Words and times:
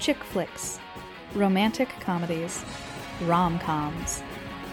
chick 0.00 0.24
flicks, 0.24 0.80
romantic 1.34 1.90
comedies, 2.00 2.64
rom 3.24 3.58
coms. 3.58 4.22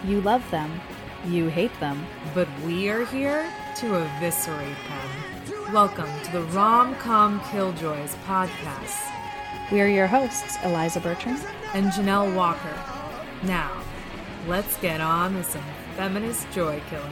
You 0.05 0.21
love 0.21 0.50
them, 0.51 0.80
you 1.25 1.50
hate 1.50 1.77
them. 1.82 2.05
But 2.33 2.48
we 2.66 2.87
are 2.87 3.03
here 3.03 3.45
to 3.77 3.95
eviscerate 3.95 4.77
them. 4.87 5.74
Welcome 5.74 6.09
to 6.24 6.32
the 6.32 6.43
Rom 6.43 6.95
Com 6.95 7.42
Killjoys 7.42 8.16
podcast. 8.25 9.12
We 9.70 9.82
are 9.82 9.88
your 9.88 10.08
hosts, 10.08 10.58
Eliza 10.63 11.02
Bertrand 11.02 11.46
and 11.73 11.88
Janelle 11.88 12.34
Walker. 12.34 12.73
Now, 13.44 13.84
let's 14.48 14.78
get 14.78 15.02
on 15.02 15.36
with 15.36 15.50
some 15.50 15.66
feminist 15.98 16.50
joy 16.52 16.82
killing. 16.89 17.12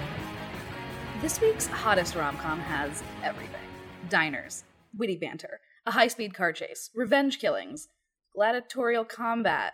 This 1.21 1.41
week's 1.41 1.67
hottest 1.67 2.15
rom 2.15 2.37
com 2.37 2.61
has 2.61 3.03
everything 3.23 3.59
diners, 4.07 4.63
witty 4.95 5.17
banter, 5.17 5.59
a 5.85 5.91
high 5.91 6.07
speed 6.07 6.33
car 6.33 6.53
chase, 6.53 6.91
revenge 6.95 7.39
killings, 7.39 7.89
gladiatorial 8.35 9.05
combat, 9.05 9.73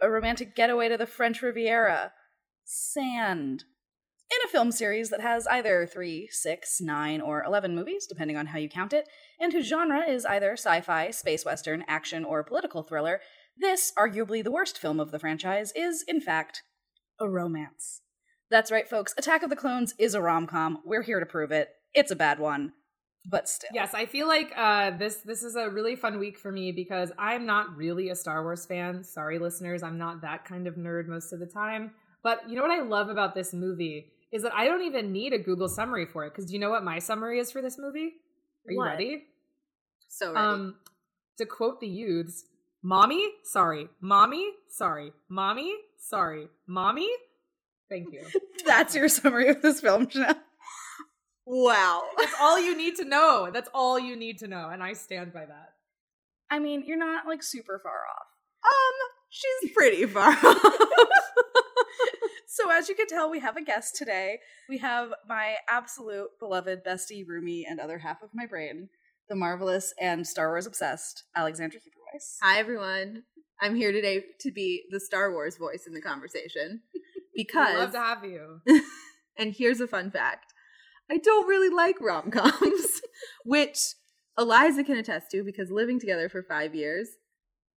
a 0.00 0.10
romantic 0.10 0.54
getaway 0.54 0.88
to 0.88 0.96
the 0.96 1.06
French 1.06 1.42
Riviera, 1.42 2.12
sand. 2.64 3.64
In 4.30 4.38
a 4.46 4.48
film 4.48 4.72
series 4.72 5.10
that 5.10 5.20
has 5.20 5.46
either 5.46 5.86
three, 5.86 6.28
six, 6.30 6.80
nine, 6.80 7.20
or 7.20 7.44
11 7.44 7.74
movies, 7.74 8.06
depending 8.06 8.36
on 8.36 8.46
how 8.46 8.58
you 8.58 8.68
count 8.68 8.92
it, 8.92 9.08
and 9.38 9.52
whose 9.52 9.68
genre 9.68 10.08
is 10.08 10.24
either 10.24 10.52
sci 10.52 10.80
fi, 10.80 11.10
space 11.10 11.44
western, 11.44 11.84
action, 11.86 12.24
or 12.24 12.42
political 12.42 12.82
thriller, 12.82 13.20
this, 13.56 13.92
arguably 13.98 14.42
the 14.42 14.50
worst 14.50 14.78
film 14.78 15.00
of 15.00 15.10
the 15.10 15.18
franchise, 15.18 15.72
is, 15.76 16.02
in 16.08 16.20
fact, 16.20 16.62
a 17.20 17.28
romance. 17.28 18.00
That's 18.50 18.70
right, 18.70 18.88
folks. 18.88 19.14
Attack 19.18 19.42
of 19.42 19.50
the 19.50 19.56
Clones 19.56 19.94
is 19.98 20.14
a 20.14 20.22
rom 20.22 20.46
com. 20.46 20.78
We're 20.84 21.02
here 21.02 21.20
to 21.20 21.26
prove 21.26 21.52
it. 21.52 21.68
It's 21.94 22.10
a 22.10 22.16
bad 22.16 22.38
one, 22.38 22.72
but 23.24 23.48
still. 23.48 23.70
Yes, 23.72 23.94
I 23.94 24.06
feel 24.06 24.26
like 24.26 24.52
uh, 24.56 24.90
this 24.96 25.16
this 25.16 25.42
is 25.42 25.56
a 25.56 25.68
really 25.70 25.96
fun 25.96 26.18
week 26.18 26.38
for 26.38 26.50
me 26.52 26.72
because 26.72 27.12
I'm 27.18 27.46
not 27.46 27.76
really 27.76 28.08
a 28.10 28.14
Star 28.16 28.42
Wars 28.42 28.66
fan. 28.66 29.04
Sorry, 29.04 29.38
listeners, 29.38 29.82
I'm 29.82 29.98
not 29.98 30.20
that 30.22 30.44
kind 30.44 30.66
of 30.66 30.74
nerd 30.74 31.06
most 31.06 31.32
of 31.32 31.40
the 31.40 31.46
time. 31.46 31.92
But 32.22 32.48
you 32.48 32.56
know 32.56 32.62
what 32.62 32.70
I 32.70 32.82
love 32.82 33.08
about 33.08 33.34
this 33.34 33.52
movie 33.52 34.12
is 34.32 34.42
that 34.42 34.54
I 34.54 34.64
don't 34.64 34.82
even 34.82 35.12
need 35.12 35.32
a 35.32 35.38
Google 35.38 35.68
summary 35.68 36.06
for 36.06 36.24
it. 36.24 36.30
Because 36.30 36.46
do 36.46 36.52
you 36.54 36.58
know 36.58 36.70
what 36.70 36.84
my 36.84 36.98
summary 36.98 37.38
is 37.38 37.50
for 37.50 37.60
this 37.62 37.78
movie? 37.78 38.12
Are 38.66 38.72
you 38.72 38.78
What? 38.78 38.86
ready? 38.92 39.24
So 40.08 40.32
ready. 40.32 40.38
Um, 40.46 40.76
to 41.38 41.46
quote 41.46 41.80
the 41.80 41.88
youths, 41.88 42.44
"Mommy, 42.82 43.24
sorry, 43.44 43.88
mommy, 44.00 44.50
sorry, 44.68 45.12
mommy, 45.28 45.74
sorry, 45.98 46.48
mommy." 46.66 47.08
Thank 47.88 48.12
you. 48.12 48.22
That's 48.66 48.94
your 48.94 49.08
summary 49.08 49.48
of 49.48 49.62
this 49.62 49.80
film, 49.80 50.06
Janelle. 50.06 50.38
Wow. 51.46 52.02
That's 52.18 52.34
all 52.40 52.60
you 52.60 52.76
need 52.76 52.96
to 52.96 53.04
know. 53.04 53.50
That's 53.52 53.68
all 53.74 53.98
you 53.98 54.16
need 54.16 54.38
to 54.38 54.48
know, 54.48 54.68
and 54.70 54.82
I 54.82 54.92
stand 54.92 55.32
by 55.32 55.44
that. 55.46 55.70
I 56.50 56.58
mean, 56.58 56.84
you're 56.86 56.98
not 56.98 57.26
like 57.26 57.42
super 57.42 57.78
far 57.82 57.92
off. 57.92 58.26
Um, 58.64 59.08
she's 59.30 59.72
pretty 59.72 60.06
far 60.06 60.30
off. 60.44 60.76
So, 62.54 62.70
as 62.70 62.86
you 62.90 62.94
can 62.94 63.06
tell, 63.06 63.30
we 63.30 63.40
have 63.40 63.56
a 63.56 63.64
guest 63.64 63.96
today. 63.96 64.38
We 64.68 64.76
have 64.78 65.08
my 65.26 65.56
absolute 65.70 66.28
beloved 66.38 66.84
bestie, 66.84 67.24
roomie, 67.26 67.62
and 67.66 67.80
other 67.80 67.96
half 67.96 68.22
of 68.22 68.28
my 68.34 68.44
brain, 68.44 68.90
the 69.30 69.34
marvelous 69.34 69.94
and 69.98 70.26
Star 70.26 70.48
Wars 70.50 70.66
obsessed 70.66 71.24
Alexandra 71.34 71.80
Huberweiss. 71.80 72.36
Hi, 72.42 72.58
everyone. 72.58 73.22
I'm 73.62 73.74
here 73.74 73.90
today 73.90 74.24
to 74.40 74.52
be 74.52 74.82
the 74.90 75.00
Star 75.00 75.32
Wars 75.32 75.56
voice 75.56 75.86
in 75.86 75.94
the 75.94 76.02
conversation 76.02 76.82
We'd 77.34 77.46
because, 77.46 77.74
love 77.78 77.92
to 77.92 77.98
have 77.98 78.22
you. 78.26 78.60
and 79.38 79.54
here's 79.54 79.80
a 79.80 79.88
fun 79.88 80.10
fact 80.10 80.51
I 81.12 81.18
don't 81.18 81.46
really 81.46 81.68
like 81.68 82.00
rom 82.00 82.30
coms, 82.30 83.02
which 83.44 83.94
Eliza 84.38 84.82
can 84.82 84.96
attest 84.96 85.30
to 85.32 85.44
because 85.44 85.70
living 85.70 86.00
together 86.00 86.30
for 86.30 86.42
five 86.42 86.74
years, 86.74 87.06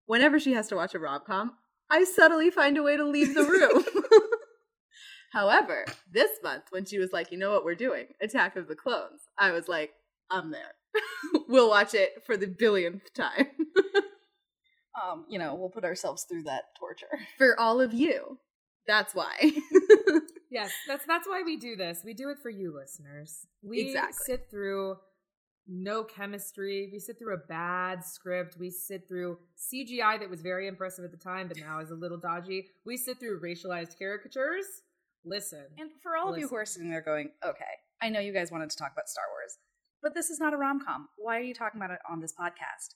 whenever 0.06 0.40
she 0.40 0.54
has 0.54 0.70
to 0.70 0.76
watch 0.78 0.96
a 0.96 1.00
rom 1.00 1.22
com, 1.28 1.52
I 1.90 2.06
subtly 2.06 2.50
find 2.50 2.78
a 2.78 2.84
way 2.84 2.96
to 2.96 3.06
leave 3.06 3.36
the 3.36 3.44
room. 3.44 3.84
However, 5.34 5.84
this 6.10 6.32
month, 6.44 6.64
when 6.70 6.86
she 6.86 6.98
was 6.98 7.12
like, 7.12 7.30
you 7.30 7.38
know 7.38 7.52
what 7.52 7.66
we're 7.66 7.76
doing? 7.76 8.06
Attack 8.22 8.56
of 8.56 8.70
the 8.70 8.76
Clones, 8.76 9.24
I 9.38 9.52
was 9.52 9.68
like, 9.68 9.92
I'm 10.32 10.52
there. 10.52 10.76
we'll 11.50 11.70
watch 11.70 11.94
it 11.94 12.24
for 12.26 12.38
the 12.38 12.48
billionth 12.48 13.14
time. 13.14 13.48
Um, 15.04 15.26
you 15.28 15.40
know, 15.40 15.56
we'll 15.56 15.70
put 15.70 15.84
ourselves 15.84 16.24
through 16.24 16.44
that 16.44 16.64
torture. 16.80 17.20
for 17.38 17.60
all 17.60 17.82
of 17.82 17.94
you. 17.94 18.40
That's 18.88 19.14
why. 19.14 19.52
Yes, 20.56 20.72
that's 20.88 21.06
that's 21.06 21.28
why 21.28 21.42
we 21.46 21.58
do 21.58 21.76
this. 21.76 22.02
We 22.06 22.14
do 22.14 22.30
it 22.30 22.38
for 22.42 22.50
you, 22.50 22.74
listeners. 22.74 23.46
We 23.62 23.82
Exactly. 23.82 24.14
sit 24.26 24.48
through 24.50 24.96
no 25.68 26.04
chemistry. 26.04 26.90
We 26.94 27.00
sit 27.00 27.18
through 27.20 27.34
a 27.34 27.38
bad 27.50 28.06
script. 28.06 28.56
We 28.58 28.70
sit 28.70 29.06
through 29.08 29.38
CGI 29.58 30.18
that 30.20 30.30
was 30.30 30.42
very 30.42 30.68
impressive 30.68 31.04
at 31.04 31.12
the 31.12 31.18
time, 31.18 31.50
but 31.50 31.58
now 31.58 31.80
is 31.80 31.92
a 31.92 31.96
little 31.96 32.18
dodgy. 32.18 32.68
We 32.86 32.96
sit 32.96 33.20
through 33.20 33.42
racialized 33.42 33.98
caricatures. 33.98 34.66
Listen, 35.26 35.66
And 35.78 35.90
for 36.04 36.16
all 36.16 36.32
of 36.32 36.40
you 36.40 36.48
who 36.48 36.56
are 36.56 36.66
sitting 36.68 36.90
there 36.90 37.02
going, 37.02 37.32
okay, 37.44 37.66
I 38.02 38.10
know 38.10 38.20
you 38.20 38.32
guys 38.32 38.52
wanted 38.52 38.70
to 38.70 38.78
talk 38.78 38.92
about 38.94 39.10
Star 39.10 39.26
Wars, 39.32 39.58
but 40.04 40.14
this 40.14 40.30
is 40.30 40.40
not 40.40 40.54
a 40.54 40.58
rom 40.58 40.80
com. 40.86 41.10
Why 41.18 41.38
are 41.38 41.42
you 41.44 41.56
talking 41.56 41.82
about 41.82 41.90
it 41.92 42.00
on 42.10 42.22
this 42.22 42.34
podcast? 42.40 42.94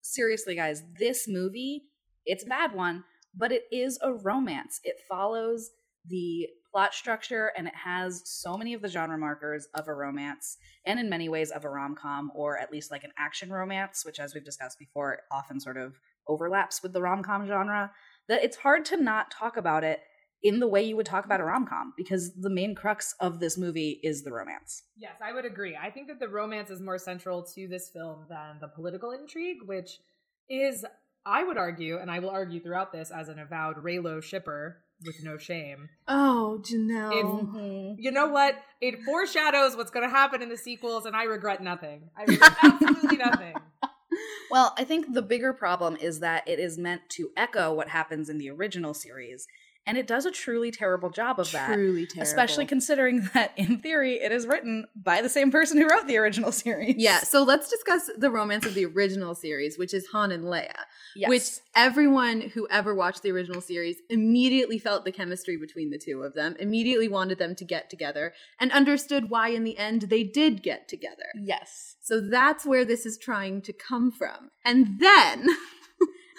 Seriously, 0.00 0.54
guys, 0.54 0.84
this 0.98 1.26
movie, 1.26 1.82
it's 2.24 2.44
a 2.44 2.46
bad 2.46 2.74
one, 2.74 3.02
but 3.36 3.50
it 3.50 3.64
is 3.72 3.98
a 4.02 4.12
romance. 4.12 4.80
It 4.84 5.00
follows 5.08 5.70
the 6.06 6.46
plot 6.74 6.92
structure 6.92 7.52
and 7.56 7.68
it 7.68 7.74
has 7.76 8.20
so 8.24 8.56
many 8.56 8.74
of 8.74 8.82
the 8.82 8.88
genre 8.88 9.16
markers 9.16 9.68
of 9.74 9.86
a 9.86 9.94
romance 9.94 10.56
and 10.84 10.98
in 10.98 11.08
many 11.08 11.28
ways 11.28 11.52
of 11.52 11.64
a 11.64 11.70
rom 11.70 11.94
com 11.94 12.32
or 12.34 12.58
at 12.58 12.72
least 12.72 12.90
like 12.90 13.04
an 13.04 13.12
action 13.16 13.48
romance, 13.48 14.04
which, 14.04 14.18
as 14.18 14.34
we've 14.34 14.44
discussed 14.44 14.76
before, 14.76 15.20
often 15.30 15.60
sort 15.60 15.76
of 15.76 16.00
overlaps 16.26 16.82
with 16.82 16.92
the 16.92 17.00
rom 17.00 17.22
com 17.22 17.46
genre, 17.46 17.92
that 18.26 18.42
it's 18.42 18.56
hard 18.56 18.84
to 18.84 18.96
not 18.96 19.30
talk 19.30 19.56
about 19.56 19.84
it 19.84 20.00
in 20.42 20.58
the 20.58 20.66
way 20.66 20.82
you 20.82 20.96
would 20.96 21.06
talk 21.06 21.24
about 21.24 21.40
a 21.40 21.44
rom 21.44 21.64
com 21.64 21.92
because 21.96 22.34
the 22.34 22.50
main 22.50 22.74
crux 22.74 23.14
of 23.20 23.38
this 23.38 23.56
movie 23.56 24.00
is 24.02 24.24
the 24.24 24.32
romance. 24.32 24.82
Yes, 24.96 25.14
I 25.22 25.32
would 25.32 25.44
agree. 25.44 25.78
I 25.80 25.90
think 25.90 26.08
that 26.08 26.18
the 26.18 26.28
romance 26.28 26.70
is 26.70 26.80
more 26.80 26.98
central 26.98 27.44
to 27.54 27.68
this 27.68 27.88
film 27.88 28.26
than 28.28 28.58
the 28.60 28.66
political 28.66 29.12
intrigue, 29.12 29.58
which 29.64 30.00
is, 30.50 30.84
I 31.24 31.44
would 31.44 31.56
argue, 31.56 31.98
and 31.98 32.10
I 32.10 32.18
will 32.18 32.30
argue 32.30 32.60
throughout 32.60 32.90
this 32.90 33.12
as 33.12 33.28
an 33.28 33.38
avowed 33.38 33.76
Reylo 33.76 34.20
shipper 34.20 34.83
with 35.04 35.16
no 35.22 35.38
shame. 35.38 35.88
oh, 36.08 36.60
Janelle. 36.62 37.12
It's- 37.18 37.96
You 37.98 38.10
know 38.12 38.28
what? 38.28 38.56
It 38.80 39.02
foreshadows 39.02 39.76
what's 39.76 39.90
going 39.90 40.06
to 40.08 40.14
happen 40.14 40.42
in 40.42 40.48
the 40.48 40.56
sequels, 40.56 41.06
and 41.06 41.16
I 41.16 41.24
regret 41.24 41.62
nothing. 41.62 42.10
I 42.16 42.24
regret 42.24 42.52
absolutely 42.62 43.16
nothing. 43.18 43.54
Well, 44.50 44.74
I 44.78 44.84
think 44.84 45.12
the 45.14 45.22
bigger 45.22 45.52
problem 45.52 45.96
is 45.96 46.20
that 46.20 46.46
it 46.46 46.58
is 46.60 46.78
meant 46.78 47.02
to 47.10 47.30
echo 47.36 47.72
what 47.74 47.88
happens 47.88 48.28
in 48.28 48.38
the 48.38 48.50
original 48.50 48.94
series, 48.94 49.46
and 49.86 49.98
it 49.98 50.06
does 50.06 50.24
a 50.26 50.30
truly 50.30 50.70
terrible 50.70 51.10
job 51.10 51.38
of 51.38 51.50
that. 51.52 51.72
Truly 51.74 52.06
terrible. 52.06 52.22
Especially 52.22 52.66
considering 52.66 53.28
that, 53.34 53.52
in 53.56 53.78
theory, 53.78 54.14
it 54.14 54.32
is 54.32 54.46
written 54.46 54.86
by 54.96 55.20
the 55.22 55.28
same 55.28 55.50
person 55.50 55.78
who 55.78 55.86
wrote 55.88 56.06
the 56.06 56.16
original 56.16 56.52
series. 56.64 56.96
yeah, 56.96 57.18
so 57.20 57.42
let's 57.42 57.68
discuss 57.68 58.08
the 58.16 58.30
romance 58.30 58.66
of 58.66 58.74
the 58.74 58.84
original 58.86 59.34
series, 59.34 59.78
which 59.78 59.92
is 59.94 60.06
Han 60.08 60.32
and 60.32 60.44
Leia. 60.44 60.72
Yes. 61.16 61.28
Which 61.28 61.48
everyone 61.76 62.40
who 62.40 62.66
ever 62.70 62.94
watched 62.94 63.22
the 63.22 63.30
original 63.30 63.60
series 63.60 63.96
immediately 64.10 64.78
felt 64.78 65.04
the 65.04 65.12
chemistry 65.12 65.56
between 65.56 65.90
the 65.90 65.98
two 65.98 66.22
of 66.22 66.34
them, 66.34 66.56
immediately 66.58 67.08
wanted 67.08 67.38
them 67.38 67.54
to 67.56 67.64
get 67.64 67.88
together, 67.90 68.32
and 68.58 68.72
understood 68.72 69.30
why 69.30 69.48
in 69.48 69.64
the 69.64 69.78
end 69.78 70.02
they 70.02 70.24
did 70.24 70.62
get 70.62 70.88
together. 70.88 71.26
yes. 71.36 71.96
So 72.00 72.20
that's 72.20 72.66
where 72.66 72.84
this 72.84 73.06
is 73.06 73.16
trying 73.16 73.62
to 73.62 73.72
come 73.72 74.12
from. 74.12 74.50
And 74.62 75.00
then 75.00 75.48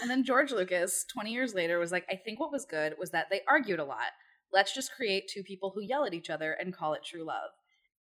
And 0.02 0.10
then 0.10 0.24
George 0.24 0.52
Lucas, 0.52 1.06
20 1.12 1.32
years 1.32 1.54
later, 1.54 1.80
was 1.80 1.92
like, 1.92 2.06
I 2.10 2.16
think 2.16 2.40
what 2.40 2.52
was 2.52 2.66
good 2.66 2.96
was 3.00 3.12
that 3.12 3.28
they 3.30 3.42
argued 3.48 3.80
a 3.80 3.86
lot. 3.86 4.12
Let's 4.52 4.74
just 4.74 4.94
create 4.94 5.28
two 5.28 5.44
people 5.44 5.72
who 5.74 5.82
yell 5.82 6.06
at 6.06 6.14
each 6.14 6.30
other 6.30 6.54
and 6.54 6.76
call 6.76 6.94
it 6.94 7.04
true 7.04 7.26
love. 7.26 7.52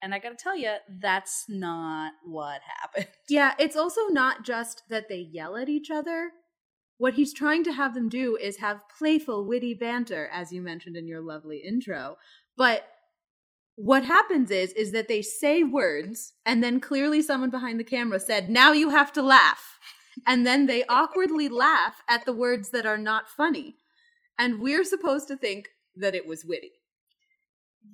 And 0.02 0.14
I 0.16 0.20
gotta 0.20 0.36
tell 0.36 0.58
you, 0.58 0.76
that's 1.00 1.46
not 1.48 2.14
what 2.26 2.62
happened. 2.82 3.08
Yeah, 3.30 3.54
it's 3.60 3.78
also 3.78 4.08
not 4.08 4.44
just 4.44 4.84
that 4.90 5.08
they 5.08 5.20
yell 5.32 5.56
at 5.56 5.70
each 5.70 5.90
other. 5.90 6.32
What 6.98 7.14
he's 7.14 7.34
trying 7.34 7.64
to 7.64 7.74
have 7.74 7.94
them 7.94 8.10
do 8.10 8.36
is 8.36 8.58
have 8.58 8.84
playful, 8.98 9.48
witty 9.48 9.74
banter, 9.74 10.28
as 10.34 10.52
you 10.52 10.62
mentioned 10.62 10.98
in 10.98 11.08
your 11.08 11.22
lovely 11.22 11.60
intro. 11.66 12.18
But 12.58 12.88
what 13.76 14.04
happens 14.04 14.52
is 14.52 14.74
is 14.74 14.92
that 14.92 15.08
they 15.08 15.22
say 15.22 15.64
words 15.64 16.34
and 16.46 16.64
then 16.64 16.80
clearly 16.80 17.22
someone 17.22 17.50
behind 17.50 17.80
the 17.80 17.86
camera 17.86 18.20
said, 18.20 18.50
"Now 18.50 18.74
you 18.74 18.90
have 18.90 19.14
to 19.14 19.22
laugh." 19.22 19.80
And 20.26 20.46
then 20.46 20.66
they 20.66 20.84
awkwardly 20.86 21.50
laugh 21.50 22.02
at 22.08 22.26
the 22.26 22.34
words 22.34 22.72
that 22.72 22.86
are 22.86 22.98
not 22.98 23.30
funny. 23.30 23.76
And 24.38 24.60
we're 24.60 24.84
supposed 24.84 25.28
to 25.30 25.38
think 25.38 25.70
that 25.96 26.16
it 26.16 26.28
was 26.28 26.46
witty. 26.46 26.72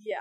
Yeah. 0.03 0.17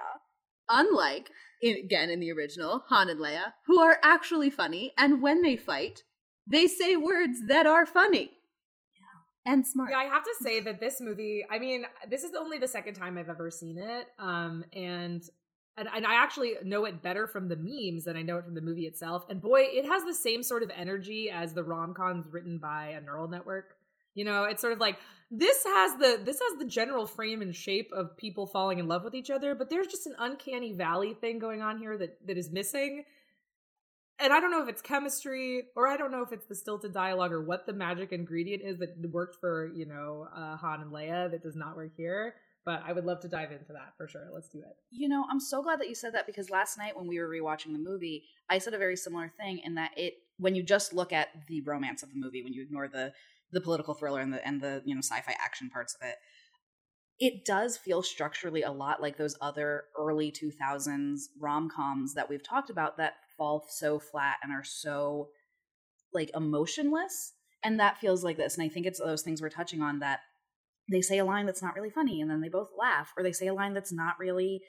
Unlike, 0.68 1.30
in, 1.62 1.76
again, 1.76 2.10
in 2.10 2.20
the 2.20 2.32
original, 2.32 2.84
Han 2.88 3.08
and 3.08 3.20
Leia, 3.20 3.52
who 3.66 3.80
are 3.80 3.98
actually 4.02 4.50
funny, 4.50 4.92
and 4.98 5.22
when 5.22 5.42
they 5.42 5.56
fight, 5.56 6.02
they 6.46 6.66
say 6.66 6.96
words 6.96 7.46
that 7.48 7.66
are 7.66 7.86
funny. 7.86 8.32
And 9.44 9.64
smart. 9.64 9.90
Yeah, 9.92 9.98
I 9.98 10.04
have 10.04 10.24
to 10.24 10.34
say 10.42 10.58
that 10.60 10.80
this 10.80 11.00
movie, 11.00 11.46
I 11.48 11.60
mean, 11.60 11.84
this 12.10 12.24
is 12.24 12.32
only 12.36 12.58
the 12.58 12.66
second 12.66 12.94
time 12.94 13.16
I've 13.16 13.28
ever 13.28 13.48
seen 13.48 13.78
it. 13.78 14.08
Um, 14.18 14.64
and 14.72 15.22
and, 15.76 15.88
and 15.94 16.06
I 16.06 16.14
actually 16.14 16.54
know 16.64 16.84
it 16.86 17.02
better 17.02 17.26
from 17.26 17.48
the 17.48 17.56
memes 17.56 18.04
than 18.04 18.16
I 18.16 18.22
know 18.22 18.38
it 18.38 18.44
from 18.44 18.54
the 18.54 18.60
movie 18.62 18.86
itself. 18.86 19.26
And 19.28 19.42
boy, 19.42 19.62
it 19.62 19.84
has 19.84 20.04
the 20.04 20.14
same 20.14 20.42
sort 20.42 20.62
of 20.62 20.70
energy 20.74 21.30
as 21.30 21.52
the 21.52 21.64
rom 21.64 21.92
coms 21.92 22.26
written 22.30 22.58
by 22.58 22.88
a 22.88 23.00
neural 23.00 23.28
network. 23.28 23.76
You 24.14 24.24
know, 24.24 24.44
it's 24.44 24.62
sort 24.62 24.72
of 24.72 24.80
like 24.80 24.96
this 25.30 25.64
has 25.64 25.92
the 25.92 26.20
this 26.24 26.40
has 26.40 26.58
the 26.58 26.64
general 26.64 27.06
frame 27.06 27.42
and 27.42 27.54
shape 27.54 27.90
of 27.92 28.16
people 28.16 28.46
falling 28.46 28.78
in 28.78 28.88
love 28.88 29.04
with 29.04 29.14
each 29.14 29.30
other, 29.30 29.54
but 29.54 29.68
there's 29.68 29.88
just 29.88 30.06
an 30.06 30.14
uncanny 30.18 30.72
valley 30.72 31.12
thing 31.12 31.38
going 31.38 31.60
on 31.60 31.78
here 31.78 31.98
that 31.98 32.26
that 32.26 32.38
is 32.38 32.50
missing. 32.50 33.04
And 34.18 34.32
I 34.32 34.40
don't 34.40 34.50
know 34.50 34.62
if 34.62 34.70
it's 34.70 34.80
chemistry 34.80 35.64
or 35.76 35.86
I 35.86 35.98
don't 35.98 36.10
know 36.10 36.22
if 36.22 36.32
it's 36.32 36.46
the 36.46 36.54
stilted 36.54 36.94
dialogue 36.94 37.32
or 37.32 37.42
what 37.42 37.66
the 37.66 37.74
magic 37.74 38.12
ingredient 38.12 38.62
is 38.62 38.78
that 38.78 38.96
worked 39.12 39.36
for, 39.36 39.70
you 39.74 39.84
know, 39.84 40.26
uh, 40.34 40.56
Han 40.56 40.80
and 40.80 40.90
Leia 40.90 41.30
that 41.30 41.42
does 41.42 41.54
not 41.54 41.76
work 41.76 41.92
here. 41.98 42.36
But 42.66 42.82
I 42.84 42.92
would 42.92 43.04
love 43.04 43.20
to 43.20 43.28
dive 43.28 43.52
into 43.52 43.72
that 43.72 43.94
for 43.96 44.08
sure. 44.08 44.28
Let's 44.34 44.48
do 44.48 44.58
it. 44.58 44.76
You 44.90 45.08
know, 45.08 45.24
I'm 45.30 45.38
so 45.38 45.62
glad 45.62 45.80
that 45.80 45.88
you 45.88 45.94
said 45.94 46.12
that 46.14 46.26
because 46.26 46.50
last 46.50 46.76
night 46.76 46.96
when 46.96 47.06
we 47.06 47.20
were 47.20 47.28
rewatching 47.28 47.72
the 47.72 47.78
movie, 47.78 48.24
I 48.50 48.58
said 48.58 48.74
a 48.74 48.78
very 48.78 48.96
similar 48.96 49.32
thing 49.38 49.60
in 49.64 49.76
that 49.76 49.92
it 49.96 50.14
when 50.38 50.56
you 50.56 50.64
just 50.64 50.92
look 50.92 51.12
at 51.12 51.28
the 51.46 51.62
romance 51.62 52.02
of 52.02 52.10
the 52.10 52.18
movie, 52.18 52.42
when 52.42 52.52
you 52.52 52.62
ignore 52.62 52.88
the 52.88 53.12
the 53.52 53.60
political 53.60 53.94
thriller 53.94 54.20
and 54.20 54.32
the 54.32 54.44
and 54.44 54.60
the 54.60 54.82
you 54.84 54.96
know 54.96 55.00
sci-fi 55.00 55.34
action 55.40 55.70
parts 55.70 55.94
of 55.94 56.06
it, 56.06 56.16
it 57.18 57.44
does 57.44 57.76
feel 57.76 58.02
structurally 58.02 58.62
a 58.62 58.72
lot 58.72 59.00
like 59.00 59.16
those 59.16 59.36
other 59.40 59.84
early 59.98 60.32
2000s 60.32 61.20
rom-coms 61.40 62.14
that 62.14 62.28
we've 62.28 62.46
talked 62.46 62.68
about 62.68 62.96
that 62.96 63.14
fall 63.38 63.64
so 63.70 63.98
flat 63.98 64.36
and 64.42 64.52
are 64.52 64.64
so 64.64 65.28
like 66.12 66.30
emotionless 66.34 67.32
and 67.62 67.80
that 67.80 67.98
feels 67.98 68.22
like 68.22 68.36
this 68.36 68.56
and 68.56 68.64
i 68.64 68.68
think 68.68 68.86
it's 68.86 68.98
those 68.98 69.22
things 69.22 69.40
we're 69.40 69.48
touching 69.48 69.80
on 69.80 70.00
that 70.00 70.20
they 70.90 71.02
say 71.02 71.18
a 71.18 71.24
line 71.24 71.46
that's 71.46 71.62
not 71.62 71.74
really 71.74 71.90
funny 71.90 72.20
and 72.20 72.30
then 72.30 72.40
they 72.40 72.48
both 72.48 72.70
laugh 72.78 73.12
or 73.16 73.22
they 73.22 73.32
say 73.32 73.46
a 73.46 73.54
line 73.54 73.74
that's 73.74 73.92
not 73.92 74.18
really 74.18 74.60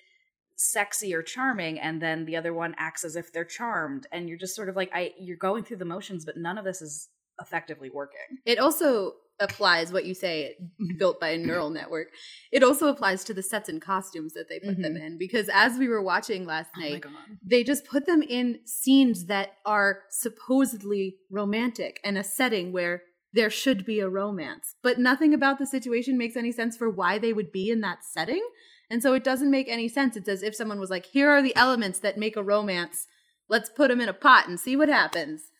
sexy 0.56 1.14
or 1.14 1.22
charming 1.22 1.80
and 1.80 2.02
then 2.02 2.25
the 2.25 2.36
other 2.36 2.54
one 2.54 2.74
acts 2.80 3.04
as 3.04 3.16
if 3.16 3.31
they're 3.31 3.46
charmed 3.46 4.08
and 4.12 4.28
you're 4.28 4.38
just 4.38 4.56
sort 4.56 4.69
of 4.69 4.75
like 4.75 4.90
i 4.92 5.14
you're 5.19 5.38
going 5.38 5.64
through 5.64 5.78
the 5.78 5.86
motions 5.86 6.25
but 6.25 6.36
none 6.36 6.58
of 6.58 6.66
this 6.66 6.81
is 6.81 7.10
effectively 7.42 7.90
working. 7.90 8.19
It 8.46 8.60
also 8.60 9.14
applies 9.40 9.94
what 9.94 10.06
you 10.06 10.16
say 10.16 10.56
mm-hmm. 10.60 10.98
built 10.98 11.19
by 11.19 11.30
a 11.30 11.38
neural 11.38 11.69
network. 11.69 12.08
It 12.52 12.63
also 12.63 12.88
applies 12.88 13.24
to 13.25 13.36
the 13.36 13.44
sets 13.44 13.70
and 13.70 13.80
costumes 13.80 14.34
that 14.34 14.50
they 14.50 14.60
put 14.60 14.81
them 14.81 14.96
mm-hmm. 14.96 15.06
in 15.06 15.18
because 15.20 15.48
as 15.54 15.78
we 15.78 15.88
were 15.88 16.02
watching 16.02 16.46
last 16.46 16.72
oh 16.75 16.80
night, 16.80 17.06
they 17.44 17.63
just 17.63 17.86
put 17.86 18.08
them 18.08 18.24
in 18.24 18.60
scenes 18.66 19.25
that 19.25 19.54
are 19.66 20.00
supposedly 20.10 21.18
romantic 21.30 22.00
and 22.04 22.18
a 22.18 22.24
setting 22.24 22.72
where 22.72 23.04
there 23.38 23.50
should 23.51 23.86
be 23.86 24.00
a 24.00 24.10
romance. 24.10 24.74
But 24.81 24.98
nothing 24.98 25.31
about 25.31 25.60
the 25.60 25.68
situation 25.68 26.18
makes 26.18 26.36
any 26.36 26.51
sense 26.51 26.75
for 26.75 26.89
why 26.89 27.19
they 27.19 27.34
would 27.34 27.51
be 27.51 27.69
in 27.69 27.81
that 27.81 28.04
setting. 28.04 28.44
And 28.89 29.04
so 29.04 29.13
it 29.13 29.24
doesn't 29.24 29.51
make 29.51 29.68
any 29.69 29.88
sense. 29.88 30.18
It's 30.18 30.28
as 30.28 30.42
if 30.42 30.56
someone 30.56 30.80
was 30.80 30.89
like, 30.89 31.06
here 31.06 31.30
are 31.30 31.44
the 31.44 31.56
elements 31.56 32.00
that 32.00 32.18
make 32.18 32.36
a 32.36 32.42
romance. 32.42 33.06
Let's 33.48 33.69
put 33.69 33.89
them 33.89 34.01
in 34.01 34.10
a 34.10 34.13
pot 34.13 34.48
and 34.48 34.60
see 34.60 34.75
what 34.75 34.89
happens. 34.89 35.51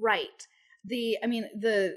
Right. 0.00 0.46
The 0.84 1.18
I 1.22 1.26
mean 1.26 1.48
the 1.58 1.96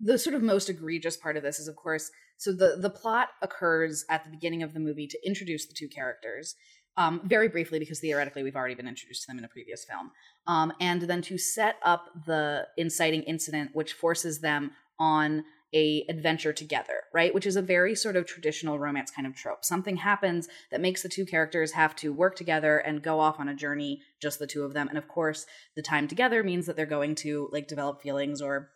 the 0.00 0.18
sort 0.18 0.34
of 0.34 0.42
most 0.42 0.70
egregious 0.70 1.18
part 1.18 1.36
of 1.36 1.42
this 1.42 1.58
is 1.58 1.68
of 1.68 1.76
course 1.76 2.10
so 2.38 2.52
the 2.52 2.78
the 2.80 2.90
plot 2.90 3.28
occurs 3.42 4.04
at 4.08 4.24
the 4.24 4.30
beginning 4.30 4.62
of 4.62 4.72
the 4.72 4.80
movie 4.80 5.06
to 5.06 5.26
introduce 5.26 5.66
the 5.66 5.74
two 5.74 5.88
characters 5.88 6.54
um, 6.96 7.20
very 7.24 7.48
briefly 7.48 7.78
because 7.78 8.00
theoretically 8.00 8.42
we've 8.42 8.56
already 8.56 8.74
been 8.74 8.88
introduced 8.88 9.22
to 9.22 9.26
them 9.28 9.38
in 9.38 9.44
a 9.44 9.48
previous 9.48 9.84
film 9.84 10.12
um, 10.46 10.72
and 10.80 11.02
then 11.02 11.22
to 11.22 11.38
set 11.38 11.76
up 11.82 12.10
the 12.26 12.66
inciting 12.76 13.22
incident 13.22 13.70
which 13.74 13.92
forces 13.92 14.40
them 14.40 14.70
on 14.98 15.44
a 15.74 16.04
adventure 16.08 16.52
together 16.52 17.02
right? 17.16 17.32
Which 17.32 17.46
is 17.46 17.56
a 17.56 17.62
very 17.62 17.94
sort 17.94 18.14
of 18.14 18.26
traditional 18.26 18.78
romance 18.78 19.10
kind 19.10 19.26
of 19.26 19.34
trope. 19.34 19.64
Something 19.64 19.96
happens 19.96 20.48
that 20.70 20.82
makes 20.82 21.02
the 21.02 21.08
two 21.08 21.24
characters 21.24 21.72
have 21.72 21.96
to 21.96 22.12
work 22.12 22.36
together 22.36 22.76
and 22.76 23.02
go 23.02 23.20
off 23.20 23.40
on 23.40 23.48
a 23.48 23.54
journey 23.54 24.02
just 24.20 24.38
the 24.38 24.46
two 24.46 24.64
of 24.64 24.74
them. 24.74 24.86
And 24.88 24.98
of 24.98 25.08
course 25.08 25.46
the 25.76 25.82
time 25.82 26.08
together 26.08 26.44
means 26.44 26.66
that 26.66 26.76
they're 26.76 26.84
going 26.84 27.14
to 27.16 27.48
like 27.52 27.68
develop 27.68 28.02
feelings 28.02 28.42
or 28.42 28.68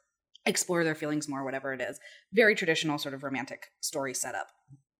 explore 0.46 0.84
their 0.84 0.94
feelings 0.94 1.28
more 1.28 1.44
whatever 1.44 1.74
it 1.74 1.82
is. 1.82 2.00
Very 2.32 2.54
traditional 2.54 2.96
sort 2.96 3.12
of 3.12 3.22
romantic 3.22 3.66
story 3.82 4.14
setup. 4.14 4.46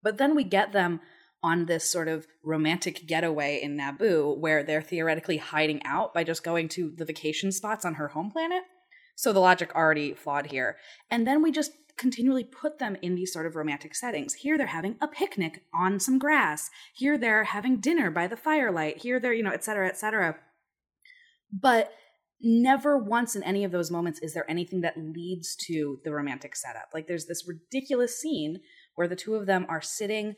But 0.02 0.19
then 0.19 0.37
we 0.37 0.44
get 0.44 0.72
them 0.75 1.00
on 1.43 1.67
this 1.67 1.89
sort 1.91 2.09
of 2.09 2.27
romantic 2.45 3.07
getaway 3.07 3.61
in 3.63 3.77
Naboo 3.77 4.37
where 4.39 4.63
they're 4.63 4.83
theoretically 4.83 5.39
hiding 5.39 5.83
out 5.85 6.13
by 6.13 6.25
just 6.25 6.45
going 6.45 6.69
to 6.69 6.93
the 6.97 7.05
vacation 7.05 7.51
spots 7.51 7.85
on 7.85 7.95
her 7.95 8.09
home 8.09 8.31
planet. 8.31 8.63
So 9.17 9.33
the 9.33 9.41
logic 9.41 9.75
already 9.75 10.15
flawed 10.15 10.47
here. 10.47 10.77
And 11.11 11.27
then 11.27 11.43
we 11.43 11.53
just 11.53 11.73
continually 11.97 12.45
put 12.45 12.79
them 12.79 12.97
in 13.03 13.15
these 13.15 13.33
sort 13.33 13.47
of 13.47 13.57
romantic 13.57 13.95
settings. 13.95 14.35
Here 14.35 14.57
they're 14.57 14.67
having 14.69 14.97
a 15.01 15.09
picnic 15.09 15.65
on 15.75 16.01
some 16.01 16.19
grass. 16.19 16.71
Here 16.95 17.19
they're 17.19 17.45
having 17.45 17.81
dinner 17.81 18.11
by 18.11 18.27
the 18.27 18.37
firelight. 18.37 18.99
Here 18.99 19.21
they're, 19.21 19.35
you 19.35 19.43
know, 19.43 19.51
et 19.51 19.65
cetera, 19.65 19.89
et 19.89 19.99
cetera. 19.99 20.37
But 21.53 21.93
never 22.41 22.97
once 22.97 23.37
in 23.37 23.43
any 23.43 23.65
of 23.65 23.73
those 23.73 23.91
moments 23.91 24.19
is 24.21 24.33
there 24.33 24.51
anything 24.51 24.81
that 24.81 24.97
leads 24.97 25.55
to 25.67 25.99
the 26.05 26.13
romantic 26.13 26.57
setup. 26.57 26.89
Like 26.95 27.07
there's 27.07 27.27
this 27.27 27.47
ridiculous 27.47 28.19
scene 28.19 28.61
where 28.95 29.09
the 29.09 29.17
two 29.17 29.35
of 29.35 29.45
them 29.45 29.67
are 29.69 29.83
sitting 29.83 30.37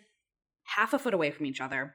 half 0.76 0.92
a 0.92 0.98
foot 0.98 1.14
away 1.14 1.30
from 1.30 1.46
each 1.46 1.60
other 1.60 1.94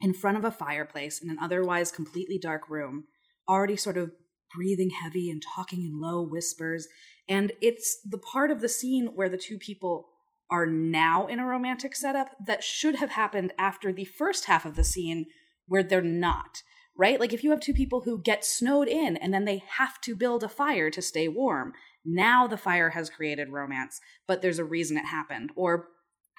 in 0.00 0.12
front 0.12 0.36
of 0.36 0.44
a 0.44 0.50
fireplace 0.50 1.22
in 1.22 1.30
an 1.30 1.38
otherwise 1.40 1.90
completely 1.90 2.38
dark 2.38 2.68
room, 2.68 3.04
already 3.48 3.76
sort 3.76 3.96
of 3.96 4.12
breathing 4.54 4.90
heavy 4.90 5.30
and 5.30 5.42
talking 5.54 5.82
in 5.82 6.00
low 6.00 6.22
whispers. 6.22 6.86
And 7.28 7.52
it's 7.60 7.98
the 8.04 8.18
part 8.18 8.50
of 8.50 8.60
the 8.60 8.68
scene 8.68 9.10
where 9.14 9.28
the 9.28 9.38
two 9.38 9.58
people 9.58 10.08
are 10.50 10.66
now 10.66 11.26
in 11.26 11.38
a 11.38 11.46
romantic 11.46 11.96
setup 11.96 12.30
that 12.46 12.62
should 12.62 12.96
have 12.96 13.10
happened 13.10 13.52
after 13.58 13.92
the 13.92 14.04
first 14.04 14.44
half 14.44 14.64
of 14.64 14.76
the 14.76 14.84
scene 14.84 15.26
where 15.66 15.82
they're 15.82 16.02
not. 16.02 16.62
Right? 16.96 17.18
Like 17.18 17.32
if 17.32 17.42
you 17.42 17.50
have 17.50 17.60
two 17.60 17.74
people 17.74 18.02
who 18.02 18.22
get 18.22 18.44
snowed 18.44 18.86
in 18.86 19.16
and 19.16 19.34
then 19.34 19.46
they 19.46 19.64
have 19.78 20.00
to 20.02 20.14
build 20.14 20.44
a 20.44 20.48
fire 20.48 20.90
to 20.90 21.02
stay 21.02 21.26
warm, 21.26 21.72
now 22.04 22.46
the 22.46 22.56
fire 22.56 22.90
has 22.90 23.10
created 23.10 23.48
romance, 23.48 24.00
but 24.28 24.42
there's 24.42 24.60
a 24.60 24.64
reason 24.64 24.96
it 24.96 25.06
happened. 25.06 25.50
Or 25.56 25.88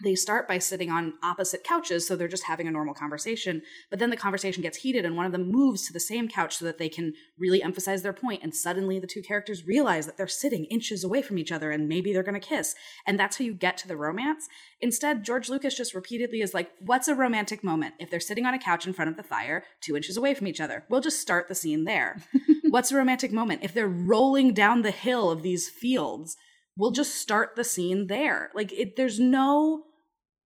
they 0.03 0.15
start 0.15 0.47
by 0.47 0.57
sitting 0.57 0.89
on 0.89 1.13
opposite 1.23 1.63
couches 1.63 2.07
so 2.07 2.15
they're 2.15 2.27
just 2.27 2.43
having 2.43 2.67
a 2.67 2.71
normal 2.71 2.93
conversation 2.93 3.61
but 3.89 3.99
then 3.99 4.09
the 4.09 4.17
conversation 4.17 4.61
gets 4.61 4.79
heated 4.79 5.05
and 5.05 5.15
one 5.15 5.25
of 5.25 5.31
them 5.31 5.49
moves 5.49 5.85
to 5.85 5.93
the 5.93 5.99
same 5.99 6.27
couch 6.27 6.57
so 6.57 6.65
that 6.65 6.77
they 6.77 6.89
can 6.89 7.13
really 7.39 7.63
emphasize 7.63 8.01
their 8.01 8.13
point 8.13 8.43
and 8.43 8.53
suddenly 8.53 8.99
the 8.99 9.07
two 9.07 9.21
characters 9.21 9.65
realize 9.65 10.05
that 10.05 10.17
they're 10.17 10.27
sitting 10.27 10.65
inches 10.65 11.03
away 11.03 11.21
from 11.21 11.37
each 11.37 11.51
other 11.51 11.71
and 11.71 11.87
maybe 11.87 12.11
they're 12.11 12.23
going 12.23 12.39
to 12.39 12.45
kiss 12.45 12.75
and 13.05 13.19
that's 13.19 13.37
how 13.37 13.45
you 13.45 13.53
get 13.53 13.77
to 13.77 13.87
the 13.87 13.97
romance. 13.97 14.47
Instead 14.81 15.23
george 15.23 15.49
lucas 15.49 15.77
just 15.77 15.93
repeatedly 15.93 16.41
is 16.41 16.53
like 16.53 16.71
what's 16.79 17.07
a 17.07 17.15
romantic 17.15 17.63
moment? 17.63 17.95
If 17.99 18.09
they're 18.09 18.19
sitting 18.19 18.45
on 18.45 18.53
a 18.53 18.59
couch 18.59 18.85
in 18.85 18.93
front 18.93 19.09
of 19.09 19.17
the 19.17 19.23
fire 19.23 19.63
two 19.81 19.95
inches 19.95 20.17
away 20.17 20.33
from 20.33 20.47
each 20.47 20.61
other. 20.61 20.83
We'll 20.89 21.01
just 21.01 21.19
start 21.19 21.47
the 21.47 21.55
scene 21.55 21.85
there. 21.85 22.21
What's 22.69 22.91
a 22.91 22.97
romantic 22.97 23.31
moment? 23.31 23.63
If 23.63 23.73
they're 23.73 23.87
rolling 23.87 24.53
down 24.53 24.81
the 24.81 24.91
hill 24.91 25.31
of 25.31 25.43
these 25.43 25.69
fields 25.69 26.35
we'll 26.77 26.91
just 26.91 27.15
start 27.15 27.55
the 27.55 27.63
scene 27.63 28.07
there. 28.07 28.51
Like 28.53 28.71
it, 28.73 28.95
there's 28.95 29.19
no 29.19 29.83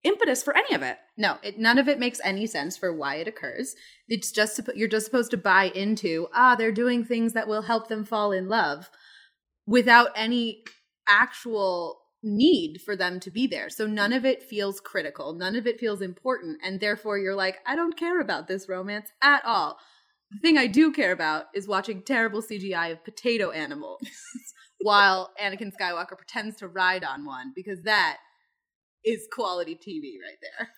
impetus 0.03 0.43
for 0.43 0.55
any 0.55 0.74
of 0.75 0.81
it. 0.81 0.98
No, 1.17 1.38
it, 1.43 1.59
none 1.59 1.77
of 1.77 1.88
it 1.88 2.00
makes 2.00 2.21
any 2.24 2.45
sense 2.45 2.77
for 2.77 2.93
why 2.93 3.15
it 3.15 3.27
occurs. 3.27 3.75
It's 4.07 4.31
just 4.31 4.59
you're 4.75 4.88
just 4.88 5.05
supposed 5.05 5.31
to 5.31 5.38
buy 5.38 5.65
into 5.75 6.27
ah 6.33 6.55
they're 6.55 6.71
doing 6.71 7.03
things 7.03 7.33
that 7.33 7.48
will 7.48 7.63
help 7.63 7.88
them 7.88 8.05
fall 8.05 8.31
in 8.31 8.48
love 8.48 8.89
without 9.65 10.09
any 10.15 10.63
actual 11.07 12.00
need 12.21 12.81
for 12.81 12.95
them 12.95 13.19
to 13.21 13.31
be 13.31 13.48
there. 13.48 13.69
So 13.69 13.88
none 13.88 14.13
of 14.13 14.25
it 14.25 14.43
feels 14.43 14.79
critical, 14.79 15.33
none 15.33 15.55
of 15.55 15.67
it 15.67 15.79
feels 15.79 16.01
important 16.01 16.59
and 16.63 16.79
therefore 16.79 17.17
you're 17.17 17.36
like 17.36 17.59
I 17.65 17.75
don't 17.75 17.98
care 17.98 18.21
about 18.21 18.48
this 18.48 18.69
romance 18.69 19.12
at 19.21 19.43
all. 19.45 19.77
The 20.31 20.39
thing 20.39 20.57
I 20.57 20.67
do 20.67 20.91
care 20.91 21.12
about 21.12 21.45
is 21.55 21.67
watching 21.67 22.03
terrible 22.03 22.41
CGI 22.41 22.91
of 22.91 23.03
potato 23.03 23.50
animals 23.50 24.01
while 24.81 25.31
Anakin 25.41 25.71
Skywalker 25.75 26.17
pretends 26.17 26.55
to 26.57 26.67
ride 26.67 27.03
on 27.03 27.25
one 27.25 27.51
because 27.55 27.81
that 27.83 28.17
is 29.05 29.27
quality 29.31 29.75
TV 29.75 30.15
right 30.21 30.38
there. 30.41 30.69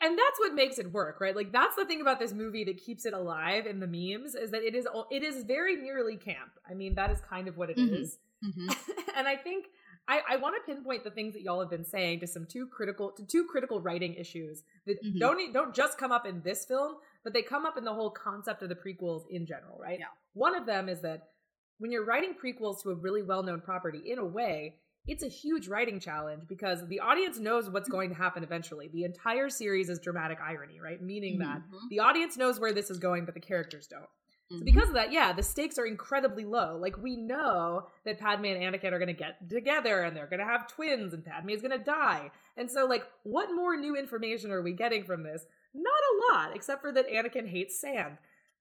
and 0.00 0.18
that's 0.18 0.38
what 0.38 0.54
makes 0.54 0.78
it 0.78 0.92
work 0.92 1.20
right 1.20 1.34
like 1.34 1.50
that's 1.52 1.74
the 1.74 1.84
thing 1.86 2.00
about 2.00 2.18
this 2.20 2.32
movie 2.32 2.64
that 2.64 2.76
keeps 2.76 3.06
it 3.06 3.14
alive 3.14 3.66
in 3.66 3.80
the 3.80 3.86
memes 3.86 4.34
is 4.34 4.50
that 4.50 4.62
it 4.62 4.74
is 4.74 4.86
it 5.10 5.22
is 5.24 5.42
very 5.44 5.74
nearly 5.76 6.16
camp 6.16 6.50
i 6.70 6.74
mean 6.74 6.94
that 6.94 7.10
is 7.10 7.18
kind 7.22 7.48
of 7.48 7.56
what 7.56 7.70
it 7.70 7.76
Mhm. 7.78 8.02
is. 8.02 8.18
and 9.16 9.26
i 9.26 9.34
think 9.34 9.66
i 10.06 10.20
i 10.28 10.36
want 10.36 10.54
to 10.54 10.60
pinpoint 10.72 11.02
the 11.02 11.10
things 11.10 11.32
that 11.32 11.42
y'all 11.42 11.60
have 11.60 11.70
been 11.70 11.84
saying 11.84 12.20
to 12.20 12.26
some 12.26 12.46
two 12.46 12.66
critical 12.68 13.10
to 13.10 13.24
two 13.26 13.44
critical 13.46 13.80
writing 13.80 14.14
issues 14.14 14.62
that 14.86 15.02
Mhm. 15.02 15.18
don't 15.18 15.52
don't 15.54 15.74
just 15.74 15.96
come 15.98 16.12
up 16.12 16.26
in 16.26 16.42
this 16.42 16.64
film 16.66 16.96
but 17.24 17.32
they 17.32 17.42
come 17.42 17.64
up 17.66 17.76
in 17.78 17.84
the 17.84 17.94
whole 17.94 18.10
concept 18.10 18.62
of 18.62 18.68
the 18.68 18.76
prequels 18.76 19.22
in 19.30 19.46
general 19.46 19.78
right 19.80 19.98
Yeah. 19.98 20.06
one 20.34 20.54
of 20.54 20.66
them 20.66 20.88
is 20.90 21.00
that 21.00 21.30
when 21.78 21.90
you're 21.90 22.04
writing 22.04 22.34
prequels 22.34 22.82
to 22.82 22.90
a 22.90 22.94
really 22.94 23.22
well-known 23.22 23.60
property 23.60 24.10
in 24.10 24.18
a 24.18 24.24
way 24.24 24.76
it's 25.08 25.22
a 25.22 25.28
huge 25.28 25.68
writing 25.68 26.00
challenge 26.00 26.42
because 26.48 26.84
the 26.88 26.98
audience 26.98 27.38
knows 27.38 27.70
what's 27.70 27.88
going 27.88 28.08
to 28.08 28.16
happen 28.16 28.42
eventually. 28.42 28.88
The 28.88 29.04
entire 29.04 29.48
series 29.48 29.88
is 29.88 30.00
dramatic 30.00 30.38
irony, 30.40 30.80
right? 30.80 31.00
Meaning 31.00 31.38
that 31.38 31.62
Mhm. 31.62 31.88
the 31.90 32.00
audience 32.00 32.36
knows 32.36 32.58
where 32.58 32.72
this 32.72 32.90
is 32.90 32.98
going, 32.98 33.24
but 33.24 33.34
the 33.34 33.40
characters 33.40 33.86
don't. 33.86 34.08
So 34.50 34.56
Mhm. 34.56 34.64
because 34.64 34.88
of 34.88 34.94
that, 34.94 35.12
yeah, 35.12 35.32
the 35.32 35.44
stakes 35.44 35.78
are 35.78 35.86
incredibly 35.86 36.44
low. 36.44 36.76
Like 36.76 36.96
we 36.98 37.14
know 37.16 37.86
that 38.04 38.18
Padme 38.18 38.46
and 38.46 38.60
Anakin 38.74 38.90
are 38.92 38.98
going 38.98 39.06
to 39.06 39.12
get 39.12 39.48
together 39.48 40.02
and 40.02 40.16
they're 40.16 40.26
going 40.26 40.40
to 40.40 40.44
have 40.44 40.66
twins 40.66 41.14
and 41.14 41.24
Padme 41.24 41.50
is 41.50 41.62
going 41.62 41.78
to 41.78 41.84
die. 41.84 42.32
And 42.56 42.68
so 42.68 42.84
like 42.86 43.04
what 43.22 43.54
more 43.54 43.76
new 43.76 43.94
information 43.96 44.50
are 44.50 44.60
we 44.62 44.72
getting 44.72 45.04
from 45.04 45.22
this? 45.22 45.46
Not 45.72 45.92
a 45.92 46.32
lot, 46.32 46.56
except 46.56 46.80
for 46.80 46.90
that 46.90 47.08
Anakin 47.08 47.46
hates 47.48 47.78
sand. 47.80 48.18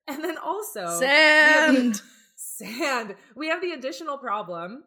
And 0.08 0.24
then 0.24 0.38
also 0.38 0.86
Sand. 1.00 2.04
sand. 2.58 3.16
We 3.36 3.48
have 3.50 3.62
the 3.62 3.72
additional 3.72 4.18
problem, 4.18 4.84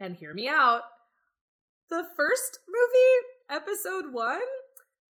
and 0.00 0.14
hear 0.14 0.34
me 0.34 0.48
out. 0.48 0.82
the 1.90 2.04
first 2.16 2.58
movie, 2.68 3.60
episode 3.62 4.12
one, 4.12 4.40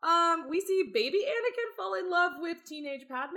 um, 0.02 0.46
we 0.50 0.60
see 0.60 0.90
baby 0.92 1.18
Anakin 1.24 1.76
fall 1.76 1.94
in 1.94 2.10
love 2.10 2.32
with 2.40 2.64
teenage 2.64 3.08
Padme. 3.08 3.36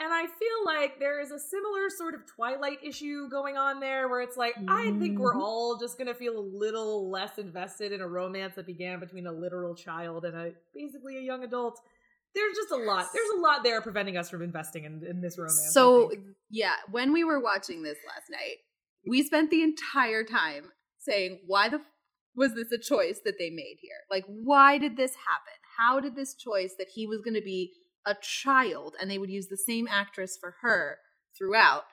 And 0.00 0.12
I 0.12 0.26
feel 0.26 0.64
like 0.64 1.00
there 1.00 1.20
is 1.20 1.32
a 1.32 1.38
similar 1.40 1.88
sort 1.90 2.14
of 2.14 2.20
Twilight 2.26 2.78
issue 2.84 3.28
going 3.28 3.56
on 3.56 3.80
there 3.80 4.08
where 4.08 4.20
it's 4.20 4.36
like, 4.36 4.54
I 4.68 4.92
think 5.00 5.18
we're 5.18 5.34
Mhm. 5.34 5.40
all 5.42 5.76
just 5.76 5.98
going 5.98 6.06
to 6.06 6.14
feel 6.14 6.38
a 6.38 6.40
little 6.40 7.10
less 7.10 7.36
invested 7.38 7.90
in 7.90 8.00
a 8.00 8.06
romance 8.06 8.54
that 8.54 8.66
began 8.66 9.00
between 9.00 9.26
a 9.26 9.32
literal 9.32 9.74
child 9.74 10.24
and 10.24 10.36
a 10.36 10.54
basically 10.72 11.16
a 11.16 11.20
young 11.20 11.42
adult. 11.42 11.80
There's 12.34 12.56
just 12.56 12.70
a 12.70 12.76
lot. 12.76 13.06
There's 13.12 13.30
a 13.36 13.40
lot 13.40 13.64
there 13.64 13.80
preventing 13.80 14.16
us 14.16 14.30
from 14.30 14.42
investing 14.42 14.84
in, 14.84 15.02
in 15.08 15.20
this 15.20 15.38
romance. 15.38 15.70
So 15.72 16.12
yeah, 16.50 16.74
when 16.90 17.12
we 17.12 17.24
were 17.24 17.40
watching 17.40 17.82
this 17.82 17.98
last 18.06 18.30
night, 18.30 18.58
we 19.08 19.22
spent 19.24 19.50
the 19.50 19.62
entire 19.62 20.24
time 20.24 20.70
saying, 20.98 21.40
"Why 21.46 21.68
the 21.68 21.76
f- 21.76 21.86
was 22.38 22.54
this 22.54 22.70
a 22.72 22.78
choice 22.78 23.20
that 23.24 23.34
they 23.38 23.50
made 23.50 23.76
here? 23.80 23.98
Like, 24.10 24.24
why 24.26 24.78
did 24.78 24.96
this 24.96 25.14
happen? 25.14 25.58
How 25.76 26.00
did 26.00 26.14
this 26.14 26.34
choice 26.34 26.74
that 26.78 26.88
he 26.94 27.06
was 27.06 27.20
going 27.20 27.34
to 27.34 27.42
be 27.42 27.72
a 28.06 28.14
child 28.22 28.94
and 29.00 29.10
they 29.10 29.18
would 29.18 29.30
use 29.30 29.48
the 29.48 29.56
same 29.56 29.88
actress 29.90 30.38
for 30.40 30.54
her 30.62 30.98
throughout? 31.36 31.84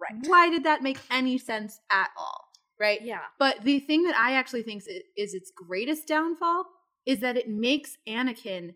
Right. 0.00 0.26
Why 0.26 0.50
did 0.50 0.64
that 0.64 0.82
make 0.82 0.98
any 1.10 1.38
sense 1.38 1.80
at 1.90 2.10
all? 2.18 2.48
Right? 2.78 3.00
Yeah. 3.02 3.20
But 3.38 3.62
the 3.62 3.80
thing 3.80 4.02
that 4.04 4.16
I 4.16 4.34
actually 4.34 4.62
think 4.62 4.82
is, 4.82 4.88
is 5.16 5.34
its 5.34 5.50
greatest 5.54 6.06
downfall 6.06 6.66
is 7.06 7.20
that 7.20 7.36
it 7.36 7.48
makes 7.48 7.96
Anakin 8.06 8.74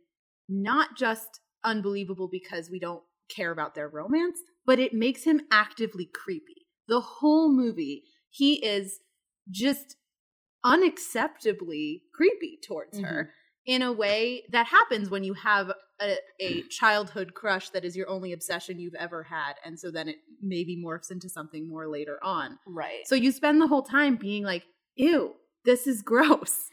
not 0.48 0.96
just 0.96 1.40
unbelievable 1.64 2.28
because 2.30 2.70
we 2.70 2.78
don't 2.78 3.02
care 3.28 3.50
about 3.50 3.74
their 3.74 3.88
romance, 3.88 4.38
but 4.64 4.78
it 4.78 4.94
makes 4.94 5.24
him 5.24 5.40
actively 5.50 6.06
creepy. 6.06 6.66
The 6.88 7.00
whole 7.00 7.52
movie, 7.52 8.04
he 8.30 8.64
is 8.64 9.00
just 9.50 9.96
unacceptably 10.64 12.02
creepy 12.14 12.58
towards 12.66 12.98
her 12.98 13.30
mm-hmm. 13.30 13.72
in 13.72 13.82
a 13.82 13.92
way 13.92 14.44
that 14.50 14.66
happens 14.66 15.10
when 15.10 15.24
you 15.24 15.34
have 15.34 15.72
a, 16.00 16.16
a 16.40 16.62
childhood 16.62 17.34
crush 17.34 17.70
that 17.70 17.84
is 17.84 17.96
your 17.96 18.08
only 18.08 18.32
obsession 18.32 18.78
you've 18.78 18.94
ever 18.94 19.22
had. 19.22 19.54
And 19.64 19.78
so 19.78 19.90
then 19.90 20.08
it 20.08 20.16
maybe 20.42 20.76
morphs 20.76 21.10
into 21.10 21.28
something 21.28 21.68
more 21.68 21.88
later 21.88 22.18
on. 22.22 22.58
Right. 22.66 23.06
So 23.06 23.14
you 23.14 23.32
spend 23.32 23.60
the 23.60 23.66
whole 23.66 23.82
time 23.82 24.16
being 24.16 24.44
like, 24.44 24.64
ew, 24.96 25.34
this 25.64 25.86
is 25.86 26.02
gross. 26.04 26.68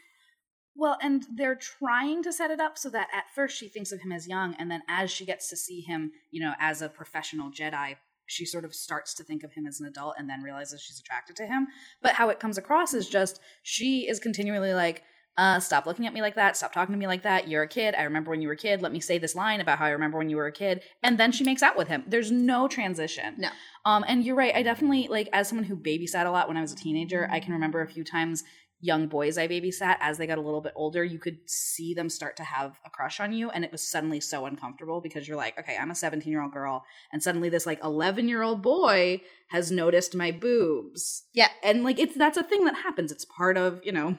Well, 0.78 0.98
and 1.00 1.24
they're 1.34 1.56
trying 1.56 2.22
to 2.24 2.32
set 2.32 2.50
it 2.50 2.60
up 2.60 2.76
so 2.76 2.90
that 2.90 3.08
at 3.12 3.24
first 3.34 3.56
she 3.56 3.68
thinks 3.68 3.92
of 3.92 4.00
him 4.00 4.12
as 4.12 4.28
young, 4.28 4.54
and 4.58 4.70
then 4.70 4.82
as 4.88 5.10
she 5.10 5.24
gets 5.24 5.48
to 5.48 5.56
see 5.56 5.80
him, 5.80 6.12
you 6.30 6.40
know, 6.40 6.52
as 6.60 6.82
a 6.82 6.88
professional 6.88 7.50
Jedi, 7.50 7.96
she 8.26 8.44
sort 8.44 8.64
of 8.64 8.74
starts 8.74 9.14
to 9.14 9.24
think 9.24 9.42
of 9.42 9.52
him 9.52 9.66
as 9.66 9.80
an 9.80 9.86
adult 9.86 10.16
and 10.18 10.28
then 10.28 10.42
realizes 10.42 10.82
she's 10.82 10.98
attracted 10.98 11.36
to 11.36 11.46
him. 11.46 11.68
But 12.02 12.14
how 12.14 12.28
it 12.28 12.40
comes 12.40 12.58
across 12.58 12.92
is 12.92 13.08
just 13.08 13.40
she 13.62 14.08
is 14.08 14.18
continually 14.18 14.74
like, 14.74 15.02
uh, 15.38 15.60
stop 15.60 15.86
looking 15.86 16.06
at 16.06 16.14
me 16.14 16.22
like 16.22 16.34
that. 16.34 16.56
Stop 16.56 16.72
talking 16.72 16.94
to 16.94 16.98
me 16.98 17.06
like 17.06 17.22
that. 17.22 17.46
You're 17.46 17.64
a 17.64 17.68
kid. 17.68 17.94
I 17.94 18.04
remember 18.04 18.30
when 18.30 18.40
you 18.40 18.48
were 18.48 18.54
a 18.54 18.58
kid. 18.58 18.80
Let 18.80 18.92
me 18.92 19.00
say 19.00 19.18
this 19.18 19.34
line 19.34 19.60
about 19.60 19.78
how 19.78 19.84
I 19.84 19.90
remember 19.90 20.16
when 20.16 20.30
you 20.30 20.36
were 20.36 20.46
a 20.46 20.52
kid. 20.52 20.82
And 21.02 21.18
then 21.18 21.30
she 21.30 21.44
makes 21.44 21.62
out 21.62 21.76
with 21.76 21.88
him. 21.88 22.04
There's 22.06 22.30
no 22.30 22.68
transition. 22.68 23.34
No. 23.36 23.50
Um, 23.84 24.02
and 24.08 24.24
you're 24.24 24.34
right. 24.34 24.54
I 24.54 24.62
definitely 24.62 25.08
like 25.08 25.28
as 25.34 25.48
someone 25.48 25.66
who 25.66 25.76
babysat 25.76 26.26
a 26.26 26.30
lot 26.30 26.48
when 26.48 26.56
I 26.56 26.62
was 26.62 26.72
a 26.72 26.76
teenager. 26.76 27.28
I 27.30 27.40
can 27.40 27.52
remember 27.52 27.82
a 27.82 27.86
few 27.86 28.02
times 28.02 28.44
young 28.80 29.06
boys 29.08 29.38
I 29.38 29.48
babysat 29.48 29.96
as 30.00 30.18
they 30.18 30.26
got 30.26 30.38
a 30.38 30.42
little 30.42 30.60
bit 30.60 30.72
older. 30.76 31.02
You 31.02 31.18
could 31.18 31.38
see 31.46 31.94
them 31.94 32.08
start 32.10 32.36
to 32.36 32.44
have 32.44 32.78
a 32.84 32.90
crush 32.90 33.20
on 33.20 33.32
you, 33.32 33.50
and 33.50 33.64
it 33.64 33.72
was 33.72 33.88
suddenly 33.88 34.20
so 34.20 34.46
uncomfortable 34.46 35.00
because 35.00 35.26
you're 35.26 35.36
like, 35.36 35.58
okay, 35.58 35.76
I'm 35.80 35.90
a 35.90 35.94
17 35.94 36.30
year 36.30 36.42
old 36.42 36.52
girl, 36.52 36.84
and 37.12 37.22
suddenly 37.22 37.48
this 37.48 37.66
like 37.66 37.82
11 37.82 38.28
year 38.28 38.42
old 38.42 38.62
boy 38.62 39.20
has 39.50 39.70
noticed 39.70 40.14
my 40.14 40.30
boobs. 40.30 41.24
Yeah. 41.32 41.48
and 41.62 41.84
like 41.84 41.98
it's 41.98 42.16
that's 42.16 42.36
a 42.38 42.42
thing 42.42 42.64
that 42.64 42.76
happens. 42.76 43.10
It's 43.12 43.24
part 43.24 43.56
of 43.56 43.80
you 43.84 43.92
know 43.92 44.18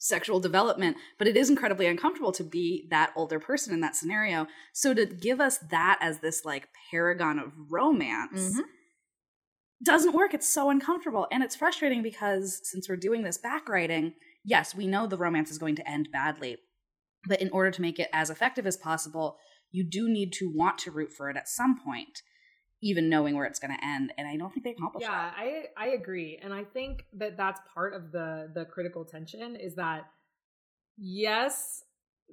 sexual 0.00 0.38
development, 0.38 0.96
but 1.18 1.26
it 1.26 1.36
is 1.36 1.50
incredibly 1.50 1.86
uncomfortable 1.86 2.30
to 2.32 2.44
be 2.44 2.86
that 2.90 3.12
older 3.16 3.40
person 3.40 3.74
in 3.74 3.80
that 3.80 3.96
scenario. 3.96 4.46
So 4.72 4.94
to 4.94 5.06
give 5.06 5.40
us 5.40 5.58
that 5.70 5.98
as 6.00 6.20
this 6.20 6.44
like 6.44 6.68
paragon 6.90 7.38
of 7.40 7.52
romance 7.68 8.54
Mhm. 8.56 8.62
Doesn't 9.82 10.14
work. 10.14 10.34
It's 10.34 10.48
so 10.48 10.70
uncomfortable. 10.70 11.26
And 11.30 11.42
it's 11.42 11.56
frustrating 11.56 12.02
because 12.02 12.60
since 12.64 12.88
we're 12.88 12.96
doing 12.96 13.22
this 13.22 13.38
back 13.38 13.68
writing, 13.68 14.14
yes, 14.44 14.74
we 14.74 14.86
know 14.86 15.06
the 15.06 15.16
romance 15.16 15.50
is 15.50 15.58
going 15.58 15.76
to 15.76 15.88
end 15.88 16.08
badly. 16.12 16.58
But 17.26 17.40
in 17.40 17.50
order 17.50 17.70
to 17.70 17.82
make 17.82 17.98
it 17.98 18.08
as 18.12 18.30
effective 18.30 18.66
as 18.66 18.76
possible, 18.76 19.38
you 19.70 19.84
do 19.84 20.08
need 20.08 20.32
to 20.34 20.50
want 20.52 20.78
to 20.78 20.90
root 20.90 21.12
for 21.12 21.30
it 21.30 21.36
at 21.36 21.48
some 21.48 21.78
point, 21.78 22.22
even 22.82 23.08
knowing 23.08 23.36
where 23.36 23.44
it's 23.44 23.58
going 23.58 23.76
to 23.76 23.84
end. 23.84 24.12
And 24.16 24.26
I 24.26 24.36
don't 24.36 24.52
think 24.52 24.64
they 24.64 24.70
accomplish 24.70 25.02
yeah 25.02 25.30
that. 25.30 25.34
Yeah, 25.44 25.66
I 25.76 25.86
i 25.86 25.88
agree 25.90 26.38
and 26.42 26.54
i 26.54 26.64
think 26.64 27.04
that 27.14 27.36
that's 27.36 27.60
part 27.74 27.94
of 27.94 28.12
the 28.12 28.50
the 28.54 28.64
critical 28.64 29.04
tension 29.04 29.56
is 29.56 29.74
that 29.74 30.04
yes 30.96 31.82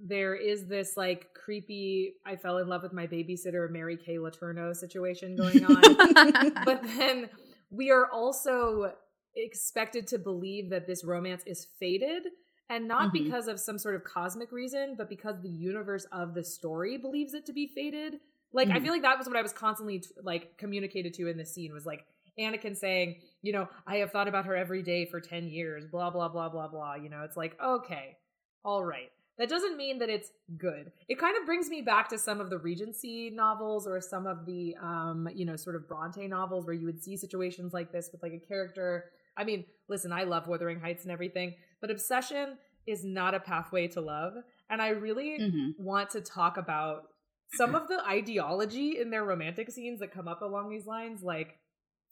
there 0.04 0.36
is 0.36 0.66
this 0.68 0.98
like 0.98 1.34
creepy 1.34 2.16
i 2.25 2.36
fell 2.36 2.58
in 2.58 2.68
love 2.68 2.84
with 2.84 2.92
my 2.94 3.08
babysitter 3.08 3.70
mary 3.70 3.96
kay 3.98 4.16
letourneau 4.18 4.75
situation 4.75 5.36
going 5.38 5.64
on 5.64 5.82
but 6.66 6.82
then 6.98 7.30
we 7.72 7.92
are 7.92 8.10
also 8.12 8.92
expected 9.36 10.08
to 10.08 10.18
believe 10.20 10.70
that 10.70 10.88
this 10.88 11.04
romance 11.04 11.44
is 11.46 11.66
fated 11.80 12.24
and 12.70 12.88
not 12.88 13.10
Mhm. 13.10 13.14
because 13.14 13.48
of 13.48 13.60
some 13.60 13.78
sort 13.78 13.96
of 13.96 14.04
cosmic 14.04 14.52
reason 14.52 14.96
but 14.98 15.10
because 15.10 15.42
the 15.42 15.50
universe 15.50 16.06
of 16.12 16.34
the 16.34 16.44
story 16.44 16.98
believes 16.98 17.34
it 17.34 17.46
to 17.46 17.54
be 17.54 17.68
fated 17.68 18.20
like 18.54 18.70
i 18.70 18.80
Mhm. 18.80 18.84
feel 18.84 18.92
like 18.94 19.02
that 19.02 19.18
was 19.18 19.28
what 19.28 19.38
i 19.38 19.42
was 19.42 19.54
constantly 19.54 20.00
t- 20.00 20.10
like 20.24 20.58
communicated 20.58 21.14
to 21.14 21.28
in 21.28 21.38
this 21.38 21.54
scene 21.54 21.74
was 21.74 21.86
like 21.86 22.06
anakin 22.40 22.75
saying 22.75 23.22
you 23.42 23.52
know 23.54 23.68
i 23.88 23.98
have 23.98 24.12
thought 24.12 24.28
about 24.28 24.46
her 24.46 24.56
every 24.56 24.82
day 24.84 25.06
for 25.06 25.20
10 25.22 25.48
years 25.48 25.86
blah 25.86 26.10
blah 26.10 26.28
blah 26.28 26.50
blah 26.50 26.68
blah 26.68 26.96
you 26.96 27.10
know 27.10 27.24
it's 27.24 27.38
like 27.38 27.56
okay 27.62 28.18
all 28.64 28.84
right 28.84 29.12
that 29.38 29.50
doesn't 29.50 29.75
mean 29.77 30.00
that 30.00 30.10
it's 30.10 30.32
good 30.58 30.92
it 31.08 31.20
kind 31.20 31.36
of 31.38 31.46
brings 31.46 31.70
me 31.70 31.82
back 31.82 32.08
to 32.10 32.18
some 32.18 32.39
of 32.39 32.50
the 32.50 32.58
regency 32.58 33.30
novels 33.30 33.86
or 33.88 34.00
some 34.00 34.25
of 34.27 34.46
the 34.46 34.75
um 34.82 35.27
you 35.34 35.46
know 35.46 35.56
sort 35.56 35.75
of 35.75 35.88
bronte 35.88 36.27
novels 36.27 36.65
where 36.65 36.74
you 36.75 36.86
would 36.86 37.01
see 37.04 37.18
situations 37.18 37.74
like 37.74 37.92
this 37.92 38.10
with 38.12 38.22
like 38.24 38.34
a 38.34 38.39
character 38.48 39.06
i 39.38 39.44
mean 39.44 39.65
listen 39.89 40.12
i 40.12 40.24
love 40.24 40.48
wuthering 40.48 40.80
heights 40.80 41.04
and 41.04 41.12
everything 41.12 41.54
but 41.82 41.92
obsession 41.92 42.58
is 42.88 43.04
not 43.04 43.34
a 43.34 43.39
pathway 43.39 43.88
to 43.88 44.00
love 44.01 44.34
and 44.70 44.82
i 44.82 44.89
really 44.89 45.39
Mhm. 45.39 45.74
want 45.80 46.10
to 46.12 46.22
talk 46.22 46.58
about 46.58 47.10
some 47.54 47.75
of 47.75 47.88
the 47.88 48.04
ideology 48.08 49.00
in 49.00 49.10
their 49.10 49.24
romantic 49.24 49.70
scenes 49.72 50.00
that 50.00 50.12
come 50.12 50.27
up 50.27 50.42
along 50.42 50.70
these 50.70 50.86
lines 50.86 51.24
like 51.24 51.58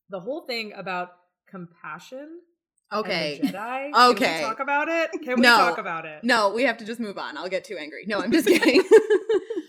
the 0.09 0.19
whole 0.19 0.41
thing 0.41 0.73
about 0.73 1.09
compassion 1.47 2.41
Okay. 2.93 3.39
and 3.41 3.49
the 3.49 3.53
Jedi. 3.57 3.91
Can 3.93 4.11
Okay. 4.11 4.35
we 4.37 4.41
talk 4.43 4.59
about 4.59 4.87
it? 4.89 5.11
Can 5.23 5.35
we 5.35 5.41
No. 5.41 5.57
talk 5.57 5.77
about 5.77 6.05
it? 6.05 6.23
No, 6.23 6.49
we 6.49 6.63
have 6.63 6.77
to 6.77 6.85
just 6.85 6.99
move 6.99 7.17
on. 7.17 7.37
I'll 7.37 7.49
get 7.49 7.63
too 7.63 7.77
angry. 7.77 8.05
No, 8.07 8.19
I'm 8.19 8.31
just 8.31 8.47
kidding. 8.47 8.83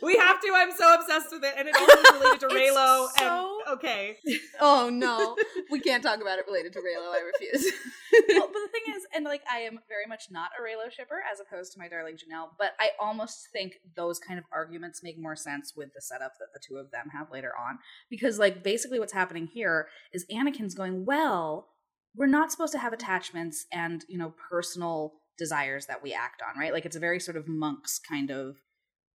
We 0.02 0.18
have 0.18 0.38
to. 0.42 0.52
I'm 0.54 0.70
so 0.70 0.94
obsessed 0.96 1.28
with 1.32 1.42
it, 1.44 1.54
and 1.56 1.66
it 1.66 1.74
also 1.74 1.96
is 1.96 2.20
related 2.20 2.40
to 2.40 2.46
Reylo. 2.54 3.08
so- 3.16 3.58
And 3.64 3.78
okay, 3.78 4.18
oh 4.60 4.90
no, 4.90 5.34
we 5.70 5.80
can't 5.80 6.02
talk 6.02 6.20
about 6.20 6.38
it 6.38 6.44
related 6.46 6.74
to 6.74 6.80
Reylo. 6.80 7.10
I 7.10 7.20
refuse. 7.20 7.72
well, 8.36 8.48
but 8.52 8.52
the 8.52 8.68
thing 8.70 8.94
is, 8.94 9.06
and 9.14 9.24
like 9.24 9.40
I 9.50 9.60
am 9.60 9.78
very 9.88 10.04
much 10.06 10.24
not 10.30 10.50
a 10.58 10.62
Reylo 10.62 10.90
shipper 10.92 11.22
as 11.32 11.40
opposed 11.40 11.72
to 11.72 11.78
my 11.78 11.88
darling 11.88 12.16
Janelle, 12.16 12.50
but 12.58 12.72
I 12.78 12.90
almost 13.00 13.48
think 13.50 13.76
those 13.96 14.18
kind 14.18 14.38
of 14.38 14.44
arguments 14.52 15.02
make 15.02 15.18
more 15.18 15.36
sense 15.36 15.72
with 15.74 15.94
the 15.94 16.02
setup 16.02 16.32
that 16.38 16.48
the 16.52 16.60
two 16.60 16.76
of 16.76 16.90
them 16.90 17.08
have 17.16 17.30
later 17.32 17.52
on. 17.58 17.78
Because 18.10 18.38
like 18.38 18.62
basically 18.62 19.00
what's 19.00 19.14
happening 19.14 19.46
here 19.46 19.88
is 20.12 20.26
Anakin's 20.30 20.74
going, 20.74 21.06
Well, 21.06 21.68
we're 22.14 22.26
not 22.26 22.52
supposed 22.52 22.73
to 22.73 22.78
have 22.78 22.92
attachments 22.92 23.66
and, 23.73 24.04
you 24.09 24.18
know, 24.18 24.35
personal 24.50 25.14
desires 25.37 25.87
that 25.87 26.02
we 26.02 26.12
act 26.12 26.42
on, 26.42 26.59
right? 26.59 26.73
Like 26.73 26.87
it's 26.87 26.97
a 26.97 27.00
very 27.00 27.18
sort 27.18 27.37
of 27.37 27.49
monks 27.49 27.99
kind 27.99 28.30
of 28.30 28.56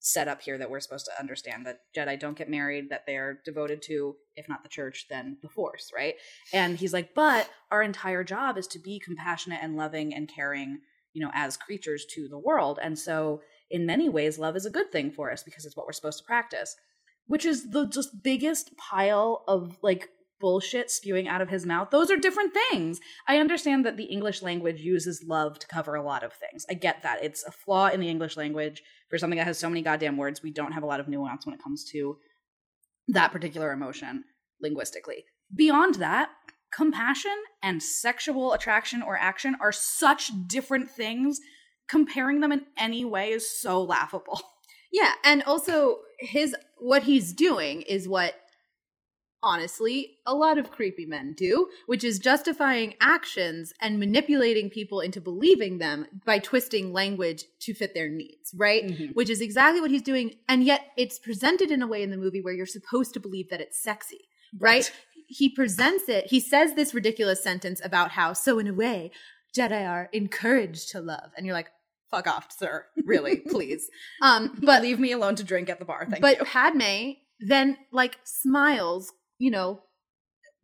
setup 0.00 0.43
here 0.43 0.59
that 0.59 0.71
we're 0.71 0.81
supposed 0.81 1.07
to 1.07 1.21
understand 1.21 1.67
that 1.67 1.81
Jedi 1.97 2.19
don't 2.19 2.37
get 2.37 2.49
married, 2.49 2.90
that 2.90 3.05
they're 3.07 3.40
devoted 3.45 3.83
to, 3.83 4.14
if 4.37 4.49
not 4.49 4.62
the 4.62 4.69
church, 4.69 5.07
then 5.11 5.38
the 5.43 5.49
force, 5.49 5.90
right? 5.95 6.14
And 6.52 6.78
he's 6.78 6.93
like, 6.93 7.14
but 7.14 7.49
our 7.71 7.83
entire 7.83 8.25
job 8.25 8.57
is 8.59 8.67
to 8.69 8.78
be 8.78 9.00
compassionate 9.00 9.61
and 9.62 9.76
loving 9.76 10.14
and 10.14 10.28
caring, 10.28 10.81
you 11.12 11.23
know, 11.23 11.31
as 11.35 11.57
creatures 11.57 12.05
to 12.14 12.28
the 12.28 12.38
world. 12.38 12.78
And 12.83 12.99
so, 12.99 13.43
in 13.71 13.85
many 13.85 14.09
ways, 14.09 14.38
love 14.38 14.57
is 14.57 14.64
a 14.64 14.71
good 14.71 14.90
thing 14.90 15.11
for 15.11 15.31
us 15.31 15.43
because 15.43 15.67
it's 15.67 15.76
what 15.76 15.85
we're 15.85 15.93
supposed 15.93 16.19
to 16.19 16.25
practice, 16.25 16.75
which 17.26 17.45
is 17.45 17.71
the 17.71 17.87
just 17.87 18.23
biggest 18.23 18.75
pile 18.78 19.45
of 19.47 19.76
like 19.83 20.09
bullshit 20.40 20.90
spewing 20.90 21.28
out 21.28 21.40
of 21.40 21.49
his 21.49 21.66
mouth. 21.66 21.90
Those 21.90 22.11
are 22.11 22.16
different 22.16 22.54
things. 22.54 23.00
I 23.26 23.38
understand 23.38 23.85
that 23.87 23.97
the 23.97 24.04
English 24.04 24.42
language 24.42 24.80
uses 24.80 25.25
love 25.26 25.59
to 25.59 25.66
cover 25.66 25.95
a 25.95 26.02
lot 26.02 26.23
of 26.23 26.33
things. 26.33 26.64
I 26.71 26.75
get 26.75 27.02
that. 27.02 27.23
It's 27.23 27.45
a 27.45 27.50
flaw 27.50 27.88
in 27.88 28.00
the 28.00 28.09
English 28.09 28.37
language 28.37 28.83
for 29.09 29.18
something 29.18 29.38
that 29.38 29.47
has 29.47 29.59
so 29.59 29.68
many 29.68 29.83
goddamn 29.83 30.16
words. 30.16 30.42
We 30.42 30.52
don't 30.52 30.73
have 30.73 30.83
a 30.83 30.87
lot 30.87 31.00
of 31.00 31.09
nuance 31.09 31.47
when 31.47 31.54
it 31.54 31.62
comes 31.62 31.85
to 31.92 32.18
that 33.09 33.33
particular 33.33 33.73
emotion 33.73 34.25
linguistically. 34.61 35.25
Beyond 35.54 35.97
that, 35.97 36.30
compassion 36.73 37.37
and 37.62 37.83
sexual 37.83 38.52
attraction 38.52 39.02
or 39.02 39.16
action 39.16 39.57
are 39.61 39.73
such 39.73 40.30
different 40.47 40.90
things. 40.90 41.40
Comparing 41.88 42.40
them 42.40 42.52
in 42.52 42.66
any 42.76 43.04
way 43.04 43.30
is 43.30 43.59
so 43.61 43.83
laughable. 43.83 44.40
yeah, 44.92 45.12
and 45.25 45.42
also 45.45 46.00
his 46.18 46.54
what 46.76 47.04
he's 47.04 47.33
doing 47.33 47.83
is 47.83 48.07
what 48.07 48.35
honestly 49.42 50.16
a 50.26 50.35
lot 50.35 50.59
of 50.59 50.71
creepy 50.71 51.07
men 51.07 51.33
do, 51.37 51.68
which 51.87 52.02
is 52.04 52.18
justifying 52.18 52.95
actions 53.00 53.73
and 53.80 53.99
manipulating 53.99 54.68
people 54.71 55.00
into 55.00 55.21
believing 55.21 55.78
them 55.78 56.07
by 56.25 56.38
twisting 56.38 56.92
language 56.92 57.45
to 57.61 57.73
fit 57.75 57.95
their 57.95 58.09
needs, 58.09 58.52
right? 58.57 58.85
Mhm. 58.87 59.14
Which 59.14 59.30
is 59.30 59.40
exactly 59.40 59.80
what 59.80 59.90
he's 59.90 60.02
doing. 60.02 60.37
And 60.49 60.64
yet 60.64 60.88
it's 60.97 61.18
presented 61.18 61.71
in 61.71 61.83
a 61.83 61.87
way 61.87 62.02
in 62.02 62.11
the 62.11 62.16
movie 62.16 62.40
where 62.42 62.54
you're 62.54 62.66
supposed 62.66 63.14
to 63.14 63.21
believe 63.21 63.49
that 63.50 63.61
it's 63.61 63.80
sexy, 63.83 64.28
right? 64.59 64.90
He 65.28 65.49
presents 65.49 66.09
it, 66.09 66.26
he 66.26 66.40
says 66.40 66.75
this 66.75 66.95
ridiculous 66.95 67.42
sentence 67.42 67.80
about 67.85 68.12
how, 68.12 68.33
so 68.33 68.59
in 68.59 68.66
a 68.66 68.73
way, 68.75 69.11
Jedi 69.57 69.88
are 69.88 70.09
encouraged 70.12 70.90
to 70.90 71.00
love. 71.00 71.30
And 71.37 71.45
you're 71.47 71.54
like, 71.54 71.68
fuck 72.11 72.26
off, 72.26 72.49
sir. 72.59 72.87
Really, 73.04 73.37
please. 73.49 73.88
Um, 74.23 74.59
But 74.62 74.83
leave 74.83 74.99
me 74.99 75.12
alone 75.12 75.37
to 75.37 75.45
drink 75.45 75.68
at 75.68 75.78
the 75.78 75.85
bar. 75.85 76.00
Thank 76.09 76.16
you. 76.16 76.21
but 76.23 76.38
you. 76.38 76.45
Padme 76.45 77.12
then 77.40 77.76
like 77.92 78.18
smiles, 78.25 79.12
you 79.38 79.50
know, 79.50 79.83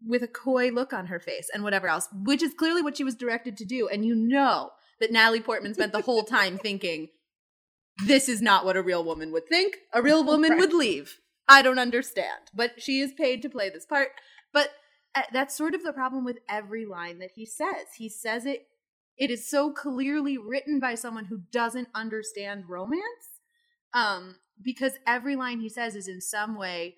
with 0.06 0.22
a 0.22 0.28
coy 0.28 0.68
look 0.70 0.92
on 0.92 1.06
her 1.06 1.18
face 1.20 1.48
and 1.52 1.62
whatever 1.62 1.88
else, 1.88 2.08
which 2.12 2.42
is 2.42 2.52
clearly 2.54 2.82
what 2.82 2.96
she 2.96 3.04
was 3.04 3.14
directed 3.14 3.56
to 3.56 3.64
do. 3.64 3.88
And 3.88 4.04
you 4.04 4.14
know 4.14 4.70
that 5.00 5.12
Natalie 5.12 5.40
Portman 5.40 5.74
spent 5.74 5.92
the 5.92 6.02
whole 6.02 6.24
time 6.24 6.58
thinking, 6.62 7.08
this 8.06 8.28
is 8.28 8.42
not 8.42 8.64
what 8.64 8.76
a 8.76 8.82
real 8.82 9.04
woman 9.04 9.32
would 9.32 9.48
think. 9.48 9.76
A 9.92 10.02
real 10.02 10.24
woman 10.26 10.52
Right. 10.52 10.60
would 10.60 10.72
leave. 10.72 11.20
I 11.48 11.62
don't 11.62 11.78
understand. 11.78 12.50
But 12.54 12.82
she 12.82 13.00
is 13.00 13.12
paid 13.12 13.42
to 13.42 13.48
play 13.48 13.70
this 13.70 13.86
part. 13.86 14.08
But 14.52 14.70
uh, 15.14 15.22
that's 15.32 15.54
sort 15.56 15.74
of 15.74 15.84
the 15.84 15.92
problem 15.92 16.24
with 16.24 16.38
every 16.48 16.84
line 16.84 17.18
that 17.20 17.30
he 17.34 17.46
says. 17.46 17.94
He 17.96 18.08
says 18.08 18.46
it, 18.46 18.66
it 19.16 19.30
is 19.30 19.48
so 19.48 19.70
clearly 19.72 20.36
written 20.36 20.80
by 20.80 20.96
someone 20.96 21.26
who 21.26 21.42
doesn't 21.52 21.88
understand 21.94 22.64
romance 22.68 23.40
um, 23.92 24.36
because 24.60 24.94
every 25.06 25.36
line 25.36 25.60
he 25.60 25.68
says 25.68 25.94
is 25.94 26.08
in 26.08 26.20
some 26.20 26.58
way 26.58 26.96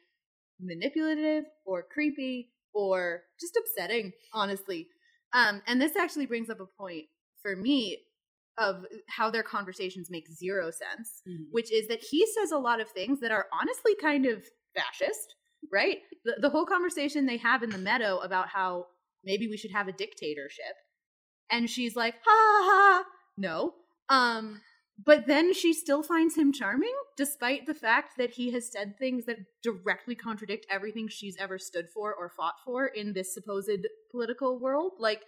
manipulative 0.61 1.45
or 1.65 1.83
creepy 1.83 2.51
or 2.75 3.23
just 3.41 3.57
upsetting, 3.59 4.13
honestly. 4.33 4.89
Um, 5.33 5.63
and 5.67 5.81
this 5.81 5.97
actually 5.97 6.27
brings 6.27 6.51
up 6.51 6.61
a 6.61 6.67
point 6.67 7.05
for 7.43 7.57
me 7.57 7.99
of 8.59 8.85
how 9.09 9.31
their 9.31 9.43
conversations 9.43 10.09
make 10.11 10.29
zero 10.31 10.71
sense, 10.71 11.23
Mhm. 11.29 11.47
which 11.51 11.71
is 11.73 11.89
that 11.89 12.03
he 12.03 12.27
says 12.27 12.53
a 12.53 12.59
lot 12.59 12.81
of 12.81 12.89
things 12.91 13.21
that 13.21 13.31
are 13.31 13.47
honestly 13.53 13.95
kind 14.01 14.25
of 14.27 14.47
fascist, 14.75 15.35
right? 15.71 15.99
The, 16.25 16.37
the 16.41 16.51
whole 16.51 16.65
conversation 16.65 17.27
they 17.27 17.37
have 17.39 17.63
in 17.63 17.71
the 17.71 17.79
meadow 17.79 18.19
about 18.19 18.49
how 18.49 18.87
maybe 19.25 19.47
we 19.49 19.57
should 19.59 19.73
have 19.73 19.89
a 19.89 19.93
dictatorship. 19.93 20.75
And 21.51 21.69
she's 21.69 21.97
like, 21.97 22.15
ha 22.25 22.31
ha, 22.31 22.63
ha. 22.71 23.05
no. 23.37 23.75
Um, 24.09 24.63
but 25.03 25.27
then 25.27 25.53
she 25.53 25.73
still 25.73 26.03
finds 26.03 26.37
him 26.37 26.53
charming, 26.53 26.95
despite 27.17 27.67
the 27.67 27.75
fact 27.75 28.17
that 28.17 28.31
he 28.31 28.53
has 28.53 28.71
said 28.71 28.99
things 28.99 29.27
that 29.27 29.39
directly 29.63 30.15
contradict 30.15 30.67
everything 30.71 31.09
she's 31.09 31.37
ever 31.39 31.59
stood 31.59 31.87
for 31.93 32.15
or 32.15 32.31
fought 32.31 32.55
for 32.65 32.87
in 32.87 33.13
this 33.13 33.35
supposed 33.35 33.87
political 34.11 34.59
world. 34.59 34.93
Like, 34.99 35.23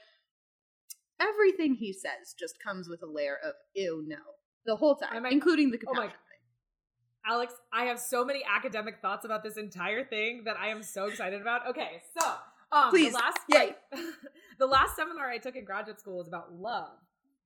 everything 1.21 1.75
he 1.75 1.93
says 1.93 2.35
just 2.39 2.55
comes 2.63 2.89
with 2.89 3.03
a 3.03 3.07
layer 3.07 3.37
of 3.45 3.55
ew 3.75 4.05
no 4.07 4.17
the 4.65 4.77
whole 4.77 4.97
time, 4.97 5.27
I 5.27 5.31
including 5.31 5.71
the 5.71 5.79
oh 5.87 5.93
my- 5.93 6.01
compassion 6.03 6.19
thing. 6.19 7.33
Alex, 7.33 7.55
I 7.73 7.85
have 7.85 7.99
so 7.99 8.25
many 8.25 8.43
academic 8.45 9.01
thoughts 9.03 9.25
about 9.25 9.43
this 9.43 9.59
entire 9.59 10.05
thing 10.05 10.45
that 10.45 10.57
I 10.59 10.69
am 10.69 10.83
so 10.83 11.07
excited 11.07 11.41
about. 11.43 11.67
Okay, 11.69 12.01
so 12.19 12.27
um, 12.73 12.91
Please, 12.91 13.13
the 13.13 13.19
last 13.19 13.39
yay. 13.49 13.75
the 14.59 14.67
last 14.67 14.97
seminar 14.97 15.29
I 15.29 15.39
took 15.39 15.57
in 15.57 15.65
graduate 15.65 16.01
school 16.01 16.19
was 16.19 16.29
about 16.29 16.55
love 16.55 16.97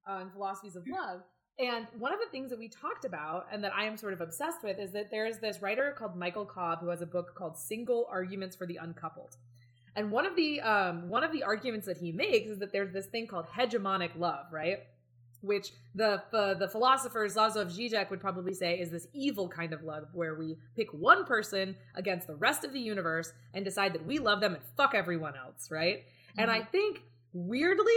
uh, 0.08 0.18
and 0.20 0.32
philosophies 0.32 0.76
of 0.76 0.84
love. 0.88 1.22
And 1.58 1.86
one 1.98 2.12
of 2.12 2.18
the 2.18 2.30
things 2.30 2.50
that 2.50 2.58
we 2.58 2.68
talked 2.68 3.04
about 3.04 3.46
and 3.52 3.62
that 3.62 3.72
I 3.74 3.84
am 3.84 3.96
sort 3.96 4.14
of 4.14 4.20
obsessed 4.20 4.62
with 4.64 4.78
is 4.78 4.92
that 4.92 5.10
there's 5.10 5.38
this 5.38 5.60
writer 5.60 5.94
called 5.96 6.16
Michael 6.16 6.46
Cobb 6.46 6.80
who 6.80 6.88
has 6.88 7.02
a 7.02 7.06
book 7.06 7.34
called 7.34 7.58
Single 7.58 8.06
Arguments 8.10 8.56
for 8.56 8.66
the 8.66 8.76
Uncoupled. 8.76 9.36
And 9.94 10.10
one 10.10 10.24
of 10.24 10.34
the 10.36 10.60
um, 10.62 11.08
one 11.10 11.22
of 11.22 11.32
the 11.32 11.42
arguments 11.42 11.86
that 11.86 11.98
he 11.98 12.12
makes 12.12 12.48
is 12.48 12.58
that 12.60 12.72
there's 12.72 12.92
this 12.92 13.06
thing 13.06 13.26
called 13.26 13.46
hegemonic 13.46 14.16
love, 14.16 14.46
right? 14.50 14.78
Which 15.42 15.72
the 15.94 16.22
the, 16.32 16.54
the 16.58 16.68
philosopher 16.68 17.28
Zazov 17.28 17.76
Zizek 17.76 18.08
would 18.08 18.20
probably 18.20 18.54
say 18.54 18.78
is 18.78 18.90
this 18.90 19.06
evil 19.12 19.48
kind 19.48 19.74
of 19.74 19.82
love 19.82 20.08
where 20.14 20.34
we 20.34 20.56
pick 20.74 20.90
one 20.94 21.26
person 21.26 21.76
against 21.94 22.26
the 22.26 22.36
rest 22.36 22.64
of 22.64 22.72
the 22.72 22.80
universe 22.80 23.32
and 23.52 23.64
decide 23.64 23.92
that 23.92 24.06
we 24.06 24.18
love 24.18 24.40
them 24.40 24.54
and 24.54 24.62
fuck 24.78 24.94
everyone 24.94 25.34
else, 25.36 25.70
right? 25.70 26.04
And 26.38 26.50
I 26.50 26.62
think 26.62 27.02
weirdly, 27.34 27.92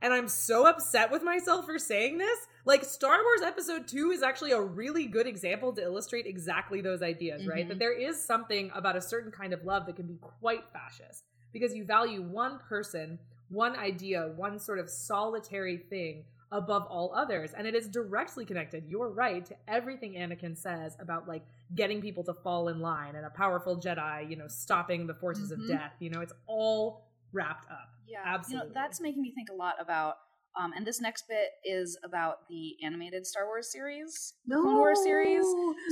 and 0.00 0.12
I'm 0.12 0.28
so 0.28 0.66
upset 0.66 1.10
with 1.10 1.24
myself 1.24 1.66
for 1.66 1.78
saying 1.78 2.18
this, 2.18 2.38
like 2.64 2.84
Star 2.84 3.22
Wars 3.22 3.42
Episode 3.42 3.88
2 3.88 4.10
is 4.10 4.22
actually 4.22 4.52
a 4.52 4.60
really 4.60 5.06
good 5.06 5.26
example 5.26 5.72
to 5.72 5.82
illustrate 5.82 6.26
exactly 6.26 6.80
those 6.80 7.02
ideas, 7.02 7.46
right? 7.46 7.64
Mhm. 7.64 7.68
That 7.68 7.78
there 7.78 7.92
is 7.92 8.22
something 8.22 8.70
about 8.74 8.96
a 8.96 9.00
certain 9.00 9.30
kind 9.30 9.52
of 9.52 9.64
love 9.64 9.86
that 9.86 9.96
can 9.96 10.06
be 10.06 10.16
quite 10.16 10.64
fascist 10.72 11.24
because 11.52 11.74
you 11.74 11.84
value 11.84 12.22
one 12.22 12.58
person, 12.58 13.18
one 13.48 13.76
idea, 13.76 14.28
one 14.36 14.58
sort 14.58 14.78
of 14.78 14.88
solitary 14.90 15.76
thing 15.78 16.24
above 16.52 16.84
all 16.86 17.14
others. 17.14 17.52
And 17.54 17.66
it 17.66 17.74
is 17.74 17.88
directly 17.88 18.44
connected, 18.44 18.84
you're 18.88 19.08
right, 19.08 19.44
to 19.46 19.56
everything 19.68 20.14
Anakin 20.14 20.56
says 20.56 20.96
about 20.98 21.28
like 21.28 21.42
getting 21.76 22.00
people 22.00 22.24
to 22.24 22.34
fall 22.34 22.68
in 22.68 22.80
line 22.80 23.14
and 23.16 23.24
a 23.24 23.30
powerful 23.30 23.76
Jedi, 23.76 24.28
you 24.28 24.36
know, 24.36 24.48
stopping 24.48 25.06
the 25.06 25.14
forces 25.14 25.50
Mhm. 25.50 25.54
of 25.62 25.68
death. 25.68 25.92
You 26.00 26.10
know, 26.10 26.20
it's 26.20 26.32
all 26.46 27.04
wrapped 27.32 27.70
up. 27.70 27.90
Yeah, 28.06 28.22
Absolutely. 28.24 28.68
You 28.70 28.74
know, 28.74 28.80
that's 28.80 29.00
making 29.00 29.22
me 29.22 29.30
think 29.30 29.50
a 29.50 29.54
lot 29.54 29.76
about. 29.80 30.18
Um, 30.58 30.72
and 30.76 30.86
this 30.86 31.00
next 31.00 31.28
bit 31.28 31.50
is 31.64 31.98
about 32.04 32.48
the 32.48 32.76
animated 32.82 33.26
Star 33.26 33.46
Wars 33.46 33.70
series, 33.70 34.34
the 34.46 34.56
Clone 34.56 34.76
Wars 34.76 35.02
series. 35.02 35.44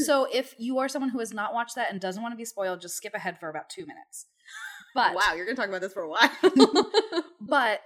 So 0.04 0.26
if 0.32 0.54
you 0.58 0.78
are 0.78 0.88
someone 0.88 1.10
who 1.10 1.20
has 1.20 1.32
not 1.32 1.54
watched 1.54 1.76
that 1.76 1.90
and 1.90 2.00
doesn't 2.00 2.22
want 2.22 2.32
to 2.32 2.36
be 2.36 2.44
spoiled, 2.44 2.80
just 2.80 2.96
skip 2.96 3.14
ahead 3.14 3.38
for 3.38 3.48
about 3.48 3.70
two 3.70 3.86
minutes. 3.86 4.26
But 4.94 5.14
wow, 5.14 5.34
you're 5.36 5.44
gonna 5.44 5.56
talk 5.56 5.68
about 5.68 5.80
this 5.80 5.92
for 5.92 6.02
a 6.02 6.08
while. 6.08 6.30
but 7.40 7.82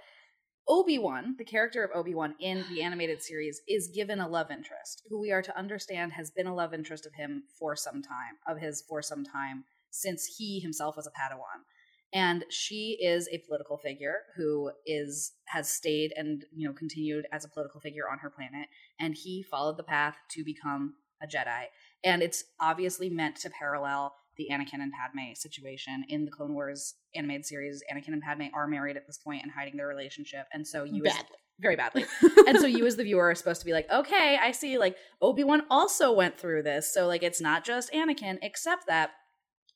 Obi 0.67 0.97
Wan, 0.97 1.35
the 1.37 1.43
character 1.43 1.83
of 1.83 1.91
Obi 1.93 2.15
Wan 2.15 2.35
in 2.39 2.63
the 2.69 2.81
animated 2.81 3.21
series, 3.21 3.61
is 3.67 3.89
given 3.89 4.19
a 4.19 4.27
love 4.27 4.49
interest, 4.49 5.03
who 5.09 5.19
we 5.19 5.31
are 5.31 5.41
to 5.41 5.57
understand 5.57 6.13
has 6.13 6.31
been 6.31 6.47
a 6.47 6.55
love 6.55 6.73
interest 6.73 7.05
of 7.05 7.13
him 7.13 7.43
for 7.59 7.75
some 7.75 8.01
time, 8.01 8.37
of 8.47 8.59
his 8.59 8.81
for 8.87 9.01
some 9.01 9.23
time 9.23 9.65
since 9.91 10.25
he 10.37 10.59
himself 10.59 10.95
was 10.95 11.05
a 11.05 11.11
Padawan. 11.11 11.63
And 12.13 12.45
she 12.49 12.97
is 13.01 13.27
a 13.31 13.39
political 13.39 13.77
figure 13.77 14.17
who 14.35 14.71
is 14.85 15.33
has 15.45 15.69
stayed 15.69 16.13
and 16.15 16.45
you 16.55 16.67
know 16.67 16.73
continued 16.73 17.25
as 17.31 17.43
a 17.43 17.49
political 17.49 17.81
figure 17.81 18.09
on 18.09 18.19
her 18.19 18.29
planet, 18.29 18.67
and 18.99 19.15
he 19.15 19.43
followed 19.43 19.77
the 19.77 19.83
path 19.83 20.15
to 20.31 20.43
become 20.43 20.93
a 21.21 21.27
Jedi. 21.27 21.65
And 22.03 22.21
it's 22.21 22.43
obviously 22.59 23.09
meant 23.09 23.37
to 23.37 23.49
parallel 23.49 24.13
the 24.37 24.47
Anakin 24.51 24.81
and 24.81 24.91
Padme 24.91 25.33
situation 25.35 26.05
in 26.09 26.25
the 26.25 26.31
Clone 26.31 26.53
Wars 26.53 26.95
animated 27.15 27.45
series. 27.45 27.83
Anakin 27.91 28.09
and 28.09 28.21
Padme 28.21 28.43
are 28.53 28.67
married 28.67 28.97
at 28.97 29.07
this 29.07 29.17
point 29.17 29.43
and 29.43 29.51
hiding 29.51 29.77
their 29.77 29.87
relationship, 29.87 30.45
and 30.53 30.67
so 30.67 30.83
you 30.83 31.03
as- 31.05 31.23
very 31.59 31.75
badly. 31.75 32.05
and 32.47 32.59
so 32.59 32.65
you 32.65 32.85
as 32.85 32.95
the 32.95 33.03
viewer 33.03 33.29
are 33.29 33.35
supposed 33.35 33.61
to 33.61 33.65
be 33.65 33.73
like, 33.73 33.89
okay, 33.91 34.37
I 34.41 34.51
see. 34.51 34.77
Like 34.77 34.97
Obi 35.21 35.43
Wan 35.43 35.63
also 35.69 36.11
went 36.11 36.37
through 36.37 36.63
this, 36.63 36.93
so 36.93 37.07
like 37.07 37.23
it's 37.23 37.41
not 37.41 37.63
just 37.63 37.91
Anakin, 37.91 38.37
except 38.41 38.87
that 38.87 39.11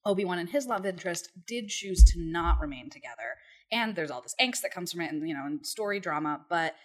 Obi 0.08 0.24
Wan 0.24 0.40
and 0.40 0.50
his 0.50 0.66
love 0.66 0.86
interest 0.86 1.30
did 1.46 1.68
choose 1.68 2.04
to 2.06 2.20
not 2.20 2.60
remain 2.62 2.90
together. 2.90 3.36
And 3.72 3.94
there's 3.94 4.10
all 4.10 4.22
this 4.22 4.36
angst 4.42 4.62
that 4.62 4.74
comes 4.74 4.92
from 4.92 5.02
it, 5.02 5.12
and 5.12 5.28
you 5.28 5.36
know, 5.36 5.46
and 5.46 5.66
story 5.66 6.00
drama, 6.00 6.46
but 6.50 6.76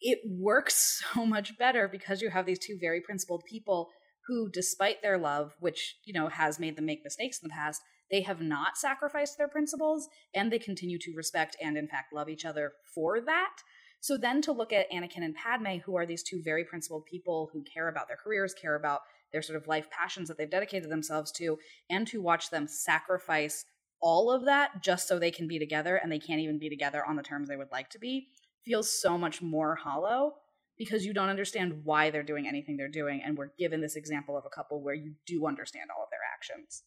it 0.00 0.18
works 0.26 1.02
so 1.14 1.26
much 1.26 1.58
better 1.58 1.86
because 1.86 2.22
you 2.22 2.30
have 2.30 2.46
these 2.46 2.58
two 2.58 2.78
very 2.80 3.00
principled 3.00 3.44
people 3.48 3.90
who, 4.26 4.50
despite 4.50 5.02
their 5.02 5.18
love, 5.18 5.54
which 5.60 5.98
you 6.04 6.14
know 6.14 6.28
has 6.28 6.58
made 6.58 6.76
them 6.76 6.86
make 6.86 7.04
mistakes 7.04 7.38
in 7.42 7.48
the 7.48 7.52
past, 7.52 7.82
they 8.10 8.22
have 8.22 8.40
not 8.40 8.78
sacrificed 8.78 9.36
their 9.36 9.48
principles, 9.48 10.08
and 10.34 10.50
they 10.50 10.58
continue 10.58 10.98
to 10.98 11.12
respect 11.14 11.56
and, 11.62 11.76
in 11.76 11.88
fact, 11.88 12.14
love 12.14 12.28
each 12.28 12.44
other 12.44 12.72
for 12.94 13.20
that. 13.20 13.56
So 14.00 14.16
then 14.16 14.40
to 14.42 14.52
look 14.52 14.72
at 14.72 14.90
Anakin 14.90 15.24
and 15.24 15.34
Padme, 15.34 15.78
who 15.84 15.96
are 15.96 16.06
these 16.06 16.22
two 16.22 16.42
very 16.42 16.64
principled 16.64 17.06
people 17.06 17.50
who 17.52 17.62
care 17.62 17.88
about 17.88 18.08
their 18.08 18.16
careers, 18.16 18.54
care 18.54 18.76
about 18.76 19.00
their 19.32 19.42
sort 19.42 19.60
of 19.60 19.66
life 19.66 19.90
passions 19.90 20.28
that 20.28 20.38
they've 20.38 20.50
dedicated 20.50 20.90
themselves 20.90 21.32
to, 21.32 21.58
and 21.90 22.06
to 22.06 22.22
watch 22.22 22.50
them 22.50 22.68
sacrifice 22.68 23.64
all 24.00 24.30
of 24.30 24.44
that 24.44 24.82
just 24.82 25.08
so 25.08 25.18
they 25.18 25.30
can 25.30 25.48
be 25.48 25.58
together 25.58 25.96
and 25.96 26.12
they 26.12 26.18
can't 26.18 26.40
even 26.40 26.58
be 26.58 26.68
together 26.68 27.04
on 27.04 27.16
the 27.16 27.22
terms 27.22 27.48
they 27.48 27.56
would 27.56 27.72
like 27.72 27.90
to 27.90 27.98
be, 27.98 28.28
feels 28.64 29.00
so 29.00 29.16
much 29.16 29.40
more 29.40 29.74
hollow 29.74 30.34
because 30.78 31.06
you 31.06 31.14
don't 31.14 31.28
understand 31.30 31.80
why 31.84 32.10
they're 32.10 32.22
doing 32.22 32.46
anything 32.46 32.76
they're 32.76 32.88
doing. 32.88 33.22
And 33.24 33.36
we're 33.36 33.52
given 33.58 33.80
this 33.80 33.96
example 33.96 34.36
of 34.36 34.44
a 34.44 34.50
couple 34.50 34.82
where 34.82 34.94
you 34.94 35.14
do 35.26 35.46
understand 35.46 35.90
all 35.96 36.04
of 36.04 36.10
their 36.10 36.20
actions. 36.34 36.82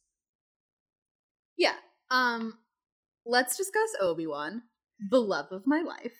yeah. 1.58 1.74
Um, 2.12 2.60
let's 3.26 3.58
discuss 3.58 3.90
Obi 4.02 4.28
Wan, 4.28 4.64
the 5.10 5.20
love 5.22 5.52
of 5.52 5.66
my 5.66 5.82
life. 5.82 6.14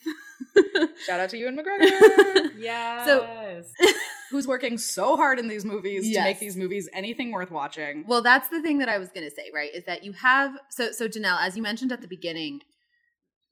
Shout 1.06 1.20
out 1.20 1.30
to 1.30 1.38
Ewan 1.38 1.58
McGregor, 1.58 2.52
Yes. 2.58 3.72
who's 4.32 4.48
working 4.48 4.78
so 4.78 5.16
hard 5.16 5.40
in 5.40 5.48
these 5.48 5.66
movies 5.66 6.14
to 6.14 6.22
make 6.24 6.40
these 6.40 6.56
movies 6.56 6.88
anything 6.94 7.32
worth 7.32 7.52
watching. 7.52 8.06
Well, 8.08 8.22
that's 8.22 8.48
the 8.50 8.62
thing 8.62 8.78
that 8.80 8.90
I 8.90 8.98
was 8.98 9.10
going 9.10 9.28
to 9.28 9.36
say, 9.36 9.50
right? 9.54 9.74
Is 9.74 9.86
that 9.86 10.04
you 10.04 10.14
have 10.14 10.54
so 10.70 10.92
so 10.92 11.08
Janelle, 11.08 11.40
as 11.42 11.56
you 11.58 11.64
mentioned 11.64 11.92
at 11.92 12.02
the 12.02 12.08
beginning, 12.08 12.62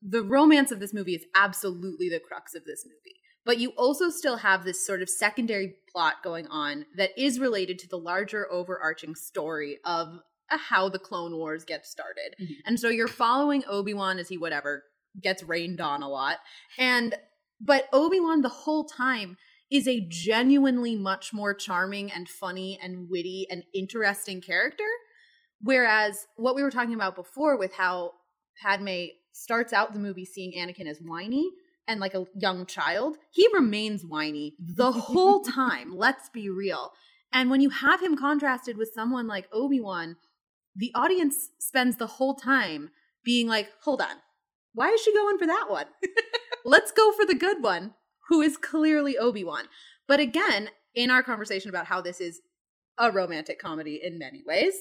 the 0.02 0.24
romance 0.24 0.72
of 0.72 0.80
this 0.80 0.94
movie 0.94 1.16
is 1.16 1.26
absolutely 1.36 2.10
the 2.10 2.20
crux 2.20 2.54
of 2.56 2.66
this 2.66 2.86
movie. 2.86 3.16
But 3.46 3.60
you 3.60 3.72
also 3.78 4.10
still 4.10 4.38
have 4.38 4.66
this 4.66 4.86
sort 4.86 5.02
of 5.02 5.10
secondary 5.10 5.76
plot 5.92 6.16
going 6.24 6.48
on 6.48 6.86
that 6.98 7.12
is 7.18 7.40
related 7.40 7.80
to 7.80 7.88
the 7.88 7.98
larger 7.98 8.52
overarching 8.52 9.16
story 9.16 9.78
of 9.86 10.20
uh, 10.52 10.58
how 10.58 10.90
the 10.90 11.00
Clone 11.00 11.36
Wars 11.38 11.64
get 11.64 11.86
started. 11.86 12.36
Mhm. 12.42 12.56
And 12.66 12.80
so 12.80 12.90
you're 12.90 13.08
following 13.08 13.64
Obi-Wan 13.68 14.20
as 14.20 14.28
he 14.30 14.38
whatever 14.38 14.84
gets 15.22 15.44
rained 15.44 15.82
on 15.82 16.04
a 16.04 16.10
lot. 16.10 16.38
And 16.78 17.16
but 17.60 17.88
Obi-Wan 17.92 18.42
the 18.42 18.50
whole 18.50 18.86
time 18.86 19.38
is 19.70 19.88
a 19.88 20.06
genuinely 20.08 20.96
much 20.96 21.34
more 21.34 21.54
charming 21.54 22.12
and 22.12 22.30
funny 22.30 22.80
and 22.82 23.10
witty 23.10 23.48
and 23.50 23.64
interesting 23.74 24.42
character. 24.42 24.86
Whereas 25.62 26.28
what 26.36 26.56
we 26.56 26.64
were 26.64 26.72
talking 26.72 26.94
about 26.94 27.16
before 27.16 27.58
with 27.58 27.74
how 27.74 28.14
Padme 28.62 29.08
starts 29.34 29.74
out 29.74 29.94
the 29.94 30.00
movie 30.00 30.26
seeing 30.26 30.54
Anakin 30.54 30.88
as 30.88 31.00
whiny 31.00 31.50
and 31.88 32.00
like 32.00 32.14
a 32.14 32.26
young 32.36 32.66
child, 32.66 33.18
he 33.32 33.48
remains 33.54 34.04
whiny 34.06 34.56
the 34.60 34.92
whole 34.92 35.42
time. 35.44 35.96
Let's 35.96 36.30
be 36.30 36.50
real. 36.50 36.92
And 37.34 37.50
when 37.50 37.62
you 37.62 37.70
have 37.70 38.02
him 38.02 38.18
contrasted 38.18 38.78
with 38.78 38.92
someone 38.94 39.28
like 39.28 39.50
Obi-Wan, 39.52 40.16
the 40.76 40.92
audience 40.96 41.50
spends 41.60 41.98
the 41.98 42.08
whole 42.08 42.36
time 42.36 42.92
being 43.24 43.48
like, 43.48 43.70
hold 43.82 44.02
on, 44.02 44.16
why 44.78 44.90
is 44.92 45.02
she 45.02 45.12
going 45.12 45.40
for 45.40 45.48
that 45.48 45.66
one? 45.70 45.88
Let's 46.64 46.92
go 46.92 47.12
for 47.12 47.26
the 47.26 47.34
good 47.34 47.64
one, 47.64 47.96
who 48.30 48.42
is 48.42 48.58
clearly 48.58 49.18
Obi 49.18 49.44
Wan. 49.44 49.64
But 50.08 50.20
again, 50.20 50.70
in 50.94 51.10
our 51.10 51.24
conversation 51.24 51.70
about 51.70 51.88
how 51.88 52.00
this 52.00 52.22
is 52.22 52.42
a 53.00 53.12
romantic 53.12 53.58
comedy 53.58 54.00
in 54.04 54.20
many 54.20 54.44
ways, 54.46 54.76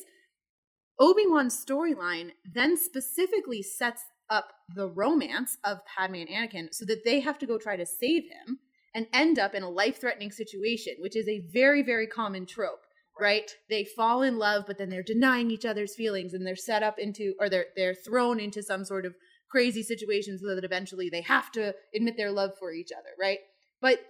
Obi 1.00 1.22
Wan's 1.26 1.64
storyline 1.64 2.32
then 2.44 2.76
specifically 2.76 3.62
sets 3.62 4.02
up 4.28 4.52
the 4.74 4.86
romance 4.86 5.56
of 5.64 5.78
Padme 5.86 6.16
and 6.16 6.28
Anakin 6.28 6.74
so 6.74 6.84
that 6.84 7.02
they 7.06 7.20
have 7.20 7.38
to 7.38 7.46
go 7.46 7.56
try 7.56 7.76
to 7.76 7.86
save 7.86 8.24
him 8.24 8.58
and 8.94 9.06
end 9.14 9.38
up 9.38 9.54
in 9.54 9.62
a 9.62 9.70
life 9.70 9.98
threatening 9.98 10.30
situation, 10.30 10.96
which 11.00 11.16
is 11.16 11.26
a 11.26 11.44
very, 11.50 11.82
very 11.82 12.06
common 12.06 12.44
trope. 12.44 12.82
Right? 13.18 13.50
They 13.70 13.86
fall 13.86 14.20
in 14.20 14.36
love, 14.36 14.64
but 14.66 14.76
then 14.76 14.90
they're 14.90 15.02
denying 15.02 15.50
each 15.50 15.64
other's 15.64 15.94
feelings 15.94 16.34
and 16.34 16.46
they're 16.46 16.54
set 16.54 16.82
up 16.82 16.98
into 16.98 17.32
or 17.40 17.48
they're 17.48 17.68
they're 17.74 17.94
thrown 17.94 18.38
into 18.38 18.62
some 18.62 18.84
sort 18.84 19.06
of 19.06 19.14
crazy 19.50 19.82
situations 19.82 20.40
so 20.40 20.54
that 20.54 20.64
eventually 20.64 21.08
they 21.08 21.22
have 21.22 21.50
to 21.52 21.74
admit 21.94 22.16
their 22.16 22.32
love 22.32 22.52
for 22.58 22.72
each 22.72 22.90
other, 22.96 23.10
right? 23.20 23.38
But 23.80 24.00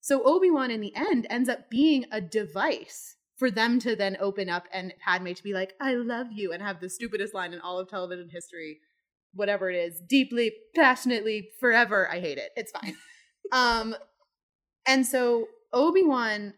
so 0.00 0.22
Obi-Wan 0.24 0.70
in 0.70 0.80
the 0.80 0.94
end 0.94 1.26
ends 1.30 1.48
up 1.48 1.70
being 1.70 2.04
a 2.12 2.20
device 2.20 3.16
for 3.36 3.50
them 3.50 3.78
to 3.80 3.94
then 3.94 4.16
open 4.20 4.48
up 4.48 4.64
and 4.72 4.94
Padme 5.04 5.32
to 5.32 5.42
be 5.42 5.52
like, 5.52 5.74
I 5.80 5.94
love 5.94 6.28
you, 6.32 6.52
and 6.52 6.62
have 6.62 6.80
the 6.80 6.88
stupidest 6.88 7.34
line 7.34 7.52
in 7.52 7.60
all 7.60 7.78
of 7.78 7.88
television 7.88 8.28
history, 8.30 8.78
whatever 9.34 9.70
it 9.70 9.76
is, 9.76 10.00
deeply, 10.00 10.52
passionately, 10.74 11.50
forever. 11.60 12.08
I 12.10 12.20
hate 12.20 12.38
it. 12.38 12.50
It's 12.56 12.72
fine. 12.72 12.96
um, 13.52 13.94
and 14.86 15.06
so 15.06 15.48
Obi-Wan 15.72 16.54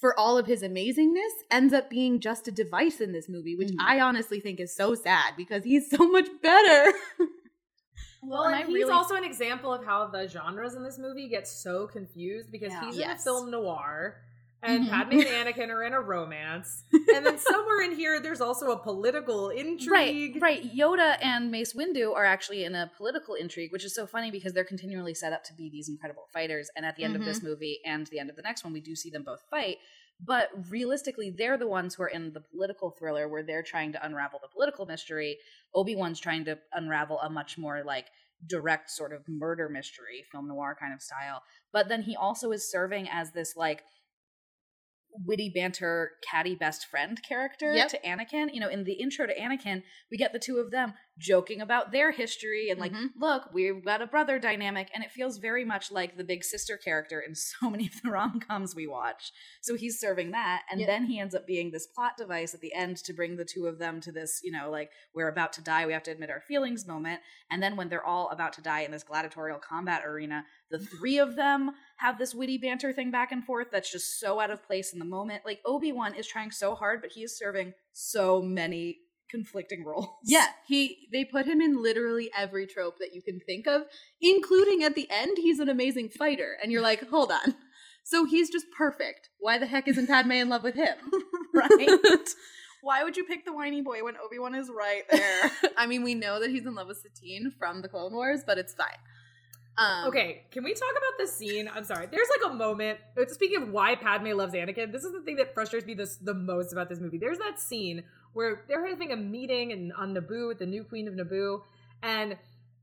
for 0.00 0.18
all 0.18 0.36
of 0.38 0.46
his 0.46 0.62
amazingness 0.62 1.30
ends 1.50 1.72
up 1.74 1.88
being 1.90 2.18
just 2.18 2.48
a 2.48 2.50
device 2.50 3.00
in 3.00 3.12
this 3.12 3.28
movie, 3.28 3.54
which 3.56 3.68
Mhm. 3.68 3.76
I 3.80 4.00
honestly 4.00 4.40
think 4.40 4.58
is 4.58 4.74
so 4.74 4.94
sad 4.94 5.34
because 5.36 5.64
he's 5.64 5.88
so 5.90 6.08
much 6.08 6.28
better. 6.42 6.92
Well, 8.24 8.44
and 8.44 8.54
and 8.54 8.68
he's 8.68 8.74
really- 8.76 8.92
also 8.92 9.16
an 9.16 9.24
example 9.24 9.72
of 9.74 9.84
how 9.84 10.06
the 10.06 10.28
genres 10.28 10.74
in 10.74 10.84
this 10.84 10.96
movie 10.96 11.28
get 11.28 11.48
so 11.48 11.88
confused 11.88 12.52
because 12.52 12.70
Yeah. 12.72 12.84
he's 12.86 12.98
in 12.98 13.10
a 13.10 13.18
film 13.18 13.50
noir, 13.50 14.22
and 14.62 14.84
Mhm. 14.86 14.90
Padme 14.90 15.12
and 15.20 15.26
Anakin 15.48 15.68
are 15.70 15.82
in 15.82 15.92
a 15.92 16.00
romance, 16.00 16.84
and 16.92 17.26
then 17.26 17.38
somewhere 17.50 17.82
in 17.82 17.96
here 17.96 18.20
there's 18.20 18.40
also 18.40 18.70
a 18.70 18.78
political 18.78 19.50
intrigue. 19.50 20.36
Right, 20.36 20.62
right. 20.62 20.74
Yoda 20.74 21.16
and 21.20 21.50
Mace 21.50 21.72
Windu 21.74 22.14
are 22.14 22.24
actually 22.24 22.64
in 22.64 22.74
a 22.74 22.90
political 22.96 23.34
intrigue, 23.34 23.72
which 23.72 23.84
is 23.84 23.94
so 23.94 24.06
funny 24.06 24.30
because 24.30 24.52
they're 24.52 24.64
continually 24.64 25.14
set 25.14 25.32
up 25.32 25.42
to 25.44 25.54
be 25.54 25.68
these 25.70 25.88
incredible 25.88 26.26
fighters. 26.32 26.70
And 26.76 26.86
at 26.86 26.96
the 26.96 27.04
end 27.04 27.16
of 27.16 27.24
this 27.24 27.42
movie 27.42 27.80
and 27.84 28.06
the 28.08 28.18
end 28.18 28.30
of 28.30 28.36
the 28.36 28.42
next 28.42 28.64
one, 28.64 28.72
we 28.72 28.80
do 28.80 28.94
see 28.94 29.10
them 29.10 29.22
both 29.24 29.42
fight. 29.50 29.78
But 30.24 30.50
realistically, 30.70 31.30
they're 31.30 31.58
the 31.58 31.66
ones 31.66 31.94
who 31.96 32.04
are 32.04 32.08
in 32.08 32.32
the 32.32 32.40
political 32.40 32.90
thriller 32.90 33.28
where 33.28 33.42
they're 33.42 33.62
trying 33.64 33.92
to 33.92 34.06
unravel 34.06 34.38
the 34.40 34.48
political 34.48 34.86
mystery. 34.86 35.38
Obi 35.74 35.96
Wan's 35.96 36.20
trying 36.20 36.44
to 36.44 36.58
unravel 36.72 37.18
a 37.20 37.28
much 37.28 37.58
more 37.58 37.82
like 37.84 38.06
direct 38.46 38.90
sort 38.90 39.12
of 39.12 39.22
murder 39.28 39.68
mystery, 39.68 40.24
film 40.30 40.46
noir 40.48 40.76
kind 40.78 40.92
of 40.94 41.02
style. 41.02 41.42
But 41.72 41.88
then 41.88 42.02
he 42.02 42.14
also 42.14 42.52
is 42.52 42.70
serving 42.70 43.08
as 43.08 43.32
this 43.32 43.56
like 43.56 43.82
witty 45.26 45.50
banter 45.54 46.12
catty 46.28 46.54
best 46.54 46.86
friend 46.86 47.20
character 47.22 47.74
Yep. 47.74 47.88
to 47.88 48.00
Anakin. 48.00 48.52
You 48.52 48.60
know, 48.60 48.68
in 48.68 48.84
the 48.84 48.94
intro 48.94 49.26
to 49.26 49.34
Anakin, 49.38 49.82
we 50.10 50.16
get 50.16 50.32
the 50.32 50.38
two 50.38 50.58
of 50.58 50.70
them 50.70 50.94
joking 51.18 51.60
about 51.60 51.92
their 51.92 52.10
history 52.10 52.70
and 52.70 52.80
like, 52.80 52.92
Mhm. 52.92 53.10
look, 53.16 53.52
we've 53.52 53.84
got 53.84 54.00
a 54.02 54.06
brother 54.06 54.38
dynamic, 54.38 54.90
and 54.94 55.04
it 55.04 55.10
feels 55.12 55.38
very 55.38 55.64
much 55.64 55.92
like 55.92 56.16
the 56.16 56.24
big 56.24 56.42
sister 56.42 56.76
character 56.76 57.20
in 57.20 57.34
so 57.60 57.70
many 57.70 57.86
of 57.86 58.00
the 58.02 58.10
rom 58.10 58.40
coms 58.40 58.74
we 58.74 58.86
watch. 58.86 59.30
So 59.60 59.74
he's 59.76 60.00
serving 60.00 60.30
that, 60.32 60.62
and 60.70 60.80
Yep. 60.80 60.86
then 60.88 61.04
he 61.06 61.20
ends 61.20 61.34
up 61.34 61.46
being 61.46 61.70
this 61.70 61.86
plot 61.86 62.16
device 62.16 62.54
at 62.54 62.60
the 62.60 62.72
end 62.74 62.96
to 63.04 63.12
bring 63.12 63.36
the 63.36 63.44
two 63.44 63.66
of 63.66 63.78
them 63.78 64.00
to 64.00 64.10
this, 64.12 64.40
you 64.42 64.50
know, 64.50 64.70
like 64.70 64.90
we're 65.14 65.28
about 65.28 65.52
to 65.54 65.62
die, 65.62 65.86
we 65.86 65.92
have 65.92 66.02
to 66.04 66.10
admit 66.10 66.30
our 66.30 66.40
feelings 66.40 66.86
moment. 66.86 67.20
And 67.50 67.62
then 67.62 67.76
when 67.76 67.88
they're 67.88 68.04
all 68.04 68.28
about 68.30 68.54
to 68.54 68.62
die 68.62 68.80
in 68.80 68.90
this 68.90 69.04
gladiatorial 69.04 69.58
combat 69.58 70.04
arena, 70.04 70.46
the 70.70 70.78
three 70.78 71.18
of 71.18 71.36
them 71.36 71.72
have 71.98 72.18
this 72.18 72.34
witty 72.34 72.56
banter 72.58 72.92
thing 72.92 73.10
back 73.10 73.30
and 73.32 73.44
forth 73.44 73.68
that's 73.70 73.92
just 73.92 74.18
so 74.18 74.40
out 74.40 74.50
of 74.50 74.62
place 74.62 74.92
in 74.94 74.98
the 74.98 75.04
moment. 75.04 75.42
Like 75.44 75.60
Obi 75.66 75.92
Wan 75.92 76.14
is 76.14 76.26
trying 76.26 76.50
so 76.50 76.74
hard, 76.74 77.02
but 77.02 77.12
he 77.12 77.22
is 77.22 77.36
serving 77.36 77.74
so 77.92 78.40
many 78.40 79.01
conflicting 79.32 79.84
roles. 79.84 80.10
Yeah, 80.24 80.46
he 80.68 81.08
they 81.10 81.24
put 81.24 81.46
him 81.46 81.60
in 81.60 81.82
literally 81.82 82.30
every 82.36 82.66
trope 82.66 82.98
that 83.00 83.14
you 83.14 83.22
can 83.22 83.40
think 83.40 83.66
of, 83.66 83.82
including 84.20 84.84
at 84.84 84.94
the 84.94 85.08
end 85.10 85.38
he's 85.38 85.58
an 85.58 85.68
amazing 85.68 86.10
fighter 86.10 86.56
and 86.62 86.70
you're 86.70 86.82
like, 86.82 87.08
"Hold 87.08 87.32
on." 87.32 87.56
So 88.04 88.24
he's 88.24 88.50
just 88.50 88.66
perfect. 88.76 89.30
Why 89.38 89.58
the 89.58 89.66
heck 89.66 89.88
isn't 89.88 90.06
Padme 90.08 90.32
in 90.32 90.48
love 90.48 90.62
with 90.62 90.74
him? 90.74 90.96
right. 91.54 92.28
Why 92.82 93.04
would 93.04 93.16
you 93.16 93.24
pick 93.24 93.44
the 93.44 93.52
whiny 93.52 93.80
boy 93.80 94.02
when 94.02 94.16
Obi 94.16 94.40
Wan 94.40 94.56
is 94.56 94.68
right 94.68 95.04
there? 95.08 95.50
I 95.76 95.86
mean, 95.86 96.02
we 96.02 96.14
know 96.14 96.40
that 96.40 96.50
he's 96.50 96.66
in 96.66 96.74
love 96.74 96.88
with 96.88 96.98
Satine 96.98 97.52
from 97.56 97.80
the 97.80 97.88
Clone 97.88 98.12
Wars, 98.12 98.40
but 98.44 98.58
it's 98.58 98.74
fine. 98.74 98.88
Um 99.78 100.08
Okay, 100.08 100.46
can 100.50 100.64
we 100.64 100.74
talk 100.74 100.90
about 100.90 101.18
this 101.18 101.32
scene? 101.36 101.70
I'm 101.72 101.84
sorry. 101.84 102.08
There's 102.10 102.28
like 102.40 102.50
a 102.50 102.54
moment. 102.54 102.98
Speaking 103.28 103.62
of 103.62 103.68
why 103.68 103.94
Padme 103.94 104.32
loves 104.32 104.52
Anakin, 104.52 104.90
this 104.90 105.04
is 105.04 105.12
the 105.12 105.22
thing 105.22 105.36
that 105.36 105.54
frustrates 105.54 105.86
me 105.86 105.94
this, 105.94 106.16
the 106.16 106.34
most 106.34 106.72
about 106.72 106.88
this 106.88 106.98
movie. 106.98 107.18
There's 107.18 107.38
that 107.38 107.60
scene 107.60 108.02
where 108.32 108.62
they're 108.68 108.86
having 108.86 109.12
a 109.12 109.16
meeting 109.16 109.70
in, 109.70 109.92
on 109.92 110.14
Naboo 110.14 110.48
with 110.48 110.58
the 110.58 110.66
new 110.66 110.84
Queen 110.84 111.08
of 111.08 111.14
Naboo, 111.14 111.62
and 112.02 112.36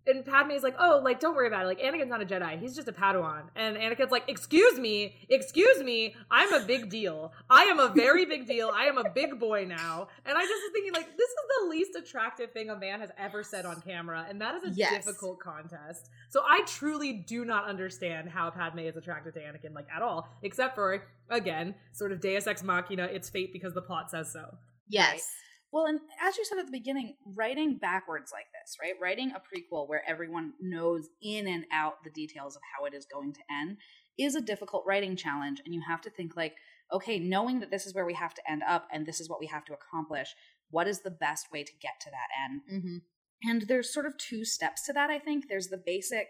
and 0.08 0.26
Padme's 0.26 0.64
like, 0.64 0.76
"Oh, 0.80 1.02
like 1.04 1.20
don't 1.20 1.36
worry 1.36 1.46
about 1.48 1.66
it. 1.66 1.68
Like 1.68 1.80
Anakin's 1.82 2.10
not 2.10 2.22
a 2.22 2.26
Jedi. 2.26 2.58
He's 2.60 2.74
just 2.76 2.88
a 2.88 2.92
Padawan." 2.92 3.44
And 3.56 3.78
Anakin's 3.78 4.10
like, 4.12 4.24
"Excuse 4.28 4.80
me, 4.80 5.14
excuse 5.30 5.84
me. 5.84 6.16
I'm 6.32 6.52
a 6.54 6.62
big 6.66 6.90
deal. 6.90 7.32
I 7.48 7.64
am 7.66 7.80
a 7.80 7.90
very 7.90 8.26
big 8.26 8.48
deal. 8.48 8.72
I 8.74 8.86
am 8.86 8.98
a 8.98 9.08
big 9.10 9.40
boy 9.40 9.66
now." 9.66 10.08
And 10.26 10.36
I 10.36 10.42
just 10.42 10.54
was 10.64 10.72
thinking, 10.74 10.94
like, 10.94 11.16
this 11.16 11.30
is 11.30 11.36
the 11.62 11.68
least 11.70 11.96
attractive 11.96 12.52
thing 12.54 12.72
a 12.72 12.76
man 12.80 13.02
has 13.02 13.12
ever 13.20 13.44
said 13.44 13.66
on 13.66 13.82
camera, 13.82 14.26
and 14.28 14.42
that 14.42 14.56
is 14.56 14.64
a 14.64 14.70
Yes. 14.72 15.06
difficult 15.06 15.40
contest. 15.42 16.10
So 16.30 16.42
I 16.48 16.62
truly 16.66 17.14
do 17.14 17.46
not 17.46 17.66
understand 17.66 18.30
how 18.30 18.50
Padme 18.50 18.80
is 18.80 18.96
attracted 18.98 19.36
to 19.36 19.42
Anakin, 19.42 19.76
like 19.76 19.88
at 19.96 20.02
all, 20.02 20.28
except 20.42 20.74
for 20.76 21.04
again, 21.30 21.76
sort 21.92 22.12
of 22.12 22.20
Deus 22.20 22.48
Ex 22.48 22.64
Machina. 22.64 23.04
It's 23.12 23.30
fate 23.30 23.54
because 23.54 23.74
the 23.74 23.82
plot 23.84 24.10
says 24.10 24.32
so. 24.32 24.58
Yes. 24.90 25.28
Well, 25.72 25.86
and 25.86 26.00
as 26.22 26.36
you 26.36 26.46
said 26.46 26.58
at 26.58 26.66
the 26.66 26.72
beginning, 26.72 27.16
writing 27.36 27.78
backwards 27.78 28.32
like 28.34 28.48
this, 28.52 28.76
right? 28.82 28.96
Writing 29.00 29.32
a 29.32 29.40
prequel 29.40 29.88
where 29.88 30.02
everyone 30.08 30.54
knows 30.60 31.08
in 31.22 31.48
and 31.48 31.66
out 31.72 32.04
the 32.04 32.10
details 32.10 32.56
of 32.56 32.62
how 32.76 32.86
it 32.86 32.94
is 32.96 33.06
going 33.06 33.34
to 33.34 33.40
end 33.52 33.78
is 34.18 34.36
a 34.36 34.42
difficult 34.42 34.84
writing 34.88 35.16
challenge. 35.16 35.62
And 35.64 35.74
you 35.74 35.82
have 35.88 36.02
to 36.02 36.10
think, 36.10 36.36
like, 36.36 36.56
okay, 36.92 37.20
knowing 37.20 37.60
that 37.60 37.70
this 37.70 37.86
is 37.86 37.94
where 37.94 38.06
we 38.06 38.16
have 38.16 38.34
to 38.34 38.52
end 38.52 38.64
up 38.68 38.88
and 38.92 39.06
this 39.06 39.20
is 39.20 39.30
what 39.30 39.40
we 39.40 39.46
have 39.46 39.64
to 39.66 39.74
accomplish, 39.74 40.34
what 40.72 40.88
is 40.88 41.02
the 41.02 41.12
best 41.12 41.52
way 41.52 41.64
to 41.64 41.72
get 41.80 42.00
to 42.02 42.10
that 42.10 42.30
end? 42.44 42.62
Mm-hmm. 42.72 42.98
And 43.50 43.62
there's 43.68 43.94
sort 43.94 44.08
of 44.08 44.18
two 44.18 44.44
steps 44.44 44.86
to 44.88 44.94
that, 44.94 45.12
I 45.12 45.20
think. 45.20 45.46
There's 45.48 45.68
the 45.68 45.82
basic, 45.84 46.30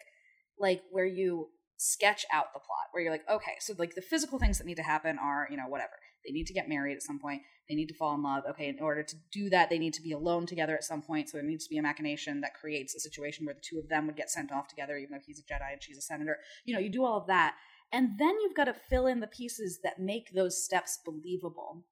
like, 0.60 0.82
where 0.92 1.08
you 1.08 1.50
sketch 1.80 2.26
out 2.32 2.54
the 2.54 2.60
plot, 2.60 2.88
where 2.92 3.02
you're 3.02 3.12
like, 3.12 3.28
okay, 3.30 3.54
so 3.60 3.74
like 3.78 3.96
the 3.96 4.02
physical 4.02 4.38
things 4.38 4.58
that 4.58 4.68
need 4.68 4.76
to 4.76 4.84
happen 4.84 5.18
are, 5.18 5.48
you 5.50 5.58
know, 5.58 5.68
whatever. 5.68 5.94
They 6.26 6.34
need 6.34 6.48
to 6.48 6.54
get 6.54 6.68
married 6.68 6.98
at 6.98 7.02
some 7.02 7.20
point. 7.20 7.42
They 7.70 7.76
need 7.76 7.88
to 7.88 7.94
fall 7.94 8.14
in 8.14 8.22
love. 8.22 8.44
Okay, 8.50 8.68
in 8.68 8.80
order 8.82 9.02
to 9.02 9.16
do 9.32 9.50
that, 9.50 9.70
they 9.70 9.80
need 9.80 9.94
to 9.94 10.02
be 10.02 10.12
alone 10.12 10.46
together 10.46 10.76
at 10.76 10.84
some 10.84 11.02
point. 11.02 11.30
So 11.30 11.38
there 11.38 11.48
needs 11.48 11.66
to 11.66 11.70
be 11.70 11.78
a 11.78 11.82
machination 11.82 12.42
that 12.42 12.54
creates 12.54 12.94
a 12.94 13.00
situation 13.00 13.46
where 13.46 13.56
the 13.56 13.62
two 13.64 13.80
of 13.80 13.88
them 13.88 14.06
would 14.08 14.18
get 14.18 14.30
sent 14.30 14.52
off 14.52 14.68
together, 14.68 14.98
even 14.98 15.14
though 15.14 15.24
he's 15.26 15.40
a 15.40 15.44
Jedi 15.44 15.72
and 15.72 15.82
she's 15.82 15.98
a 15.98 16.02
senator. 16.02 16.38
You 16.66 16.74
know, 16.74 16.82
you 16.82 16.92
do 16.92 17.06
all 17.06 17.18
of 17.18 17.28
that. 17.28 17.56
And 17.94 18.20
then 18.20 18.36
you've 18.42 18.56
got 18.56 18.66
to 18.66 18.74
fill 18.74 19.08
in 19.08 19.22
the 19.22 19.28
pieces 19.28 19.80
that 19.84 20.00
make 20.00 20.34
those 20.34 20.64
steps 20.64 21.00
believable. 21.06 21.86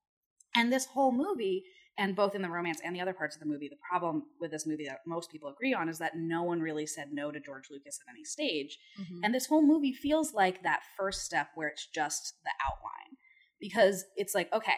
And 0.54 0.72
this 0.74 0.88
whole 0.88 1.12
movie, 1.12 1.64
and 1.98 2.16
both 2.16 2.36
in 2.36 2.42
the 2.42 2.50
romance 2.50 2.80
and 2.84 2.96
the 2.96 3.02
other 3.02 3.14
parts 3.14 3.36
of 3.36 3.40
the 3.40 3.48
movie, 3.48 3.68
the 3.68 3.78
problem 3.90 4.24
with 4.40 4.52
this 4.52 4.68
movie 4.68 4.86
that 4.86 5.00
most 5.08 5.32
people 5.32 5.50
agree 5.50 5.74
on 5.74 5.90
is 5.90 5.98
that 6.00 6.16
no 6.16 6.44
one 6.44 6.62
really 6.62 6.86
said 6.86 7.10
no 7.12 7.32
to 7.32 7.40
George 7.40 7.70
Lucas 7.72 8.00
at 8.06 8.12
any 8.12 8.24
stage. 8.24 8.78
Mm-hmm. 9.02 9.24
And 9.24 9.34
this 9.34 9.48
whole 9.48 9.66
movie 9.66 9.94
feels 9.94 10.34
like 10.34 10.64
that 10.64 10.82
first 10.98 11.24
step 11.24 11.50
where 11.56 11.68
it's 11.68 11.88
just 11.88 12.36
the 12.44 12.52
outline. 12.66 13.18
Because 13.60 14.06
it's 14.16 14.36
like, 14.36 14.54
okay, 14.54 14.76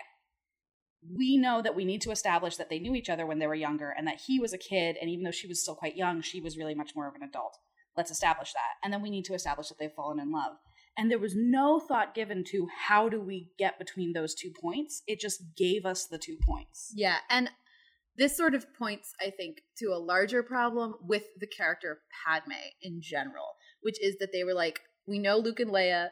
we 1.15 1.38
know 1.38 1.62
that 1.62 1.75
we 1.75 1.86
need 1.86 2.01
to 2.01 2.12
establish 2.12 2.55
that 2.55 2.69
they 2.69 2.79
knew 2.79 2.95
each 2.95 3.10
other 3.10 3.25
when 3.25 3.39
they 3.39 3.47
were 3.47 3.55
younger 3.55 3.93
and 3.97 4.08
that 4.08 4.21
he 4.25 4.39
was 4.39 4.53
a 4.53 4.58
kid. 4.58 4.95
And 5.01 5.10
even 5.10 5.25
though 5.25 5.32
she 5.32 5.47
was 5.47 5.62
still 5.62 5.75
quite 5.75 5.97
young, 5.97 6.21
she 6.21 6.39
was 6.39 6.58
really 6.58 6.75
much 6.75 6.95
more 6.95 7.08
of 7.08 7.15
an 7.15 7.23
adult. 7.23 7.58
Let's 7.97 8.12
establish 8.12 8.53
that. 8.53 8.75
And 8.84 8.93
then 8.93 9.01
we 9.01 9.10
need 9.10 9.25
to 9.25 9.34
establish 9.34 9.67
that 9.67 9.79
they've 9.79 9.91
fallen 9.91 10.19
in 10.19 10.32
love. 10.32 10.53
And 10.99 11.09
there 11.09 11.17
was 11.17 11.33
no 11.33 11.79
thought 11.79 12.13
given 12.13 12.43
to 12.49 12.67
how 12.88 13.07
do 13.07 13.21
we 13.21 13.51
get 13.57 13.79
between 13.79 14.12
those 14.12 14.35
two 14.35 14.51
points. 14.62 15.01
It 15.07 15.21
just 15.21 15.41
gave 15.55 15.85
us 15.85 16.05
the 16.05 16.17
two 16.17 16.35
points. 16.45 16.91
Yeah, 16.93 17.19
and 17.29 17.49
this 18.17 18.35
sort 18.35 18.53
of 18.53 18.65
points, 18.77 19.13
I 19.21 19.29
think, 19.29 19.62
to 19.77 19.93
a 19.93 20.03
larger 20.03 20.43
problem 20.43 20.95
with 21.01 21.23
the 21.39 21.47
character 21.47 21.89
of 21.89 21.97
Padme 22.25 22.51
in 22.81 22.99
general, 23.01 23.55
which 23.81 23.95
is 24.03 24.17
that 24.17 24.33
they 24.33 24.43
were 24.43 24.53
like, 24.53 24.81
we 25.07 25.19
know 25.19 25.38
Luke 25.38 25.62
and 25.62 25.71
Leia 25.71 26.09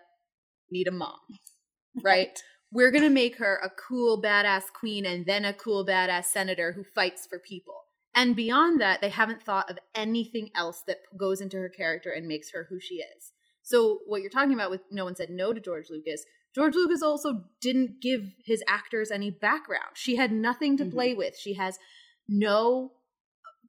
need 0.72 0.88
a 0.88 0.92
mom, 0.92 1.20
right? 2.02 2.42
We're 2.72 2.92
gonna 2.92 3.10
make 3.10 3.40
her 3.40 3.60
a 3.62 3.70
cool, 3.70 4.22
badass 4.22 4.72
queen 4.72 5.06
and 5.06 5.26
then 5.26 5.44
a 5.44 5.52
cool, 5.52 5.86
badass 5.86 6.28
senator 6.28 6.72
who 6.72 6.86
fights 6.96 7.28
for 7.28 7.40
people. 7.40 7.76
And 8.16 8.38
beyond 8.38 8.80
that, 8.80 9.02
they 9.02 9.10
haven't 9.10 9.44
thought 9.44 9.70
of 9.70 9.80
anything 9.94 10.50
else 10.56 10.82
that 10.88 11.00
goes 11.20 11.42
into 11.42 11.58
her 11.58 11.70
character 11.70 12.10
and 12.10 12.26
makes 12.26 12.52
her 12.52 12.68
who 12.70 12.80
she 12.80 12.96
is. 12.96 13.34
So, 13.68 14.00
what 14.08 14.22
you're 14.22 14.30
talking 14.30 14.54
about 14.54 14.72
with 14.72 14.80
no 14.92 15.04
one 15.04 15.16
said 15.18 15.30
no 15.30 15.52
to 15.52 15.60
George 15.60 15.90
Lucas, 15.90 16.24
George 16.56 16.74
Lucas 16.74 17.02
also 17.04 17.44
didn't 17.60 18.02
give 18.02 18.22
his 18.46 18.64
actors 18.66 19.12
any 19.12 19.30
background. 19.30 19.90
She 19.96 20.16
had 20.16 20.32
nothing 20.32 20.78
to 20.78 20.86
Mhm. 20.86 20.92
play 20.94 21.14
with. 21.14 21.38
She 21.38 21.56
has 21.56 21.78
no 22.30 22.94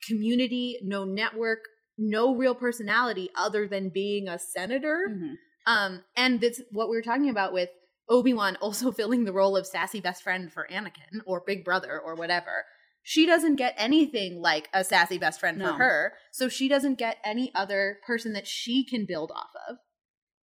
community, 0.06 0.78
no 0.84 1.04
network, 1.04 1.64
no 1.98 2.32
real 2.32 2.54
personality 2.54 3.28
other 3.34 3.66
than 3.66 3.88
being 3.88 4.28
a 4.28 4.38
senator. 4.38 5.08
Mhm. 5.10 5.34
Um, 5.66 6.04
and 6.16 6.40
that's 6.40 6.60
what 6.70 6.88
we 6.88 6.96
were 6.96 7.02
talking 7.02 7.28
about 7.28 7.52
with 7.52 7.70
Obi 8.08 8.32
Wan 8.32 8.56
also 8.62 8.92
filling 8.92 9.24
the 9.24 9.32
role 9.32 9.56
of 9.56 9.66
sassy 9.66 10.00
best 10.00 10.22
friend 10.22 10.52
for 10.52 10.68
Anakin 10.70 11.22
or 11.26 11.42
big 11.44 11.64
brother 11.64 12.00
or 12.00 12.14
whatever. 12.14 12.64
She 13.02 13.26
doesn't 13.26 13.56
get 13.56 13.74
anything 13.76 14.40
like 14.40 14.68
a 14.72 14.84
sassy 14.84 15.18
best 15.18 15.40
friend 15.40 15.58
No. 15.58 15.66
for 15.72 15.72
her, 15.78 16.12
so 16.30 16.48
she 16.48 16.68
doesn't 16.68 16.98
get 16.98 17.18
any 17.24 17.52
other 17.54 17.98
person 18.06 18.32
that 18.34 18.46
she 18.46 18.84
can 18.84 19.06
build 19.06 19.32
off 19.32 19.50
of. 19.68 19.78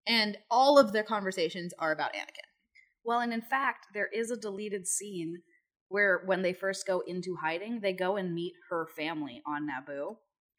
And 0.08 0.38
all 0.50 0.78
of 0.78 0.92
their 0.94 1.04
conversations 1.04 1.74
are 1.80 1.92
about 1.92 2.14
Anakin. 2.14 2.50
Well, 3.04 3.20
and 3.20 3.34
in 3.34 3.42
fact, 3.42 3.88
there 3.94 4.08
is 4.08 4.32
a 4.32 4.38
deleted 4.38 4.88
scene 4.88 5.42
where 5.90 6.24
when 6.26 6.42
they 6.42 6.54
first 6.54 6.88
go 6.88 7.02
into 7.02 7.36
hiding, 7.36 7.80
they 7.80 7.94
go 7.94 8.16
and 8.18 8.34
meet 8.34 8.54
her 8.70 8.88
family 8.96 9.42
on 9.46 9.68
Naboo. 9.68 10.18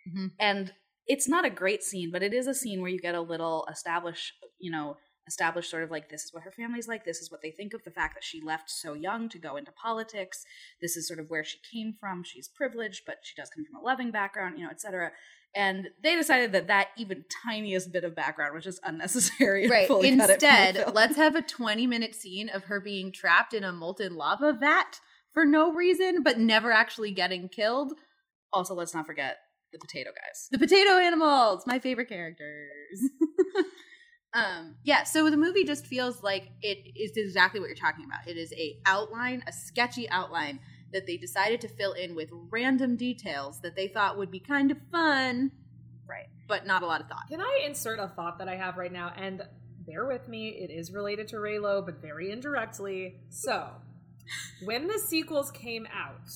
Mhm. 0.08 0.32
And 0.38 0.74
it's 1.06 1.28
not 1.28 1.44
a 1.44 1.50
great 1.50 1.82
scene, 1.82 2.10
but 2.10 2.22
it 2.22 2.32
is 2.32 2.46
a 2.46 2.54
scene 2.54 2.80
where 2.80 2.90
you 2.90 2.98
get 2.98 3.14
a 3.14 3.20
little 3.20 3.66
establish, 3.70 4.32
you 4.58 4.70
know, 4.70 4.96
establish 5.26 5.68
sort 5.68 5.82
of 5.82 5.90
like 5.90 6.08
this 6.08 6.24
is 6.24 6.32
what 6.32 6.42
her 6.44 6.50
family's 6.50 6.88
like, 6.88 7.04
this 7.04 7.20
is 7.20 7.30
what 7.30 7.42
they 7.42 7.50
think 7.50 7.74
of 7.74 7.82
the 7.84 7.90
fact 7.90 8.14
that 8.14 8.24
she 8.24 8.40
left 8.40 8.70
so 8.70 8.92
young 8.92 9.28
to 9.28 9.38
go 9.38 9.56
into 9.56 9.72
politics. 9.72 10.44
This 10.80 10.96
is 10.96 11.08
sort 11.08 11.20
of 11.20 11.28
where 11.28 11.44
she 11.44 11.58
came 11.72 11.94
from. 11.98 12.22
She's 12.24 12.48
privileged, 12.48 13.02
but 13.06 13.18
she 13.22 13.34
does 13.36 13.50
come 13.50 13.64
from 13.64 13.80
a 13.80 13.84
loving 13.84 14.10
background, 14.10 14.58
you 14.58 14.64
know, 14.64 14.70
etc. 14.70 15.12
And 15.54 15.88
they 16.02 16.14
decided 16.14 16.52
that 16.52 16.66
that 16.66 16.88
even 16.98 17.24
tiniest 17.44 17.90
bit 17.90 18.04
of 18.04 18.14
background 18.14 18.54
was 18.54 18.64
just 18.64 18.80
unnecessary. 18.84 19.68
Right. 19.68 19.88
fully 19.88 20.16
cut 20.16 20.30
it 20.30 20.40
from 20.40 20.48
the 20.48 20.68
Instead, 20.68 20.94
let's 20.94 21.16
have 21.16 21.34
a 21.34 21.42
20 21.42 21.86
minute 21.86 22.14
scene 22.14 22.48
of 22.48 22.64
her 22.64 22.80
being 22.80 23.10
trapped 23.10 23.54
in 23.54 23.64
a 23.64 23.72
molten 23.72 24.14
lava 24.14 24.52
vat 24.52 25.00
for 25.32 25.44
no 25.44 25.72
reason, 25.72 26.22
but 26.22 26.38
never 26.38 26.70
actually 26.70 27.10
getting 27.10 27.48
killed. 27.48 27.94
Also, 28.52 28.74
let's 28.74 28.94
not 28.94 29.06
forget 29.06 29.38
the 29.72 29.78
potato 29.78 30.10
guys. 30.10 30.48
The 30.50 30.58
potato 30.58 30.92
animals, 30.98 31.64
my 31.66 31.78
favorite 31.78 32.08
characters. 32.08 33.00
um, 34.36 34.74
yeah, 34.84 35.02
so 35.04 35.30
the 35.30 35.36
movie 35.38 35.64
just 35.64 35.86
feels 35.86 36.22
like 36.22 36.50
it 36.60 36.92
is 36.94 37.16
exactly 37.16 37.58
what 37.58 37.68
you're 37.68 37.74
talking 37.74 38.04
about. 38.04 38.28
It 38.28 38.36
is 38.36 38.52
a 38.52 38.76
outline, 38.84 39.42
a 39.46 39.52
sketchy 39.52 40.08
outline 40.10 40.60
that 40.92 41.06
they 41.06 41.16
decided 41.16 41.62
to 41.62 41.68
fill 41.68 41.94
in 41.94 42.14
with 42.14 42.28
random 42.50 42.96
details 42.96 43.60
that 43.62 43.74
they 43.74 43.88
thought 43.88 44.18
would 44.18 44.30
be 44.30 44.38
kind 44.38 44.70
of 44.70 44.76
fun, 44.92 45.52
Right. 46.06 46.26
but 46.46 46.66
not 46.66 46.82
a 46.82 46.86
lot 46.86 47.00
of 47.00 47.08
thought. 47.08 47.28
Can 47.30 47.40
I 47.40 47.62
insert 47.66 47.98
a 47.98 48.08
thought 48.08 48.38
that 48.38 48.48
I 48.48 48.56
have 48.56 48.76
right 48.76 48.92
now? 48.92 49.10
And 49.16 49.42
bear 49.86 50.04
with 50.06 50.28
me, 50.28 50.50
it 50.50 50.70
is 50.70 50.92
related 50.92 51.28
to 51.28 51.36
Reylo, 51.36 51.84
but 51.84 52.02
very 52.02 52.30
indirectly. 52.30 53.20
So, 53.30 53.70
when 54.64 54.86
the 54.86 54.98
sequels 54.98 55.50
came 55.50 55.86
out, 55.86 56.28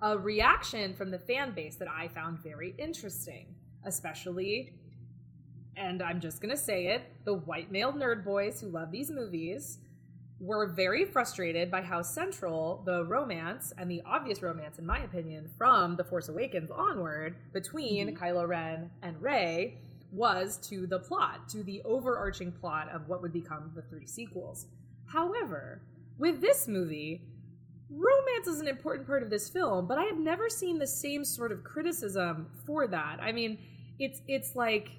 a 0.00 0.16
reaction 0.16 0.94
from 0.94 1.10
the 1.10 1.18
fan 1.18 1.52
base 1.52 1.76
that 1.76 1.88
I 1.88 2.08
found 2.08 2.38
very 2.38 2.74
interesting, 2.78 3.54
especially, 3.84 4.72
and 5.76 6.02
I'm 6.02 6.20
just 6.20 6.40
gonna 6.40 6.56
say 6.56 6.88
it, 6.88 7.02
the 7.24 7.34
white 7.34 7.70
male 7.70 7.92
nerd 7.92 8.24
boys 8.24 8.60
who 8.60 8.68
love 8.68 8.90
these 8.90 9.10
movies 9.10 9.78
were 10.38 10.66
very 10.66 11.04
frustrated 11.04 11.70
by 11.70 11.80
how 11.80 12.02
central 12.02 12.82
the 12.84 13.04
romance 13.04 13.72
and 13.78 13.90
the 13.90 14.02
obvious 14.04 14.42
romance, 14.42 14.78
in 14.78 14.84
my 14.84 14.98
opinion, 14.98 15.48
from 15.56 15.96
The 15.96 16.04
Force 16.04 16.28
Awakens 16.28 16.70
onward 16.70 17.36
between 17.52 18.08
mm-hmm. 18.08 18.22
Kylo 18.22 18.46
Ren 18.46 18.90
and 19.02 19.20
Rey 19.22 19.78
was 20.12 20.58
to 20.68 20.86
the 20.86 20.98
plot, 20.98 21.48
to 21.48 21.62
the 21.62 21.82
overarching 21.84 22.52
plot 22.52 22.90
of 22.92 23.08
what 23.08 23.22
would 23.22 23.32
become 23.32 23.72
the 23.74 23.82
three 23.82 24.06
sequels. 24.06 24.66
However, 25.06 25.82
with 26.18 26.40
this 26.40 26.68
movie, 26.68 27.22
romance 27.90 28.46
is 28.46 28.60
an 28.60 28.68
important 28.68 29.06
part 29.06 29.22
of 29.22 29.30
this 29.30 29.48
film, 29.48 29.86
but 29.86 29.98
I 29.98 30.04
have 30.04 30.18
never 30.18 30.48
seen 30.48 30.78
the 30.78 30.86
same 30.86 31.24
sort 31.24 31.52
of 31.52 31.64
criticism 31.64 32.46
for 32.66 32.86
that. 32.88 33.18
I 33.20 33.32
mean, 33.32 33.58
it's 33.98 34.20
it's 34.28 34.54
like 34.54 34.90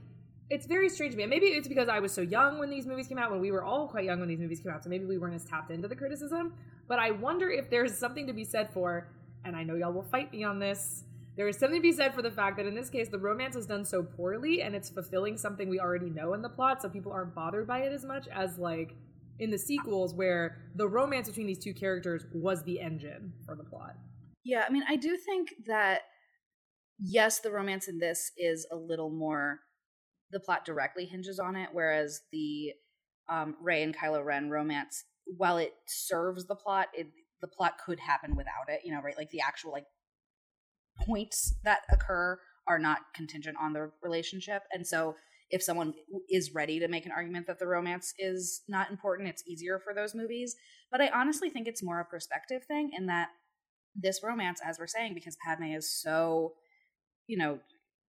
it's 0.50 0.66
very 0.66 0.90
strange 0.90 1.14
to 1.14 1.18
me. 1.18 1.24
And 1.24 1.30
maybe 1.30 1.48
it's 1.48 1.68
because 1.68 1.90
I 1.90 2.00
was 2.00 2.14
so 2.14 2.22
young 2.22 2.58
when 2.60 2.70
these 2.70 2.86
movies 2.86 3.08
came 3.08 3.18
out, 3.18 3.32
when 3.32 3.42
we 3.42 3.52
were 3.52 3.64
all 3.64 3.88
quite 3.88 4.06
young 4.06 4.20
when 4.20 4.30
these 4.30 4.40
movies 4.40 4.60
came 4.60 4.72
out, 4.72 4.84
so 4.84 4.90
maybe 4.90 5.06
we 5.06 5.18
weren't 5.18 5.36
as 5.36 5.46
tapped 5.46 5.72
into 5.72 5.88
the 5.88 5.96
criticism. 5.96 6.54
But 6.88 7.00
I 7.00 7.12
wonder 7.12 7.50
if 7.50 7.70
there's 7.70 7.98
something 7.98 8.28
to 8.28 8.34
be 8.34 8.46
said 8.46 8.72
for, 8.72 9.10
and 9.44 9.56
I 9.56 9.64
know 9.64 9.76
y'all 9.76 9.92
will 9.92 10.04
fight 10.04 10.32
me 10.32 10.44
on 10.44 10.60
this. 10.60 11.04
There 11.36 11.48
is 11.48 11.58
something 11.58 11.80
to 11.80 11.84
be 11.84 11.92
said 11.92 12.16
for 12.16 12.22
the 12.22 12.32
fact 12.32 12.58
that 12.58 12.66
in 12.66 12.74
this 12.74 12.90
case, 12.90 13.10
the 13.10 13.20
romance 13.20 13.56
is 13.56 13.68
done 13.68 13.86
so 13.86 14.02
poorly 14.02 14.64
and 14.64 14.74
it's 14.74 14.90
fulfilling 14.90 15.38
something 15.38 15.70
we 15.70 15.80
already 15.80 16.10
know 16.10 16.34
in 16.34 16.42
the 16.42 16.50
plot, 16.50 16.82
so 16.82 16.90
people 16.90 17.12
aren't 17.12 17.36
bothered 17.36 17.68
by 17.68 17.80
it 17.80 17.92
as 17.92 18.06
much 18.06 18.28
as 18.30 18.58
like 18.58 18.96
in 19.40 19.52
the 19.52 19.58
sequels 19.58 20.14
where 20.16 20.58
the 20.76 20.88
romance 20.88 21.28
between 21.28 21.46
these 21.46 21.60
two 21.60 21.74
characters 21.74 22.26
was 22.34 22.64
the 22.64 22.80
engine 22.80 23.34
for 23.46 23.56
the 23.56 23.64
plot. 23.64 23.96
Yeah, 24.44 24.64
I 24.68 24.72
mean, 24.72 24.84
I 24.88 24.96
do 24.96 25.18
think 25.18 25.54
that 25.68 26.02
yes, 27.00 27.40
the 27.40 27.52
romance 27.52 27.88
in 27.88 28.00
this 28.00 28.32
is 28.38 28.66
a 28.72 28.76
little 28.76 29.10
more. 29.10 29.60
The 30.32 30.40
plot 30.40 30.66
directly 30.66 31.06
hinges 31.06 31.40
on 31.40 31.56
it, 31.56 31.70
whereas 31.72 32.22
the 32.32 32.74
um, 33.30 33.56
Rey 33.62 33.84
and 33.84 33.96
Kylo 33.96 34.24
Ren 34.24 34.50
romance, 34.50 35.04
while 35.26 35.58
it 35.58 35.74
serves 35.88 36.46
the 36.46 36.56
plot, 36.56 36.88
it 36.94 37.08
the 37.42 37.48
plot 37.48 37.74
could 37.86 38.00
happen 38.00 38.36
without 38.36 38.70
it. 38.70 38.82
You 38.84 38.94
know, 38.94 39.02
right? 39.02 39.18
Like 39.18 39.30
the 39.30 39.42
actual 39.42 39.72
like 39.72 39.86
points 41.06 41.56
that 41.64 41.82
occur 41.90 42.40
are 42.68 42.80
not 42.80 43.00
contingent 43.16 43.58
on 43.62 43.74
the 43.74 43.92
relationship, 44.02 44.64
and 44.72 44.86
so 44.86 45.16
if 45.50 45.64
someone 45.64 45.94
is 46.30 46.54
ready 46.54 46.80
to 46.80 46.88
make 46.88 47.06
an 47.06 47.12
argument 47.12 47.48
that 47.48 47.60
the 47.60 47.68
romance 47.68 48.14
is 48.20 48.64
not 48.68 48.92
important, 48.92 49.30
it's 49.30 49.48
easier 49.48 49.80
for 49.80 49.94
those 49.94 50.14
movies. 50.14 50.56
But 50.92 51.02
I 51.02 51.10
honestly 51.10 51.50
think 51.50 51.68
it's 51.68 51.84
more 51.84 52.00
a 52.00 52.06
perspective 52.06 52.64
thing 52.66 52.92
in 52.98 53.06
that 53.06 53.30
this 53.96 54.22
romance, 54.24 54.60
as 54.64 54.78
we're 54.78 54.88
saying, 54.88 55.14
because 55.14 55.38
Padme 55.46 55.76
is 55.76 55.90
so, 55.90 56.54
you 57.28 57.38
know, 57.38 57.60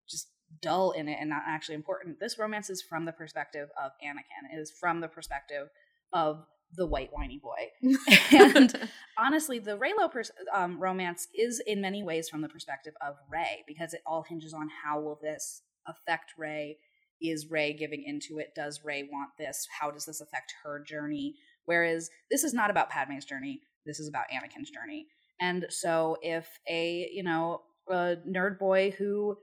just 0.09 0.29
dull 0.63 0.93
in 0.93 1.09
it 1.09 1.19
and 1.21 1.31
not 1.31 1.43
actually 1.47 1.75
important. 1.75 2.21
This 2.21 2.39
romance 2.39 2.71
is 2.71 2.83
from 2.83 3.05
the 3.05 3.13
perspective 3.13 3.69
of 3.83 3.93
Anakin. 4.05 4.55
It 4.55 4.59
is 4.59 4.71
from 4.71 5.01
the 5.01 5.09
perspective 5.09 5.69
of 6.13 6.45
the 6.77 6.87
white 6.87 7.11
whiny 7.13 7.41
boy. 7.43 7.71
And 8.33 8.89
honestly, 9.17 9.59
the 9.59 9.79
Reylo 9.79 10.11
pers- 10.11 10.31
um, 10.53 10.79
romance 10.79 11.29
is 11.35 11.63
in 11.67 11.81
many 11.81 12.03
ways 12.03 12.29
from 12.29 12.43
the 12.43 12.49
perspective 12.49 12.95
of 13.01 13.17
Rey 13.31 13.65
because 13.67 13.95
it 13.95 14.03
all 14.07 14.25
hinges 14.29 14.53
on 14.53 14.69
how 14.85 15.01
will 15.01 15.19
this 15.23 15.63
affect 15.87 16.33
Rey. 16.37 16.79
Is 17.21 17.51
Rey 17.51 17.73
giving 17.73 18.05
into 18.05 18.39
it? 18.39 18.55
Does 18.55 18.85
Rey 18.85 19.09
want 19.11 19.31
this? 19.39 19.67
How 19.81 19.91
does 19.91 20.05
this 20.05 20.21
affect 20.21 20.55
her 20.63 20.85
journey? 20.87 21.35
Whereas 21.65 22.11
this 22.31 22.45
is 22.45 22.55
not 22.55 22.71
about 22.71 22.91
Padme's 22.91 23.25
journey. 23.25 23.61
This 23.85 23.99
is 23.99 24.09
about 24.09 24.27
Anakin's 24.33 24.71
journey. 24.71 25.07
And 25.41 25.67
so 25.71 26.17
if 26.23 26.47
a, 26.69 27.09
you 27.13 27.23
know, 27.23 27.63
a 27.89 28.17
nerd 28.29 28.59
boy 28.59 28.95
who 28.99 29.37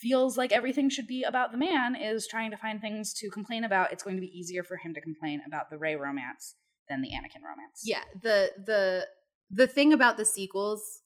feels 0.00 0.36
like 0.36 0.52
everything 0.52 0.88
should 0.88 1.06
be 1.06 1.22
about 1.22 1.52
the 1.52 1.58
man 1.58 1.94
is 1.94 2.26
trying 2.26 2.50
to 2.50 2.56
find 2.56 2.80
things 2.80 3.12
to 3.14 3.28
complain 3.30 3.64
about, 3.64 3.92
it's 3.92 4.02
going 4.02 4.16
to 4.16 4.20
be 4.20 4.38
easier 4.38 4.62
for 4.62 4.76
him 4.76 4.94
to 4.94 5.00
complain 5.00 5.42
about 5.46 5.70
the 5.70 5.78
Rey 5.78 5.94
romance 5.94 6.54
than 6.88 7.02
the 7.02 7.08
Anakin 7.08 7.42
romance. 7.44 7.82
Yeah, 7.84 8.02
the 8.20 8.50
the 8.64 9.06
the 9.50 9.66
thing 9.66 9.92
about 9.92 10.16
the 10.16 10.24
sequels, 10.24 11.02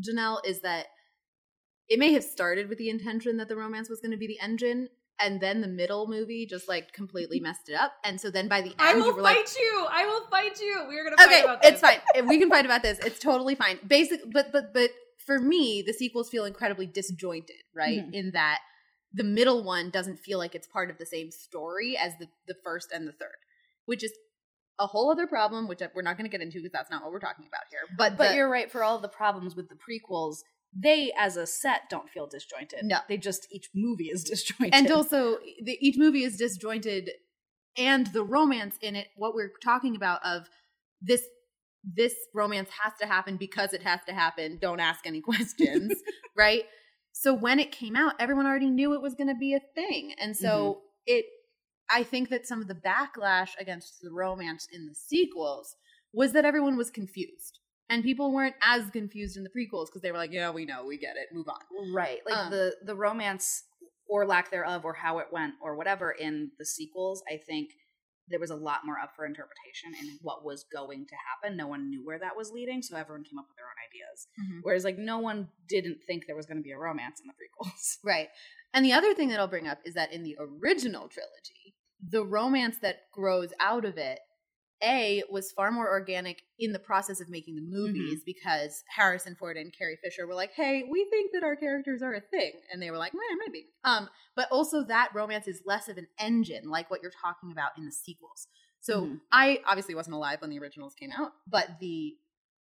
Janelle, 0.00 0.40
is 0.44 0.60
that 0.60 0.86
it 1.88 1.98
may 1.98 2.12
have 2.12 2.24
started 2.24 2.68
with 2.68 2.78
the 2.78 2.88
intention 2.88 3.36
that 3.36 3.48
the 3.48 3.56
romance 3.56 3.88
was 3.88 4.00
going 4.00 4.12
to 4.12 4.16
be 4.16 4.26
the 4.26 4.40
engine, 4.40 4.88
and 5.20 5.40
then 5.40 5.60
the 5.60 5.68
middle 5.68 6.08
movie 6.08 6.46
just 6.46 6.68
like 6.68 6.92
completely 6.92 7.38
mm-hmm. 7.38 7.44
messed 7.44 7.68
it 7.68 7.74
up. 7.74 7.92
And 8.04 8.20
so 8.20 8.30
then 8.30 8.48
by 8.48 8.60
the 8.60 8.70
end, 8.70 8.76
I 8.80 8.94
will 8.94 9.06
you 9.06 9.22
fight 9.22 9.36
like, 9.36 9.58
you. 9.58 9.86
I 9.90 10.06
will 10.06 10.26
fight 10.28 10.60
you. 10.60 10.84
We 10.88 10.98
are 10.98 11.04
gonna 11.04 11.16
fight 11.16 11.26
okay, 11.26 11.42
about 11.42 11.62
this. 11.62 11.72
it's 11.72 11.80
fine. 11.80 12.26
We 12.26 12.38
can 12.38 12.50
fight 12.50 12.64
about 12.64 12.82
this. 12.82 12.98
It's 13.00 13.18
totally 13.18 13.54
fine. 13.54 13.78
Basic, 13.86 14.20
but 14.32 14.52
but 14.52 14.74
but 14.74 14.90
for 15.24 15.38
me, 15.38 15.82
the 15.82 15.92
sequels 15.92 16.28
feel 16.30 16.44
incredibly 16.44 16.86
disjointed, 16.86 17.62
right? 17.74 18.02
Mhm. 18.06 18.12
In 18.14 18.30
that 18.32 18.60
the 19.12 19.24
middle 19.24 19.62
one 19.64 19.90
doesn't 19.90 20.18
feel 20.18 20.38
like 20.38 20.54
it's 20.54 20.66
part 20.66 20.90
of 20.90 20.98
the 20.98 21.06
same 21.06 21.30
story 21.30 21.96
as 21.96 22.12
the 22.18 22.28
the 22.46 22.54
first 22.64 22.90
and 22.92 23.06
the 23.06 23.12
third, 23.12 23.36
which 23.86 24.02
is 24.04 24.12
a 24.80 24.86
whole 24.88 25.10
other 25.10 25.26
problem, 25.28 25.68
which 25.68 25.80
we're 25.94 26.02
not 26.02 26.16
going 26.16 26.28
to 26.28 26.36
get 26.36 26.40
into 26.42 26.58
because 26.58 26.72
that's 26.72 26.90
not 26.90 27.02
what 27.02 27.12
we're 27.12 27.20
talking 27.20 27.46
about 27.46 27.62
here. 27.70 27.80
But 27.96 28.16
But 28.16 28.30
the- 28.30 28.34
you're 28.34 28.48
right 28.50 28.70
for 28.70 28.82
all 28.82 28.98
the 28.98 29.08
problems 29.08 29.54
with 29.54 29.68
the 29.68 29.76
prequels. 29.76 30.38
They, 30.76 31.12
as 31.16 31.36
a 31.36 31.46
set, 31.46 31.88
don't 31.88 32.10
feel 32.10 32.26
disjointed. 32.26 32.80
No. 32.82 32.98
they 33.08 33.16
just 33.16 33.46
each 33.52 33.70
movie 33.72 34.08
is 34.10 34.24
disjointed. 34.30 34.74
and 34.74 34.90
also 34.90 35.38
the, 35.62 35.78
each 35.80 35.96
movie 35.96 36.24
is 36.24 36.36
disjointed 36.36 37.10
and 37.76 38.08
the 38.08 38.24
romance 38.24 38.76
in 38.80 38.96
it 38.96 39.08
what 39.14 39.34
we're 39.36 39.52
talking 39.62 39.94
about 39.94 40.24
of 40.24 40.48
this 41.00 41.22
this 41.84 42.14
romance 42.34 42.70
has 42.82 42.92
to 43.00 43.06
happen 43.06 43.36
because 43.36 43.72
it 43.72 43.82
has 43.82 44.00
to 44.06 44.14
happen. 44.14 44.58
Don't 44.60 44.80
ask 44.80 45.06
any 45.06 45.20
questions 45.30 45.92
right? 46.36 46.64
So 47.12 47.32
when 47.32 47.58
it 47.58 47.70
came 47.72 47.96
out 47.96 48.14
everyone 48.18 48.46
already 48.46 48.70
knew 48.70 48.94
it 48.94 49.02
was 49.02 49.14
going 49.14 49.28
to 49.28 49.34
be 49.34 49.54
a 49.54 49.60
thing. 49.74 50.12
And 50.18 50.36
so 50.36 50.82
it 51.06 51.26
i 51.90 52.02
think 52.02 52.30
that 52.30 52.46
some 52.46 52.62
of 52.62 52.68
the 52.68 52.74
backlash 52.74 53.50
against 53.58 54.00
the 54.02 54.10
romance 54.10 54.66
in 54.72 54.86
the 54.86 54.94
sequels 54.94 55.76
was 56.12 56.32
that 56.32 56.44
everyone 56.44 56.76
was 56.76 56.90
confused. 56.90 57.58
And 57.90 58.02
people 58.02 58.32
weren't 58.32 58.54
as 58.62 58.88
confused 58.90 59.36
in 59.36 59.44
the 59.44 59.50
prequels 59.50 59.86
because 59.86 60.00
they 60.02 60.10
were 60.10 60.18
like 60.18 60.32
yeah 60.32 60.50
we 60.50 60.64
know 60.64 60.86
we 60.86 60.98
get 60.98 61.16
it 61.16 61.34
move 61.34 61.46
on. 61.48 61.94
Right. 61.94 62.20
Like 62.26 62.36
Um, 62.36 62.50
the 62.50 62.74
the 62.84 62.96
romance 62.96 63.64
or 64.08 64.26
lack 64.26 64.50
thereof 64.50 64.84
or 64.84 64.94
how 64.94 65.18
it 65.18 65.26
went 65.32 65.54
or 65.62 65.76
whatever 65.76 66.10
in 66.10 66.50
the 66.58 66.64
sequels, 66.64 67.22
I 67.30 67.36
think 67.36 67.70
there 68.28 68.40
was 68.40 68.50
a 68.50 68.56
lot 68.56 68.80
more 68.84 68.98
up 68.98 69.10
for 69.14 69.26
interpretation 69.26 69.92
in 70.00 70.18
what 70.22 70.44
was 70.44 70.64
going 70.72 71.06
to 71.06 71.14
happen. 71.14 71.56
No 71.56 71.66
one 71.66 71.90
knew 71.90 72.04
where 72.04 72.18
that 72.18 72.36
was 72.36 72.50
leading, 72.50 72.82
so 72.82 72.96
everyone 72.96 73.24
came 73.24 73.38
up 73.38 73.46
with 73.48 73.56
their 73.56 73.66
own 73.66 73.80
ideas. 73.88 74.26
Mhm. 74.40 74.60
Whereas 74.62 74.84
like 74.84 74.98
no 74.98 75.18
one 75.18 75.48
didn't 75.68 75.98
think 76.06 76.26
there 76.26 76.36
was 76.36 76.46
going 76.46 76.56
to 76.58 76.62
be 76.62 76.72
a 76.72 76.78
romance 76.78 77.20
in 77.20 77.26
the 77.26 77.34
prequels. 77.34 77.98
Right. 78.04 78.28
And 78.72 78.84
the 78.84 78.92
other 78.92 79.14
thing 79.14 79.28
that 79.28 79.38
I'll 79.40 79.46
bring 79.48 79.68
up 79.68 79.78
is 79.84 79.94
that 79.94 80.12
in 80.12 80.22
the 80.24 80.36
original 80.38 81.08
trilogy, 81.08 81.74
the 82.06 82.24
romance 82.24 82.76
that 82.82 83.10
grows 83.12 83.52
out 83.60 83.84
of 83.84 83.96
it, 83.98 84.18
A, 84.84 85.22
was 85.30 85.50
far 85.52 85.70
more 85.72 85.88
organic 85.88 86.42
in 86.58 86.72
the 86.72 86.78
process 86.78 87.20
of 87.20 87.28
making 87.28 87.54
the 87.56 87.62
movies 87.62 88.22
because 88.24 88.82
Harrison 88.94 89.34
Ford 89.36 89.56
and 89.56 89.72
Carrie 89.76 89.98
Fisher 90.02 90.26
were 90.26 90.34
like, 90.34 90.52
hey, 90.54 90.84
we 90.90 91.06
think 91.10 91.32
that 91.32 91.42
our 91.42 91.56
characters 91.56 92.02
are 92.02 92.14
a 92.14 92.20
thing. 92.20 92.52
And 92.72 92.80
they 92.82 92.90
were 92.90 92.98
like, 92.98 93.14
"Meh, 93.14 93.20
maybe. 93.46 93.66
Um, 93.84 94.08
but 94.36 94.48
also 94.52 94.84
that 94.84 95.10
romance 95.14 95.48
is 95.48 95.62
less 95.64 95.88
of 95.88 95.96
an 95.96 96.06
engine 96.18 96.68
like 96.68 96.90
what 96.90 97.00
you're 97.02 97.10
talking 97.22 97.50
about 97.52 97.70
in 97.78 97.84
the 97.86 97.92
sequels. 97.92 98.48
So 98.80 99.06
Mhm. 99.06 99.20
I 99.32 99.60
obviously 99.66 99.94
wasn't 99.94 100.14
alive 100.16 100.40
when 100.40 100.50
the 100.50 100.58
originals 100.58 100.94
came 100.94 101.10
out, 101.12 101.32
but 101.46 101.78
the 101.80 102.18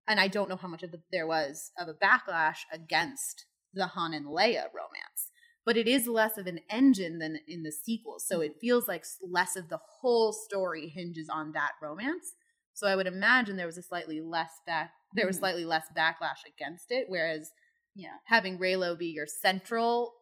and 0.09 0.19
I 0.21 0.29
don't 0.29 0.47
know 0.49 0.55
how 0.55 0.69
much 0.69 0.83
of 0.83 0.91
the, 0.91 1.01
there 1.11 1.27
was 1.27 1.71
of 1.77 1.89
a 1.89 1.93
backlash 1.93 2.59
against 2.71 3.45
the 3.73 3.87
Han 3.87 4.13
and 4.13 4.25
Leia 4.25 4.65
romance 4.73 5.26
but 5.67 5.75
it 5.75 5.85
is 5.85 6.07
less 6.07 6.37
of 6.37 6.47
an 6.47 6.61
engine 6.69 7.19
than 7.19 7.37
in 7.45 7.61
the 7.61 7.73
sequels. 7.73 8.25
So 8.25 8.39
it 8.39 8.55
feels 8.61 8.87
like 8.87 9.03
less 9.21 9.57
of 9.57 9.67
the 9.67 9.79
whole 9.99 10.31
story 10.31 10.87
hinges 10.87 11.27
on 11.29 11.51
that 11.51 11.71
romance. 11.81 12.35
So 12.73 12.87
I 12.87 12.95
would 12.95 13.05
imagine 13.05 13.57
there 13.57 13.65
was 13.65 13.77
a 13.77 13.83
slightly 13.83 14.21
less 14.21 14.61
back 14.65 14.91
there 15.13 15.27
was 15.27 15.35
Mhm. 15.37 15.39
slightly 15.39 15.65
less 15.65 15.87
backlash 15.95 16.45
against 16.45 16.89
it, 16.91 17.09
whereas 17.09 17.51
Yeah. 17.95 18.17
having 18.25 18.57
Reylo 18.57 18.97
be 18.97 19.07
your 19.07 19.27
central 19.27 20.13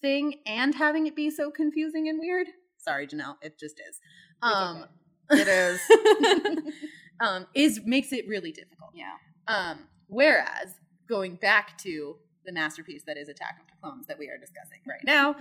thing 0.00 0.42
and 0.46 0.74
having 0.74 1.06
it 1.06 1.14
be 1.14 1.30
so 1.30 1.50
confusing 1.52 2.08
and 2.08 2.18
weird. 2.18 2.48
Sorry, 2.78 3.06
Janelle, 3.06 3.36
it 3.42 3.58
just 3.58 3.78
is. 3.80 4.00
Um 4.42 4.88
It 5.30 5.46
is. 5.48 5.80
um 7.20 7.46
is 7.54 7.80
makes 7.84 8.12
it 8.12 8.26
really 8.26 8.50
difficult. 8.52 8.90
Yeah. 8.94 9.16
Um, 9.46 9.88
whereas 10.08 10.80
going 11.08 11.36
back 11.36 11.78
to 11.78 12.18
the 12.44 12.52
masterpiece 12.52 13.04
that 13.04 13.16
is 13.16 13.28
Attack 13.28 13.60
of 13.60 13.66
Clones 13.86 14.06
that 14.06 14.18
we 14.18 14.28
are 14.28 14.38
discussing 14.38 14.80
right 14.86 15.00
now, 15.04 15.36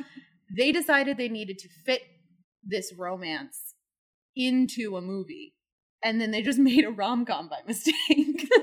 they 0.56 0.72
decided 0.72 1.18
they 1.18 1.30
needed 1.30 1.58
to 1.60 1.70
fit 1.86 2.02
this 2.64 2.94
romance 2.98 3.74
into 4.36 4.98
a 4.98 5.02
movie, 5.02 5.54
and 6.04 6.20
then 6.20 6.32
they 6.32 6.42
just 6.42 6.60
made 6.72 6.86
a 6.86 6.92
rom 6.92 7.26
com 7.26 7.50
by 7.50 7.60
mistake. 7.68 8.50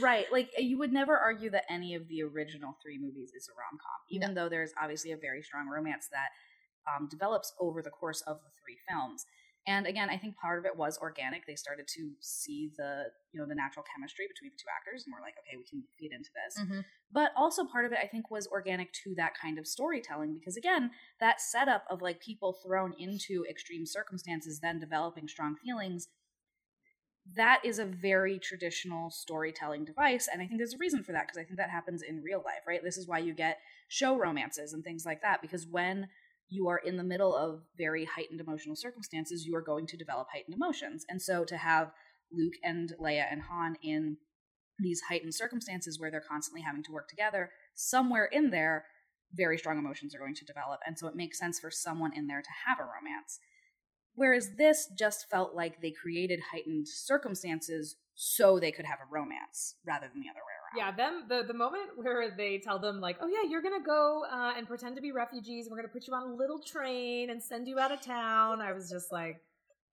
Right. 0.00 0.26
Like 0.32 0.50
you 0.58 0.78
would 0.78 0.92
never 0.92 1.16
argue 1.16 1.50
that 1.50 1.64
any 1.70 1.94
of 1.94 2.08
the 2.08 2.22
original 2.22 2.76
three 2.82 2.98
movies 2.98 3.30
is 3.36 3.48
a 3.48 3.54
rom 3.54 3.78
com, 3.78 4.00
even 4.10 4.34
though 4.34 4.48
there's 4.48 4.72
obviously 4.80 5.12
a 5.12 5.16
very 5.16 5.42
strong 5.42 5.68
romance 5.68 6.08
that 6.10 6.30
um, 6.90 7.08
develops 7.08 7.52
over 7.60 7.82
the 7.82 7.90
course 7.90 8.20
of 8.22 8.38
the 8.38 8.50
three 8.60 8.76
films. 8.88 9.24
And 9.66 9.86
again, 9.86 10.08
I 10.10 10.16
think 10.16 10.36
part 10.36 10.58
of 10.58 10.64
it 10.64 10.76
was 10.76 10.96
organic. 10.98 11.46
They 11.46 11.56
started 11.56 11.88
to 11.88 12.12
see 12.20 12.70
the 12.76 13.04
you 13.32 13.40
know 13.40 13.46
the 13.46 13.54
natural 13.54 13.84
chemistry 13.92 14.26
between 14.28 14.52
the 14.52 14.56
two 14.56 14.68
actors, 14.74 15.04
and 15.04 15.12
we're 15.12 15.20
like, 15.20 15.34
okay, 15.40 15.56
we 15.56 15.64
can 15.64 15.82
feed 15.98 16.12
into 16.12 16.30
this. 16.34 16.62
Mhm. 16.62 16.84
But 17.10 17.32
also 17.36 17.64
part 17.64 17.84
of 17.84 17.92
it, 17.92 17.98
I 18.02 18.06
think, 18.06 18.30
was 18.30 18.46
organic 18.46 18.92
to 19.04 19.14
that 19.16 19.36
kind 19.36 19.58
of 19.58 19.66
storytelling 19.66 20.34
because 20.34 20.56
again, 20.56 20.92
that 21.20 21.40
setup 21.40 21.84
of 21.90 22.00
like 22.00 22.20
people 22.20 22.52
thrown 22.52 22.94
into 22.98 23.44
extreme 23.50 23.86
circumstances, 23.86 24.60
then 24.60 24.78
developing 24.78 25.26
strong 25.26 25.56
feelings 25.56 26.08
that 27.34 27.60
is 27.64 27.78
a 27.78 27.84
very 27.84 28.38
traditional 28.38 29.10
storytelling 29.10 29.84
device 29.84 30.28
and 30.32 30.40
i 30.40 30.46
think 30.46 30.58
there's 30.58 30.74
a 30.74 30.78
reason 30.78 31.02
for 31.02 31.12
that 31.12 31.26
because 31.26 31.38
i 31.38 31.42
think 31.42 31.56
that 31.56 31.70
happens 31.70 32.02
in 32.02 32.22
real 32.22 32.42
life 32.44 32.62
right 32.66 32.84
this 32.84 32.96
is 32.96 33.08
why 33.08 33.18
you 33.18 33.34
get 33.34 33.58
show 33.88 34.16
romances 34.16 34.72
and 34.72 34.84
things 34.84 35.04
like 35.04 35.20
that 35.22 35.42
because 35.42 35.66
when 35.66 36.08
you 36.48 36.68
are 36.68 36.78
in 36.78 36.96
the 36.96 37.04
middle 37.04 37.34
of 37.34 37.62
very 37.76 38.04
heightened 38.04 38.40
emotional 38.40 38.76
circumstances 38.76 39.44
you 39.44 39.54
are 39.56 39.62
going 39.62 39.86
to 39.86 39.96
develop 39.96 40.28
heightened 40.32 40.54
emotions. 40.54 41.04
And 41.08 41.20
so 41.20 41.44
to 41.44 41.56
have 41.56 41.92
luke 42.32 42.54
and 42.62 42.92
leia 43.00 43.24
and 43.30 43.42
han 43.42 43.76
in 43.82 44.16
these 44.78 45.00
heightened 45.08 45.34
circumstances 45.34 45.98
where 45.98 46.10
they're 46.10 46.20
constantly 46.20 46.60
having 46.60 46.82
to 46.84 46.92
work 46.92 47.08
together 47.08 47.50
somewhere 47.74 48.26
in 48.26 48.50
there 48.50 48.84
very 49.34 49.58
strong 49.58 49.78
emotions 49.78 50.14
are 50.14 50.18
going 50.18 50.34
to 50.34 50.44
develop. 50.44 50.80
And 50.86 50.98
so 50.98 51.08
it 51.08 51.16
makes 51.16 51.38
sense 51.38 51.58
for 51.58 51.70
someone 51.70 52.12
in 52.14 52.26
there 52.26 52.42
to 52.42 52.48
have 52.66 52.78
a 52.78 52.82
romance. 52.82 53.40
Whereas 54.14 54.56
this 54.56 54.88
just 54.98 55.28
felt 55.28 55.54
like 55.54 55.80
they 55.80 55.90
created 55.90 56.40
heightened 56.52 56.88
circumstances 56.88 57.96
so 58.14 58.58
they 58.58 58.72
could 58.72 58.86
have 58.86 58.98
a 59.00 59.12
romance 59.12 59.74
rather 59.86 60.08
than 60.08 60.22
the 60.22 60.30
other 60.30 60.40
way 60.40 60.55
Yeah, 60.76 60.94
them 60.94 61.24
the 61.28 61.42
the 61.46 61.54
moment 61.54 61.90
where 61.96 62.34
they 62.36 62.58
tell 62.58 62.78
them 62.78 63.00
like, 63.00 63.18
"Oh 63.20 63.28
yeah, 63.28 63.48
you're 63.48 63.62
gonna 63.62 63.84
go 63.84 64.24
uh, 64.30 64.54
and 64.56 64.66
pretend 64.66 64.96
to 64.96 65.02
be 65.02 65.12
refugees. 65.12 65.68
We're 65.70 65.76
gonna 65.76 65.88
put 65.88 66.06
you 66.06 66.14
on 66.14 66.22
a 66.22 66.34
little 66.34 66.58
train 66.58 67.30
and 67.30 67.42
send 67.42 67.68
you 67.68 67.78
out 67.78 67.92
of 67.92 68.00
town." 68.00 68.60
I 68.60 68.72
was 68.72 68.90
just 68.90 69.12
like, 69.12 69.40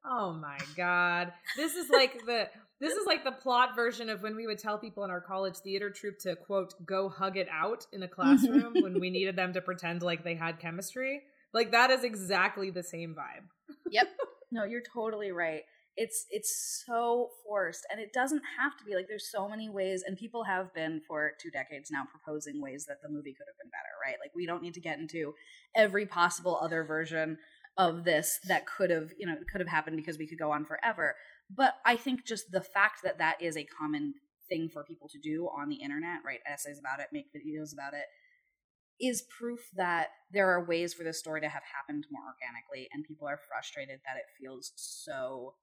"Oh 0.05 0.33
my 0.33 0.57
god, 0.75 1.33
this 1.57 1.75
is 1.75 1.89
like 1.89 2.25
the 2.25 2.49
this 2.79 2.93
is 2.93 3.05
like 3.05 3.23
the 3.23 3.31
plot 3.31 3.75
version 3.75 4.09
of 4.09 4.21
when 4.21 4.35
we 4.35 4.45
would 4.47 4.59
tell 4.59 4.77
people 4.77 5.03
in 5.03 5.09
our 5.09 5.21
college 5.21 5.57
theater 5.57 5.89
troupe 5.89 6.19
to 6.19 6.35
quote 6.35 6.73
go 6.85 7.07
hug 7.07 7.37
it 7.37 7.47
out 7.51 7.85
in 7.93 8.03
a 8.03 8.07
classroom 8.07 8.73
when 8.81 8.99
we 8.99 9.09
needed 9.09 9.35
them 9.35 9.53
to 9.53 9.61
pretend 9.61 10.01
like 10.01 10.23
they 10.23 10.35
had 10.35 10.59
chemistry. 10.59 11.21
Like 11.53 11.71
that 11.71 11.91
is 11.91 12.03
exactly 12.03 12.71
the 12.71 12.83
same 12.83 13.15
vibe. 13.15 13.75
Yep. 13.89 14.07
No, 14.51 14.65
you're 14.65 14.83
totally 14.93 15.31
right. 15.31 15.63
It's 15.95 16.25
it's 16.31 16.83
so 16.85 17.29
forced 17.45 17.85
and 17.91 17.99
it 17.99 18.13
doesn't 18.13 18.41
have 18.59 18.75
to 18.77 18.83
be 18.83 18.95
like 18.95 19.07
there's 19.07 19.29
so 19.29 19.47
many 19.47 19.69
ways 19.69 20.03
and 20.05 20.17
people 20.17 20.43
have 20.43 20.73
been 20.73 21.01
for 21.07 21.33
two 21.39 21.51
decades 21.51 21.91
now 21.91 22.03
proposing 22.09 22.59
ways 22.61 22.85
that 22.87 22.97
the 23.03 23.09
movie 23.09 23.33
could 23.33 23.45
have 23.47 23.57
been 23.61 23.69
better, 23.69 23.93
right? 24.03 24.17
Like 24.19 24.31
we 24.35 24.47
don't 24.47 24.63
need 24.63 24.73
to 24.73 24.81
get 24.81 24.97
into 24.97 25.33
every 25.75 26.07
possible 26.07 26.57
other 26.59 26.83
version 26.83 27.37
of 27.77 28.03
this 28.03 28.39
that 28.47 28.65
could 28.65 28.89
have, 28.89 29.11
you 29.17 29.25
know, 29.25 29.35
could 29.51 29.61
have 29.61 29.67
happened 29.67 29.97
because 29.97 30.17
we 30.17 30.27
could 30.27 30.39
go 30.39 30.51
on 30.51 30.65
forever. 30.65 31.15
But 31.49 31.75
I 31.85 31.95
think 31.95 32.25
just 32.25 32.51
the 32.51 32.61
fact 32.61 33.03
that 33.03 33.17
that 33.17 33.41
is 33.41 33.57
a 33.57 33.65
common 33.65 34.15
thing 34.49 34.69
for 34.69 34.83
people 34.83 35.09
to 35.09 35.19
do 35.19 35.49
on 35.57 35.69
the 35.69 35.77
internet, 35.77 36.19
write 36.25 36.41
essays 36.51 36.79
about 36.79 36.99
it, 36.99 37.07
make 37.11 37.33
videos 37.33 37.73
about 37.73 37.93
it, 37.93 38.05
is 38.99 39.23
proof 39.23 39.59
that 39.75 40.09
there 40.31 40.49
are 40.49 40.65
ways 40.65 40.93
for 40.93 41.03
this 41.03 41.19
story 41.19 41.41
to 41.41 41.49
have 41.49 41.63
happened 41.75 42.05
more 42.11 42.23
organically, 42.27 42.89
and 42.93 43.03
people 43.05 43.27
are 43.27 43.39
frustrated 43.49 43.99
that 44.05 44.17
it 44.17 44.25
feels 44.39 44.71
so 44.75 45.55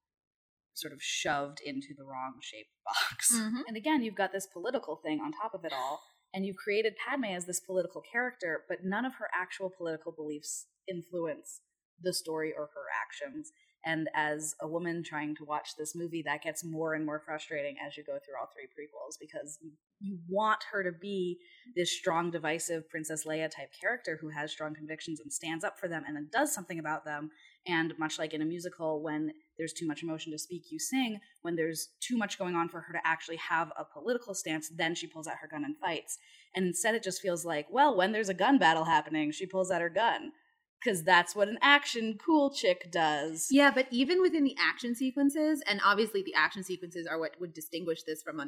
sort 0.75 0.93
of 0.93 1.03
shoved 1.03 1.61
into 1.65 1.95
the 1.97 2.05
wrong 2.05 2.35
shaped 2.41 2.71
box. 2.85 3.33
Mhm. 3.35 3.63
And 3.67 3.77
again, 3.77 4.03
you've 4.03 4.15
got 4.15 4.33
this 4.33 4.47
political 4.47 4.97
thing 4.97 5.21
on 5.21 5.33
top 5.33 5.55
of 5.55 5.65
it 5.65 5.73
all, 5.73 6.01
and 6.33 6.47
you've 6.47 6.57
created 6.57 6.95
Padme 6.97 7.25
as 7.27 7.47
this 7.47 7.61
political 7.61 8.03
character, 8.13 8.65
but 8.69 8.85
none 8.85 9.05
of 9.05 9.15
her 9.15 9.29
actual 9.35 9.71
political 9.71 10.13
beliefs 10.13 10.67
influence 10.89 11.61
the 12.03 12.13
story 12.15 12.53
or 12.57 12.67
her 12.75 12.87
actions. 13.03 13.53
And 13.85 14.09
as 14.15 14.55
a 14.61 14.69
woman 14.69 15.03
trying 15.03 15.35
to 15.37 15.45
watch 15.45 15.71
this 15.79 15.95
movie, 15.97 16.23
that 16.27 16.43
gets 16.43 16.63
more 16.63 16.93
and 16.93 17.05
more 17.07 17.23
frustrating 17.25 17.77
as 17.85 17.97
you 17.97 18.05
go 18.05 18.19
through 18.19 18.35
all 18.39 18.49
three 18.53 18.67
prequels 18.67 19.17
because 19.19 19.59
you, 19.63 19.73
you 20.01 20.19
want 20.29 20.65
her 20.71 20.85
to 20.85 20.93
be 20.93 21.39
this 21.75 21.91
strong, 21.97 22.31
divisive 22.31 22.89
Princess 22.91 23.25
Leia 23.27 23.51
type 23.51 23.71
character 23.81 24.19
who 24.21 24.29
has 24.29 24.53
strong 24.53 24.75
convictions 24.75 25.21
and 25.21 25.33
stands 25.33 25.65
up 25.65 25.79
for 25.79 25.89
them 25.89 26.05
and 26.07 26.15
then 26.15 26.29
does 26.31 26.55
something 26.55 26.79
about 26.79 27.07
them. 27.07 27.31
And 27.67 27.93
much 27.99 28.19
like 28.19 28.33
in 28.33 28.43
a 28.43 28.47
musical, 28.47 29.03
when 29.03 29.33
there's 29.59 29.75
too 29.75 29.87
much 29.87 30.03
emotion 30.03 30.33
to 30.33 30.39
speak, 30.39 30.71
you 30.71 30.79
sing. 30.79 31.21
When 31.43 31.57
there's 31.57 31.89
too 32.01 32.17
much 32.17 32.39
going 32.39 32.55
on 32.55 32.69
for 32.69 32.81
her 32.81 32.93
to 32.95 33.01
actually 33.05 33.37
have 33.37 33.71
a 33.79 33.85
political 33.85 34.35
stance, 34.35 34.71
then 34.71 34.95
she 34.95 35.07
pulls 35.07 35.27
out 35.27 35.37
her 35.41 35.49
gun 35.49 35.65
and 35.65 35.77
fights. 35.77 36.19
And 36.55 36.67
instead, 36.67 36.95
it 36.95 37.03
just 37.03 37.21
feels 37.21 37.45
like, 37.45 37.67
well, 37.71 37.95
when 37.97 38.13
there's 38.13 38.31
a 38.31 38.35
gun 38.35 38.59
battle 38.59 38.85
happening, 38.85 39.31
she 39.31 39.47
pulls 39.47 39.71
out 39.71 39.83
her 39.83 39.91
gun. 39.91 40.33
Because 40.83 41.05
that's 41.05 41.37
what 41.37 41.49
an 41.49 41.59
action 41.61 42.17
cool 42.17 42.51
chick 42.51 42.91
does. 42.91 43.49
Yeah, 43.51 43.71
but 43.71 43.87
even 43.91 44.23
within 44.23 44.45
the 44.45 44.57
action 44.59 44.95
sequences, 44.95 45.63
and 45.69 45.79
obviously 45.85 46.23
the 46.23 46.33
action 46.35 46.65
sequences 46.65 47.07
are 47.07 47.19
what 47.19 47.39
would 47.39 47.53
distinguish 47.53 48.03
this 48.05 48.23
from 48.23 48.41
a 48.41 48.47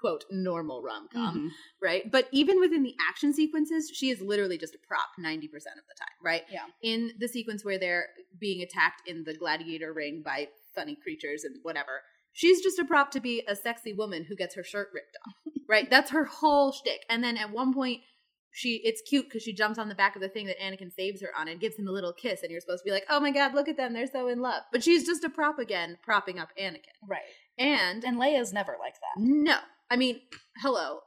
quote 0.00 0.24
normal 0.30 0.82
rom 0.82 1.08
com, 1.12 1.38
Mhm. 1.38 1.50
right? 1.82 2.10
But 2.10 2.28
even 2.32 2.60
within 2.60 2.82
the 2.82 2.94
action 3.08 3.32
sequences, 3.32 3.90
she 3.92 4.10
is 4.10 4.20
literally 4.20 4.56
just 4.58 4.74
a 4.74 4.78
prop 4.86 5.08
90% 5.18 5.76
of 5.78 5.86
the 5.88 5.94
time, 5.98 6.16
right? 6.22 6.44
Yeah. 6.50 6.66
In 6.82 7.12
the 7.18 7.28
sequence 7.28 7.64
where 7.64 7.78
they're 7.78 8.08
being 8.38 8.62
attacked 8.62 9.08
in 9.08 9.24
the 9.24 9.34
gladiator 9.34 9.92
ring 9.92 10.22
by 10.24 10.48
funny 10.74 10.94
creatures 10.96 11.42
and 11.44 11.56
whatever, 11.62 12.02
she's 12.32 12.62
just 12.62 12.78
a 12.78 12.84
prop 12.84 13.10
to 13.12 13.20
be 13.20 13.42
a 13.48 13.56
sexy 13.56 13.92
woman 13.92 14.24
who 14.24 14.36
gets 14.36 14.54
her 14.54 14.62
shirt 14.62 14.90
ripped 14.94 15.16
off, 15.26 15.34
right? 15.68 15.90
That's 15.90 16.10
her 16.12 16.24
whole 16.24 16.70
shtick. 16.72 17.04
And 17.08 17.24
then 17.24 17.36
at 17.36 17.50
one 17.50 17.74
point, 17.74 18.02
she 18.50 18.80
it's 18.82 19.02
cute 19.02 19.26
because 19.26 19.42
she 19.42 19.52
jumps 19.52 19.78
on 19.78 19.88
the 19.88 19.94
back 19.94 20.16
of 20.16 20.22
the 20.22 20.28
thing 20.28 20.46
that 20.46 20.58
Anakin 20.58 20.90
saves 20.92 21.20
her 21.20 21.28
on 21.38 21.48
and 21.48 21.60
gives 21.60 21.76
him 21.78 21.86
a 21.86 21.92
little 21.92 22.14
kiss, 22.14 22.42
and 22.42 22.50
you're 22.50 22.60
supposed 22.62 22.82
to 22.82 22.88
be 22.88 22.90
like, 22.92 23.04
"Oh 23.10 23.20
my 23.20 23.30
god, 23.30 23.52
look 23.54 23.68
at 23.68 23.76
them, 23.76 23.92
they're 23.92 24.06
so 24.06 24.26
in 24.26 24.40
love." 24.40 24.62
But 24.72 24.82
she's 24.82 25.04
just 25.04 25.22
a 25.22 25.28
prop 25.28 25.58
again, 25.58 25.98
propping 26.02 26.38
up 26.38 26.48
Anakin. 26.58 26.96
Right. 27.06 27.20
And 27.58 28.04
And 28.04 28.16
Leia's 28.18 28.52
never 28.52 28.76
like 28.80 28.94
that. 28.94 29.20
no, 29.20 29.58
I 29.90 29.96
mean, 29.96 30.20
hello, 30.58 31.00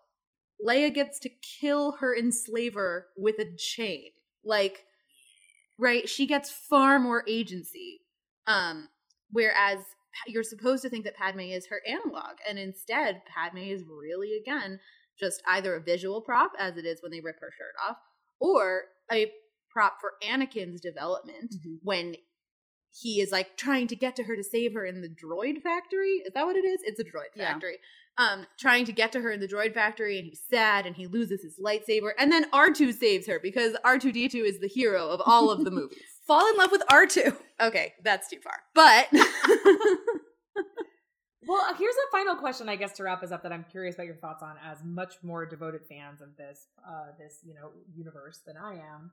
Leia 0.66 0.94
gets 0.94 1.20
to 1.20 1.30
kill 1.60 1.94
her 2.00 2.16
enslaver 2.16 3.08
with 3.18 3.40
a 3.40 3.56
chain, 3.58 4.10
like, 4.44 4.86
right? 5.80 6.08
She 6.10 6.26
gets 6.28 6.52
far 6.52 7.00
more 7.00 7.24
agency. 7.28 8.02
Um, 8.48 8.90
whereas 9.32 9.80
you're 10.28 10.44
supposed 10.44 10.82
to 10.84 10.90
think 10.90 11.06
that 11.06 11.16
Padme 11.16 11.42
is 11.42 11.68
her 11.68 11.82
analog, 11.88 12.38
and 12.48 12.58
instead, 12.60 13.22
Padme 13.34 13.60
is 13.60 13.84
really 13.88 14.38
again 14.42 14.80
just 15.20 15.42
either 15.48 15.76
a 15.76 15.82
visual 15.82 16.22
prop, 16.22 16.52
as 16.58 16.78
it 16.78 16.86
is 16.86 17.02
when 17.04 17.12
they 17.12 17.22
rip 17.22 17.40
her 17.40 17.52
shirt 17.52 17.74
off, 17.88 17.98
or 18.40 18.84
a 19.12 19.32
prop 19.70 19.98
for 20.02 20.14
Anakin's 20.24 20.82
development 20.82 21.54
Mhm. 21.66 21.80
when 21.84 22.16
he 22.94 23.22
is 23.22 23.32
like 23.32 23.58
trying 23.58 23.88
to 23.88 23.96
get 23.96 24.16
to 24.18 24.24
her 24.24 24.36
to 24.36 24.44
save 24.44 24.74
her 24.74 24.86
in 24.86 25.02
the 25.02 25.08
droid 25.10 25.62
factory. 25.62 26.22
Is 26.26 26.34
that 26.34 26.46
what 26.46 26.56
it 26.56 26.66
is? 26.66 26.82
It's 26.84 27.00
a 27.00 27.04
droid 27.04 27.32
Yeah. 27.36 27.54
factory. 27.54 27.78
Um, 28.18 28.46
trying 28.60 28.84
to 28.86 28.92
get 28.92 29.14
to 29.14 29.22
her 29.22 29.32
in 29.32 29.40
the 29.40 29.48
droid 29.48 29.74
factory, 29.74 30.18
and 30.20 30.28
he's 30.28 30.42
sad, 30.50 30.86
and 30.86 30.96
he 30.98 31.08
loses 31.08 31.42
his 31.42 31.58
lightsaber, 31.58 32.12
and 32.20 32.30
then 32.32 32.46
R 32.52 32.70
two 32.72 32.92
saves 32.92 33.26
her 33.28 33.40
because 33.40 33.76
R 33.86 33.98
two 33.98 34.12
D 34.12 34.28
two 34.28 34.44
is 34.44 34.60
the 34.60 34.68
hero 34.68 35.08
of 35.08 35.22
all 35.26 35.50
of 35.50 35.64
the 35.64 35.72
movies. 35.80 36.04
Fall 36.28 36.48
in 36.52 36.58
love 36.58 36.72
with 36.72 36.84
R2. 36.90 37.36
Okay, 37.60 37.94
that's 38.04 38.30
too 38.30 38.40
far, 38.44 38.60
but 38.76 39.08
Well, 41.48 41.74
here's 41.76 41.96
a 41.96 42.12
final 42.12 42.36
question, 42.36 42.70
I 42.70 42.76
guess, 42.76 42.94
to 42.94 43.04
wrap 43.04 43.24
us 43.24 43.32
up 43.32 43.42
that 43.44 43.52
I'm 43.52 43.66
curious 43.70 43.96
about 43.96 44.06
your 44.06 44.16
thoughts 44.16 44.44
on, 44.44 44.56
as 44.64 44.78
much 44.84 45.16
more 45.24 45.46
devoted 45.46 45.82
fans 45.90 46.22
of 46.22 46.38
this, 46.38 46.68
uh, 46.88 47.08
this 47.18 47.40
you 47.44 47.56
know, 47.56 47.72
universe 47.94 48.42
than 48.46 48.56
I 48.58 48.74
am. 48.76 49.12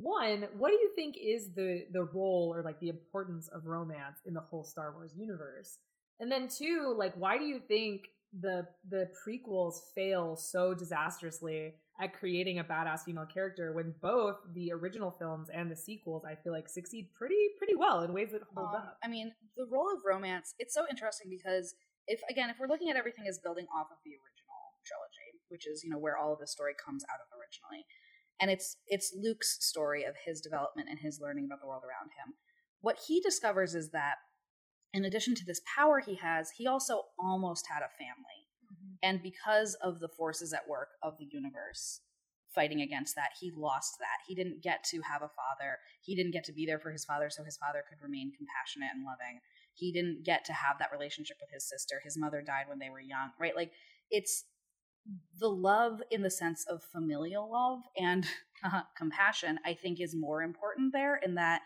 One, 0.00 0.46
what 0.56 0.70
do 0.70 0.76
you 0.76 0.90
think 0.96 1.16
is 1.20 1.52
the 1.54 1.84
the 1.92 2.04
role 2.04 2.52
or 2.54 2.62
like 2.62 2.80
the 2.80 2.88
importance 2.88 3.48
of 3.48 3.66
romance 3.66 4.18
in 4.24 4.32
the 4.34 4.40
whole 4.40 4.64
Star 4.64 4.92
Wars 4.92 5.12
universe? 5.16 5.78
And 6.20 6.30
then 6.30 6.48
two, 6.48 6.94
like, 6.96 7.14
why 7.14 7.38
do 7.38 7.44
you 7.44 7.60
think 7.60 8.08
the 8.38 8.66
the 8.88 9.10
prequels 9.26 9.74
fail 9.94 10.36
so 10.36 10.72
disastrously 10.74 11.74
at 12.00 12.14
creating 12.14 12.58
a 12.60 12.64
badass 12.64 13.00
female 13.04 13.26
character 13.26 13.72
when 13.74 13.94
both 14.00 14.36
the 14.54 14.72
original 14.72 15.10
films 15.10 15.50
and 15.52 15.70
the 15.70 15.76
sequels, 15.76 16.24
I 16.24 16.34
feel 16.34 16.52
like, 16.52 16.68
succeed 16.68 17.10
pretty 17.14 17.36
pretty 17.58 17.74
well 17.76 18.00
in 18.02 18.14
ways 18.14 18.30
that 18.32 18.42
hold 18.54 18.68
Um, 18.74 18.76
up? 18.76 18.96
I 19.04 19.08
mean, 19.08 19.32
the 19.56 19.66
role 19.66 19.92
of 19.92 20.00
romance, 20.04 20.54
it's 20.58 20.72
so 20.72 20.86
interesting 20.88 21.28
because 21.28 21.74
if 22.06 22.20
again, 22.30 22.48
if 22.48 22.56
we're 22.58 22.68
looking 22.68 22.88
at 22.88 22.96
everything 22.96 23.26
as 23.28 23.38
building 23.38 23.66
off 23.74 23.88
of 23.90 23.98
the 24.04 24.12
original 24.16 24.60
trilogy, 24.86 25.40
which 25.48 25.66
is, 25.66 25.84
you 25.84 25.90
know, 25.90 25.98
where 25.98 26.16
all 26.16 26.32
of 26.32 26.38
the 26.40 26.46
story 26.46 26.72
comes 26.74 27.04
out 27.12 27.20
of 27.20 27.28
originally. 27.36 27.84
And 28.40 28.50
it's 28.50 28.76
it's 28.86 29.14
Luke's 29.14 29.58
story 29.60 30.04
of 30.04 30.14
his 30.24 30.40
development 30.40 30.88
and 30.88 30.98
his 30.98 31.20
learning 31.20 31.46
about 31.46 31.60
the 31.60 31.66
world 31.66 31.82
around 31.84 32.10
him. 32.10 32.34
What 32.80 32.98
he 33.06 33.20
discovers 33.20 33.74
is 33.74 33.90
that 33.90 34.16
in 34.92 35.04
addition 35.04 35.34
to 35.36 35.44
this 35.44 35.60
power 35.76 36.00
he 36.00 36.16
has, 36.16 36.50
he 36.56 36.66
also 36.66 37.02
almost 37.18 37.66
had 37.70 37.82
a 37.82 37.96
family. 37.98 38.48
Mm-hmm. 38.64 38.94
And 39.02 39.22
because 39.22 39.74
of 39.82 40.00
the 40.00 40.08
forces 40.08 40.52
at 40.52 40.68
work 40.68 40.88
of 41.02 41.18
the 41.18 41.28
universe 41.30 42.00
fighting 42.54 42.80
against 42.80 43.14
that, 43.14 43.30
he 43.40 43.52
lost 43.54 43.96
that. 44.00 44.26
He 44.26 44.34
didn't 44.34 44.62
get 44.62 44.82
to 44.90 45.00
have 45.02 45.22
a 45.22 45.30
father. 45.30 45.78
He 46.02 46.16
didn't 46.16 46.32
get 46.32 46.44
to 46.44 46.52
be 46.52 46.66
there 46.66 46.80
for 46.80 46.90
his 46.90 47.04
father 47.04 47.30
so 47.30 47.44
his 47.44 47.56
father 47.56 47.84
could 47.88 48.02
remain 48.02 48.32
compassionate 48.36 48.90
and 48.94 49.04
loving. 49.04 49.40
He 49.74 49.92
didn't 49.92 50.24
get 50.24 50.44
to 50.46 50.52
have 50.52 50.78
that 50.78 50.90
relationship 50.92 51.36
with 51.40 51.50
his 51.52 51.68
sister. 51.68 52.00
His 52.02 52.18
mother 52.18 52.42
died 52.42 52.66
when 52.68 52.78
they 52.78 52.90
were 52.90 53.00
young, 53.00 53.30
right? 53.38 53.54
Like 53.54 53.70
it's 54.10 54.44
the 55.38 55.48
love 55.48 56.02
in 56.10 56.22
the 56.22 56.30
sense 56.30 56.64
of 56.68 56.82
familial 56.82 57.50
love 57.50 57.80
and 57.96 58.26
uh, 58.64 58.82
compassion, 58.96 59.58
I 59.64 59.74
think, 59.74 60.00
is 60.00 60.14
more 60.14 60.42
important 60.42 60.92
there 60.92 61.16
in 61.16 61.34
that 61.34 61.62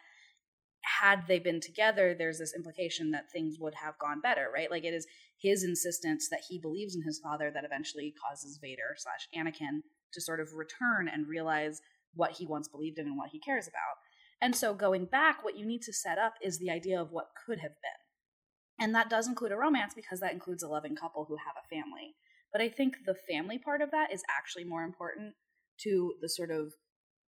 had 1.00 1.26
they 1.26 1.38
been 1.38 1.60
together, 1.60 2.14
there's 2.14 2.38
this 2.38 2.54
implication 2.54 3.10
that 3.12 3.30
things 3.30 3.56
would 3.58 3.74
have 3.74 3.98
gone 3.98 4.20
better, 4.20 4.50
right? 4.52 4.70
Like 4.70 4.84
it 4.84 4.92
is 4.92 5.06
his 5.38 5.64
insistence 5.64 6.28
that 6.30 6.42
he 6.48 6.58
believes 6.58 6.94
in 6.94 7.02
his 7.02 7.20
father 7.20 7.50
that 7.52 7.64
eventually 7.64 8.14
causes 8.22 8.58
Vader 8.60 8.94
slash 8.96 9.28
Anakin 9.34 9.80
to 10.12 10.20
sort 10.20 10.40
of 10.40 10.54
return 10.54 11.08
and 11.12 11.26
realize 11.26 11.80
what 12.14 12.32
he 12.32 12.46
once 12.46 12.68
believed 12.68 12.98
in 12.98 13.06
and 13.06 13.16
what 13.16 13.30
he 13.30 13.40
cares 13.40 13.66
about. 13.66 13.96
And 14.40 14.54
so 14.54 14.74
going 14.74 15.06
back, 15.06 15.42
what 15.42 15.56
you 15.56 15.66
need 15.66 15.82
to 15.82 15.92
set 15.92 16.18
up 16.18 16.34
is 16.42 16.58
the 16.58 16.70
idea 16.70 17.00
of 17.00 17.12
what 17.12 17.28
could 17.46 17.60
have 17.60 17.72
been. 17.82 18.84
And 18.84 18.94
that 18.94 19.08
does 19.08 19.26
include 19.26 19.52
a 19.52 19.56
romance 19.56 19.94
because 19.94 20.20
that 20.20 20.32
includes 20.32 20.62
a 20.62 20.68
loving 20.68 20.96
couple 20.96 21.24
who 21.24 21.36
have 21.36 21.54
a 21.56 21.68
family. 21.68 22.14
But 22.54 22.62
I 22.62 22.68
think 22.68 22.94
the 23.04 23.16
family 23.28 23.58
part 23.58 23.82
of 23.82 23.90
that 23.90 24.12
is 24.12 24.22
actually 24.30 24.62
more 24.62 24.84
important 24.84 25.34
to 25.80 26.14
the 26.22 26.28
sort 26.28 26.52
of 26.52 26.72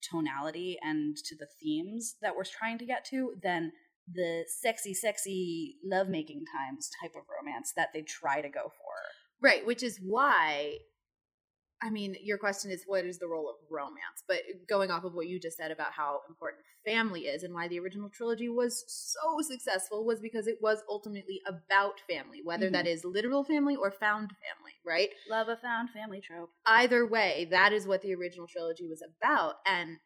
tonality 0.08 0.76
and 0.82 1.16
to 1.16 1.34
the 1.34 1.46
themes 1.62 2.16
that 2.20 2.36
we're 2.36 2.44
trying 2.44 2.76
to 2.78 2.84
get 2.84 3.06
to 3.06 3.32
than 3.42 3.72
the 4.06 4.44
sexy, 4.60 4.92
sexy 4.92 5.76
lovemaking 5.82 6.44
times 6.54 6.90
type 7.02 7.12
of 7.16 7.22
romance 7.40 7.72
that 7.74 7.88
they 7.94 8.02
try 8.02 8.42
to 8.42 8.50
go 8.50 8.64
for. 8.64 8.94
Right, 9.40 9.66
which 9.66 9.82
is 9.82 9.98
why 10.02 10.74
I 11.82 11.90
mean, 11.90 12.16
your 12.22 12.38
question 12.38 12.70
is 12.70 12.84
what 12.86 13.04
is 13.04 13.18
the 13.18 13.28
role 13.28 13.48
of 13.48 13.56
romance? 13.70 14.22
But 14.26 14.38
going 14.68 14.90
off 14.90 15.04
of 15.04 15.14
what 15.14 15.26
you 15.26 15.38
just 15.38 15.56
said 15.56 15.70
about 15.70 15.92
how 15.92 16.20
important 16.28 16.62
family 16.84 17.22
is 17.22 17.42
and 17.42 17.52
why 17.52 17.68
the 17.68 17.78
original 17.78 18.08
trilogy 18.08 18.48
was 18.48 18.84
so 18.86 19.40
successful 19.42 20.04
was 20.04 20.20
because 20.20 20.46
it 20.46 20.58
was 20.62 20.78
ultimately 20.88 21.40
about 21.46 22.00
family, 22.08 22.40
whether 22.44 22.70
that 22.70 22.84
mm-hmm. 22.84 22.94
is 22.94 23.04
literal 23.04 23.44
family 23.44 23.76
or 23.76 23.90
found 23.90 24.30
family, 24.30 24.72
right? 24.86 25.10
Love 25.30 25.48
a 25.48 25.56
found 25.56 25.90
family 25.90 26.20
trope. 26.20 26.50
Either 26.66 27.06
way, 27.06 27.46
that 27.50 27.72
is 27.72 27.86
what 27.86 28.02
the 28.02 28.14
original 28.14 28.46
trilogy 28.46 28.86
was 28.86 29.02
about. 29.02 29.56
And 29.66 29.98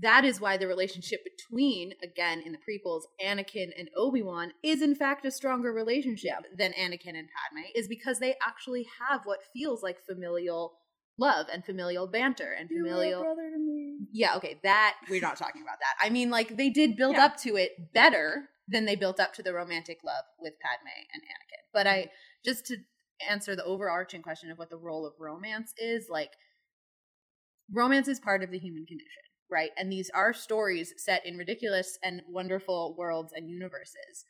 that 0.00 0.24
is 0.24 0.40
why 0.40 0.56
the 0.56 0.66
relationship 0.66 1.20
between, 1.24 1.92
again, 2.02 2.40
in 2.40 2.52
the 2.52 2.58
prequels, 2.58 3.02
Anakin 3.22 3.70
and 3.78 3.90
Obi 3.96 4.22
Wan 4.22 4.52
is 4.62 4.80
in 4.80 4.94
fact 4.94 5.26
a 5.26 5.30
stronger 5.30 5.72
relationship 5.72 6.44
than 6.56 6.72
Anakin 6.72 7.14
and 7.14 7.28
Padme, 7.28 7.66
is 7.74 7.88
because 7.88 8.18
they 8.18 8.34
actually 8.46 8.86
have 9.00 9.22
what 9.24 9.40
feels 9.52 9.82
like 9.82 9.98
familial 10.00 10.72
love 11.22 11.46
and 11.52 11.64
familial 11.64 12.06
banter 12.06 12.52
and 12.58 12.68
familial. 12.68 13.22
brother 13.22 13.50
to 13.50 13.58
me. 13.58 13.98
Yeah, 14.12 14.36
okay, 14.36 14.58
that 14.64 14.96
we're 15.08 15.20
not 15.20 15.36
talking 15.36 15.62
about 15.62 15.78
that. 15.78 16.04
I 16.04 16.10
mean, 16.10 16.30
like 16.30 16.56
they 16.56 16.70
did 16.70 16.96
build 16.96 17.16
Yeah. 17.16 17.26
up 17.26 17.36
to 17.38 17.56
it 17.56 17.92
better 17.92 18.48
than 18.68 18.84
they 18.84 18.96
built 18.96 19.20
up 19.20 19.32
to 19.34 19.42
the 19.42 19.52
romantic 19.52 19.98
love 20.04 20.24
with 20.40 20.54
Padme 20.60 20.88
and 21.14 21.22
Anakin. 21.22 21.62
But 21.72 21.86
I 21.86 22.10
just 22.44 22.66
to 22.66 22.76
answer 23.28 23.54
the 23.54 23.64
overarching 23.64 24.22
question 24.22 24.50
of 24.50 24.58
what 24.58 24.70
the 24.70 24.76
role 24.76 25.06
of 25.06 25.14
romance 25.20 25.72
is, 25.78 26.08
like 26.08 26.32
romance 27.72 28.08
is 28.08 28.18
part 28.20 28.42
of 28.42 28.50
the 28.50 28.58
human 28.58 28.84
condition, 28.86 29.22
right? 29.50 29.70
And 29.78 29.90
these 29.92 30.10
are 30.10 30.32
stories 30.32 30.92
set 30.96 31.24
in 31.24 31.36
ridiculous 31.36 31.98
and 32.02 32.22
wonderful 32.28 32.94
worlds 32.98 33.32
and 33.34 33.48
universes. 33.48 34.24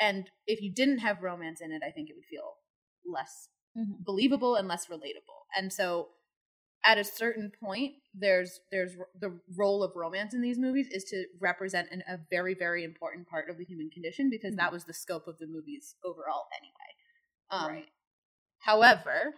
And 0.00 0.30
if 0.46 0.62
you 0.62 0.72
didn't 0.72 0.98
have 0.98 1.22
romance 1.22 1.60
in 1.60 1.72
it, 1.72 1.82
I 1.86 1.90
think 1.90 2.08
it 2.08 2.16
would 2.16 2.24
feel 2.24 2.54
less 3.04 3.48
Mhm. 3.76 4.04
believable 4.04 4.56
and 4.56 4.68
less 4.68 4.86
relatable. 4.86 5.46
And 5.56 5.72
so 5.72 6.10
at 6.84 6.98
a 6.98 7.04
certain 7.04 7.52
point 7.62 7.94
there's 8.14 8.60
there's 8.70 8.96
the 9.18 9.38
role 9.56 9.82
of 9.82 9.94
romance 9.96 10.32
in 10.34 10.40
these 10.40 10.58
movies 10.58 10.88
is 10.90 11.04
to 11.04 11.24
represent 11.38 11.88
an, 11.90 12.02
a 12.08 12.18
very 12.30 12.54
very 12.54 12.84
important 12.84 13.28
part 13.28 13.50
of 13.50 13.58
the 13.58 13.64
human 13.64 13.90
condition 13.90 14.30
because 14.30 14.56
that 14.56 14.72
was 14.72 14.84
the 14.84 14.94
scope 14.94 15.26
of 15.28 15.38
the 15.38 15.46
movies 15.46 15.94
overall 16.04 16.46
anyway 16.58 16.90
um 17.50 17.76
Right. 17.76 17.88
however 18.60 19.34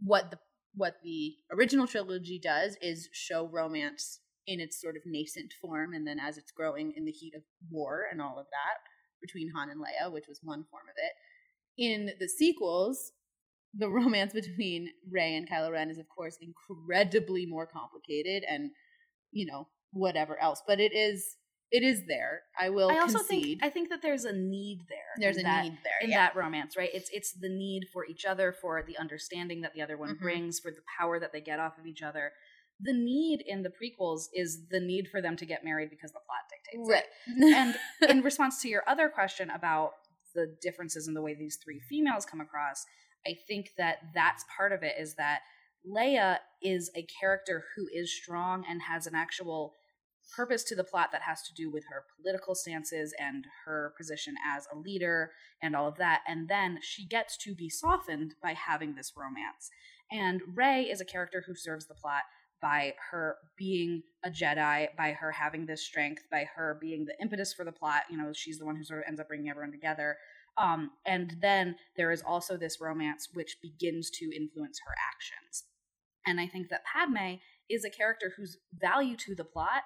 what 0.00 0.30
the 0.30 0.38
what 0.74 0.96
the 1.02 1.34
original 1.50 1.86
trilogy 1.86 2.38
does 2.38 2.76
is 2.80 3.08
show 3.12 3.48
romance 3.48 4.20
in 4.46 4.60
its 4.60 4.80
sort 4.80 4.96
of 4.96 5.02
nascent 5.04 5.52
form 5.60 5.92
and 5.92 6.06
then 6.06 6.18
as 6.20 6.38
it's 6.38 6.52
growing 6.52 6.92
in 6.96 7.04
the 7.04 7.12
heat 7.12 7.34
of 7.34 7.42
war 7.70 8.04
and 8.10 8.22
all 8.22 8.38
of 8.38 8.46
that 8.46 8.78
between 9.20 9.50
Han 9.54 9.70
and 9.70 9.80
Leia 9.80 10.12
which 10.12 10.28
was 10.28 10.40
one 10.42 10.64
form 10.70 10.84
of 10.88 10.94
it 10.96 11.12
in 11.82 12.12
the 12.20 12.28
sequels 12.28 13.12
the 13.74 13.88
romance 14.00 14.32
between 14.32 14.88
Rey 15.10 15.34
and 15.36 15.48
Kylo 15.48 15.70
Ren 15.72 15.90
is, 15.90 15.98
of 15.98 16.06
course, 16.08 16.36
incredibly 16.40 17.46
more 17.46 17.66
complicated, 17.66 18.44
and 18.48 18.70
you 19.30 19.46
know 19.46 19.68
whatever 19.92 20.40
else. 20.40 20.62
But 20.66 20.80
it 20.80 20.92
is, 20.94 21.36
it 21.70 21.82
is 21.82 22.02
there. 22.06 22.42
I 22.58 22.70
will 22.70 22.90
I 22.90 22.98
also 22.98 23.18
concede. 23.18 23.60
think 23.60 23.64
I 23.64 23.70
think 23.70 23.88
that 23.90 24.00
there's 24.02 24.24
a 24.24 24.32
need 24.32 24.80
there. 24.88 24.98
There's 25.18 25.38
a 25.38 25.42
that- 25.42 25.64
need 25.64 25.78
there. 25.84 25.98
in 26.02 26.10
yeah. 26.10 26.26
that 26.26 26.36
romance, 26.36 26.76
right? 26.76 26.90
It's 26.92 27.10
it's 27.12 27.32
the 27.32 27.48
need 27.48 27.86
for 27.92 28.06
each 28.06 28.24
other, 28.24 28.52
for 28.52 28.82
the 28.86 28.98
understanding 28.98 29.60
that 29.62 29.74
the 29.74 29.82
other 29.82 29.96
one 29.96 30.10
Mhm. 30.16 30.20
brings, 30.20 30.58
for 30.60 30.70
the 30.70 30.82
power 30.98 31.18
that 31.20 31.32
they 31.32 31.40
get 31.40 31.60
off 31.60 31.78
of 31.78 31.86
each 31.86 32.02
other. 32.02 32.32
The 32.80 32.92
need 32.92 33.42
in 33.44 33.62
the 33.64 33.70
prequels 33.70 34.26
is 34.32 34.68
the 34.70 34.78
need 34.78 35.08
for 35.08 35.20
them 35.20 35.36
to 35.38 35.44
get 35.44 35.64
married 35.64 35.90
because 35.90 36.12
the 36.12 36.20
plot 36.20 36.44
dictates 36.48 36.88
it. 36.88 36.92
right. 36.92 37.54
And 37.54 38.10
in 38.10 38.22
response 38.30 38.62
to 38.62 38.68
your 38.68 38.84
other 38.88 39.08
question 39.08 39.50
about 39.50 39.94
the 40.36 40.56
differences 40.62 41.08
in 41.08 41.14
the 41.14 41.20
way 41.22 41.34
these 41.34 41.58
three 41.64 41.80
females 41.80 42.24
come 42.24 42.40
across, 42.40 42.84
I 43.26 43.36
think 43.46 43.70
that 43.76 43.98
that's 44.14 44.44
part 44.56 44.72
of 44.72 44.82
it 44.82 44.94
is 44.98 45.14
that 45.16 45.40
Leia 45.86 46.38
is 46.62 46.90
a 46.96 47.06
character 47.20 47.64
who 47.76 47.86
is 47.92 48.14
strong 48.14 48.64
and 48.68 48.82
has 48.82 49.06
an 49.06 49.14
actual 49.14 49.74
purpose 50.36 50.62
to 50.64 50.74
the 50.74 50.84
plot 50.84 51.10
that 51.12 51.22
has 51.22 51.42
to 51.42 51.54
do 51.54 51.70
with 51.70 51.84
her 51.88 52.04
political 52.16 52.54
stances 52.54 53.14
and 53.18 53.46
her 53.64 53.94
position 53.96 54.34
as 54.54 54.66
a 54.72 54.78
leader 54.78 55.30
and 55.62 55.74
all 55.74 55.88
of 55.88 55.96
that. 55.96 56.20
And 56.28 56.48
then 56.48 56.78
she 56.82 57.06
gets 57.06 57.36
to 57.38 57.54
be 57.54 57.70
softened 57.70 58.34
by 58.42 58.52
having 58.52 58.94
this 58.94 59.12
romance. 59.16 59.70
And 60.10 60.42
Rey 60.54 60.82
is 60.82 61.00
a 61.00 61.06
character 61.06 61.42
who 61.46 61.54
serves 61.54 61.86
the 61.86 61.94
plot 61.94 62.22
by 62.60 62.94
her 63.10 63.36
being 63.56 64.02
a 64.24 64.30
Jedi, 64.30 64.88
by 64.96 65.12
her 65.12 65.30
having 65.30 65.66
this 65.66 65.84
strength, 65.84 66.24
by 66.30 66.44
her 66.56 66.76
being 66.80 67.04
the 67.04 67.14
impetus 67.22 67.54
for 67.54 67.64
the 67.64 67.72
plot. 67.72 68.02
You 68.10 68.18
know, 68.18 68.32
she's 68.34 68.58
the 68.58 68.66
one 68.66 68.76
who 68.76 68.84
sort 68.84 69.00
of 69.00 69.04
ends 69.06 69.20
up 69.20 69.28
bringing 69.28 69.48
everyone 69.48 69.72
together. 69.72 70.16
Um, 70.58 70.90
and 71.06 71.36
then 71.40 71.76
there 71.96 72.10
is 72.10 72.22
also 72.22 72.56
this 72.56 72.80
romance 72.80 73.28
which 73.32 73.58
begins 73.62 74.10
to 74.10 74.24
influence 74.34 74.80
her 74.84 74.94
actions. 75.12 75.64
And 76.26 76.40
I 76.40 76.46
think 76.46 76.68
that 76.70 76.84
Padme 76.84 77.36
is 77.70 77.84
a 77.84 77.90
character 77.90 78.32
whose 78.36 78.58
value 78.72 79.16
to 79.16 79.34
the 79.34 79.44
plot 79.44 79.82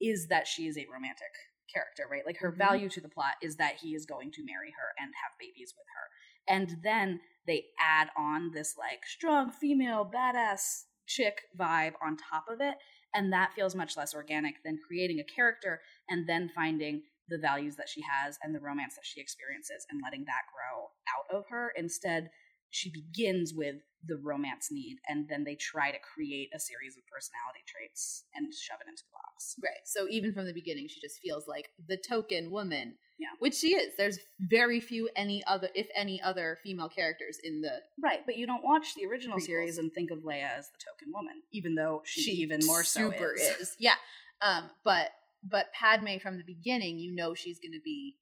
is 0.00 0.28
that 0.28 0.46
she 0.46 0.66
is 0.66 0.76
a 0.76 0.86
romantic 0.92 1.32
character, 1.72 2.04
right? 2.10 2.26
Like 2.26 2.38
her 2.38 2.52
Mhm. 2.52 2.58
value 2.58 2.88
to 2.90 3.00
the 3.00 3.08
plot 3.08 3.36
is 3.42 3.56
that 3.56 3.76
he 3.76 3.94
is 3.94 4.06
going 4.06 4.32
to 4.32 4.44
marry 4.44 4.72
her 4.72 4.94
and 4.98 5.14
have 5.14 5.38
babies 5.38 5.74
with 5.76 5.86
her. 5.94 6.10
And 6.48 6.82
then 6.82 7.20
they 7.46 7.70
add 7.78 8.10
on 8.16 8.50
this 8.50 8.76
like 8.76 9.06
strong 9.06 9.50
female 9.50 10.04
badass 10.04 10.86
chick 11.06 11.42
vibe 11.56 11.94
on 12.02 12.16
top 12.16 12.48
of 12.48 12.60
it. 12.60 12.76
And 13.14 13.32
that 13.32 13.52
feels 13.54 13.74
much 13.74 13.96
less 13.96 14.14
organic 14.14 14.62
than 14.62 14.78
creating 14.86 15.18
a 15.20 15.24
character 15.24 15.82
and 16.08 16.28
then 16.28 16.48
finding 16.48 17.02
the 17.30 17.38
values 17.38 17.76
that 17.76 17.88
she 17.88 18.02
has 18.02 18.38
and 18.42 18.54
the 18.54 18.60
romance 18.60 18.96
that 18.96 19.06
she 19.06 19.20
experiences 19.20 19.86
and 19.90 20.00
letting 20.02 20.24
that 20.26 20.42
grow 20.52 20.90
out 21.08 21.38
of 21.38 21.46
her. 21.48 21.72
Instead, 21.76 22.30
she 22.70 22.90
begins 22.90 23.52
with 23.54 23.76
the 24.06 24.16
romance 24.16 24.68
need 24.70 24.98
and 25.08 25.28
then 25.28 25.44
they 25.44 25.56
try 25.56 25.90
to 25.90 25.98
create 26.14 26.48
a 26.54 26.60
series 26.60 26.96
of 26.96 27.02
personality 27.06 27.60
traits 27.66 28.24
and 28.34 28.46
shove 28.54 28.78
it 28.80 28.88
into 28.88 29.02
the 29.02 29.12
box. 29.12 29.56
Right. 29.62 29.84
So 29.84 30.06
even 30.08 30.32
from 30.32 30.46
the 30.46 30.54
beginning, 30.54 30.88
she 30.88 31.00
just 31.00 31.18
feels 31.20 31.46
like 31.46 31.68
the 31.86 31.96
token 31.96 32.50
woman. 32.50 32.94
Yeah. 33.18 33.26
Which 33.38 33.54
she 33.54 33.74
is. 33.74 33.92
There's 33.98 34.18
very 34.40 34.80
few 34.80 35.10
any 35.14 35.44
other, 35.46 35.68
if 35.74 35.88
any 35.94 36.22
other 36.22 36.58
female 36.62 36.88
characters 36.88 37.38
in 37.44 37.60
the. 37.60 37.72
Right, 38.02 38.20
but 38.24 38.38
you 38.38 38.46
don't 38.46 38.64
watch 38.64 38.94
the 38.94 39.04
original 39.04 39.36
Prequels. 39.36 39.42
series 39.42 39.78
and 39.78 39.92
think 39.92 40.10
of 40.10 40.20
Leia 40.20 40.48
as 40.58 40.68
the 40.68 40.78
token 40.78 41.12
woman, 41.12 41.42
even 41.52 41.74
though 41.74 42.00
she, 42.06 42.30
even 42.30 42.60
more 42.64 42.82
so 42.82 43.10
super 43.10 43.34
is. 43.34 43.76
Yeah. 43.78 43.96
Um. 44.40 44.70
But 44.84 45.10
but 45.42 45.72
Padme 45.72 46.18
from 46.22 46.36
the 46.38 46.44
beginning, 46.44 46.98
you 46.98 47.14
know 47.14 47.34
she's 47.34 47.58
going 47.58 47.72
to 47.72 47.80
be 47.84 48.16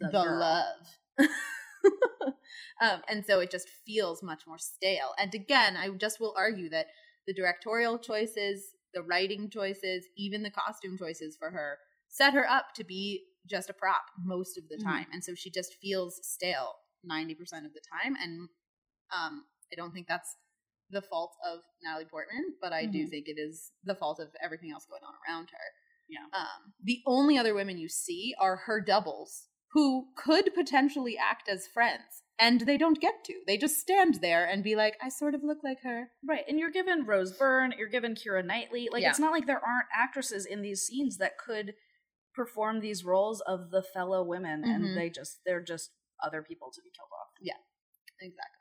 The 0.00 0.10
the, 0.10 0.22
love. 0.22 0.98
um. 2.80 3.02
And 3.08 3.24
so 3.24 3.40
it 3.40 3.50
just 3.50 3.68
feels 3.86 4.22
much 4.22 4.42
more 4.46 4.58
stale. 4.58 5.12
And 5.18 5.34
again, 5.34 5.76
I 5.76 5.88
just 5.90 6.20
will 6.20 6.34
argue 6.36 6.68
that 6.70 6.86
the 7.26 7.34
directorial 7.34 7.98
choices, 7.98 8.74
the 8.92 9.02
writing 9.02 9.50
choices, 9.50 10.06
even 10.16 10.42
the 10.42 10.50
costume 10.50 10.98
choices 10.98 11.36
for 11.38 11.50
her 11.50 11.78
set 12.08 12.34
her 12.34 12.48
up 12.48 12.66
to 12.76 12.84
be 12.84 13.24
just 13.46 13.68
a 13.70 13.74
prop 13.74 14.02
most 14.24 14.56
of 14.56 14.68
the 14.68 14.76
Mhm. 14.78 14.84
time. 14.84 15.06
And 15.12 15.22
so 15.24 15.34
she 15.34 15.50
just 15.50 15.74
feels 15.82 16.20
stale 16.22 16.74
90% 17.04 17.66
of 17.66 17.72
the 17.74 17.82
time. 18.02 18.14
And 18.22 18.48
um, 19.12 19.44
I 19.72 19.76
don't 19.76 19.92
think 19.92 20.06
that's 20.08 20.36
the 20.90 21.02
fault 21.02 21.34
of 21.44 21.60
Natalie 21.82 22.04
Portman, 22.06 22.54
but 22.60 22.72
I 22.72 22.86
do 22.86 23.06
Mhm. 23.06 23.10
think 23.10 23.28
it 23.28 23.38
is 23.38 23.72
the 23.84 23.94
fault 23.94 24.20
of 24.20 24.28
everything 24.42 24.70
else 24.70 24.86
going 24.86 25.02
on 25.02 25.14
around 25.26 25.50
her. 25.50 25.66
Yeah. 26.08 26.24
Um, 26.38 26.72
the 26.82 27.00
only 27.06 27.38
other 27.38 27.54
women 27.54 27.78
you 27.78 27.88
see 27.88 28.34
are 28.40 28.56
her 28.66 28.80
doubles 28.80 29.48
who 29.72 30.08
could 30.16 30.54
potentially 30.54 31.16
act 31.18 31.48
as 31.48 31.66
friends. 31.66 32.22
And 32.38 32.62
they 32.62 32.76
don't 32.76 33.00
get 33.00 33.24
to. 33.26 33.34
They 33.46 33.56
just 33.56 33.78
stand 33.80 34.14
there 34.20 34.44
and 34.44 34.62
be 34.64 34.74
like, 34.74 34.96
I 35.00 35.08
sort 35.08 35.34
of 35.36 35.42
look 35.44 35.58
like 35.62 35.78
her. 35.84 36.08
Right, 36.28 36.44
and 36.48 36.58
you're 36.58 36.70
given 36.70 37.06
Rose 37.06 37.32
Byrne, 37.32 37.72
you're 37.78 37.88
given 37.88 38.14
Keira 38.16 38.44
Knightley. 38.44 38.88
Like 38.90 39.02
Yeah. 39.02 39.10
it's 39.10 39.20
not 39.20 39.30
like 39.32 39.46
there 39.46 39.64
aren't 39.64 39.86
actresses 39.96 40.44
in 40.44 40.60
these 40.62 40.82
scenes 40.82 41.18
that 41.18 41.38
could 41.38 41.74
perform 42.34 42.80
these 42.80 43.04
roles 43.04 43.40
of 43.42 43.70
the 43.70 43.82
fellow 43.82 44.24
women, 44.24 44.62
Mhm. 44.64 44.74
and 44.74 44.96
they 44.96 45.10
just 45.10 45.38
they're 45.46 45.62
just 45.62 45.90
other 46.22 46.42
people 46.42 46.70
to 46.72 46.80
be 46.82 46.90
killed 46.90 47.10
off. 47.12 47.28
Yeah. 47.40 47.54
Exactly. 48.20 48.60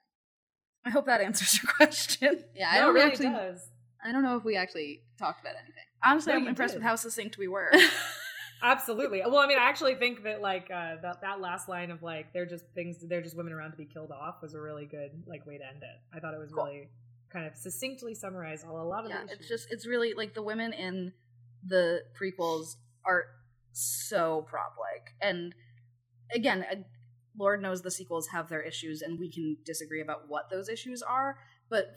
I 0.85 0.89
hope 0.91 1.05
that 1.07 1.21
answers 1.21 1.61
your 1.61 1.71
question. 1.77 2.43
Yeah, 2.55 2.69
I 2.69 2.75
No, 2.79 2.85
don't 2.87 2.95
really 2.95 3.07
actually. 3.07 3.29
does. 3.29 3.69
I 4.03 4.11
don't 4.11 4.23
know 4.23 4.35
if 4.37 4.43
we 4.43 4.55
actually 4.55 5.01
talked 5.17 5.41
about 5.41 5.55
anything. 5.55 5.85
Honestly, 6.05 6.33
No, 6.33 6.39
I'm 6.39 6.47
impressed 6.47 6.73
did. 6.73 6.79
with 6.79 6.83
how 6.87 6.95
succinct 6.95 7.37
we 7.37 7.47
were. 7.47 7.71
Absolutely. 8.61 9.21
Well, 9.25 9.37
I 9.39 9.47
mean, 9.47 9.57
I 9.59 9.63
actually 9.63 9.95
think 9.95 10.23
that 10.23 10.41
like 10.41 10.69
uh, 10.73 10.95
that 11.01 11.21
that 11.21 11.41
last 11.41 11.67
line 11.67 11.91
of 11.91 12.01
like 12.01 12.31
they're 12.33 12.45
just 12.45 12.65
things 12.73 12.97
they're 13.07 13.21
just 13.21 13.35
women 13.35 13.51
around 13.53 13.71
to 13.71 13.77
be 13.77 13.85
killed 13.85 14.11
off 14.11 14.41
was 14.41 14.53
a 14.53 14.61
really 14.61 14.85
good 14.85 15.11
like 15.27 15.45
way 15.45 15.57
to 15.57 15.65
end 15.65 15.83
it. 15.83 16.15
I 16.15 16.19
thought 16.19 16.33
it 16.33 16.39
was 16.39 16.51
Cool. 16.51 16.65
really 16.65 16.89
kind 17.29 17.45
of 17.45 17.55
succinctly 17.55 18.13
summarized 18.15 18.65
all 18.65 18.79
a 18.81 18.83
lot 18.87 19.03
of 19.05 19.09
yeah, 19.09 19.17
the 19.19 19.25
issues. 19.25 19.39
it's 19.39 19.49
just 19.49 19.67
it's 19.71 19.85
really 19.87 20.13
like 20.13 20.33
the 20.33 20.41
women 20.43 20.71
in 20.71 21.11
the 21.65 22.03
prequels 22.17 22.75
are 23.05 23.25
so 23.73 24.45
prop 24.49 24.75
like, 24.79 25.13
and 25.21 25.53
again, 26.33 26.65
uh, 26.71 26.75
Lord 27.37 27.61
knows 27.61 27.81
the 27.81 27.91
sequels 27.91 28.27
have 28.27 28.47
their 28.49 28.61
issues, 28.61 29.01
and 29.01 29.19
we 29.19 29.29
can 29.31 29.57
disagree 29.65 30.01
about 30.01 30.29
what 30.29 30.49
those 30.49 30.69
issues 30.69 31.01
are. 31.01 31.37
But 31.69 31.95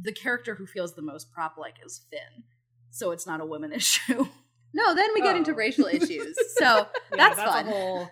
the 0.00 0.12
character 0.12 0.54
who 0.54 0.66
feels 0.66 0.94
the 0.94 1.02
most 1.02 1.32
prop 1.32 1.56
like 1.58 1.76
is 1.84 2.02
Finn, 2.10 2.44
so 2.96 3.10
it's 3.10 3.26
not 3.26 3.40
a 3.40 3.44
women 3.46 3.72
issue, 3.80 4.26
No, 4.72 4.94
then 4.94 5.08
we 5.14 5.20
get 5.22 5.36
into 5.36 5.52
Oh. 5.52 5.54
racial 5.54 5.86
issues. 5.86 6.36
So 6.58 6.64
Yeah, 6.64 6.84
that's, 7.16 7.36
that's 7.36 7.50
fun. 7.50 7.66
Whole, 7.66 8.08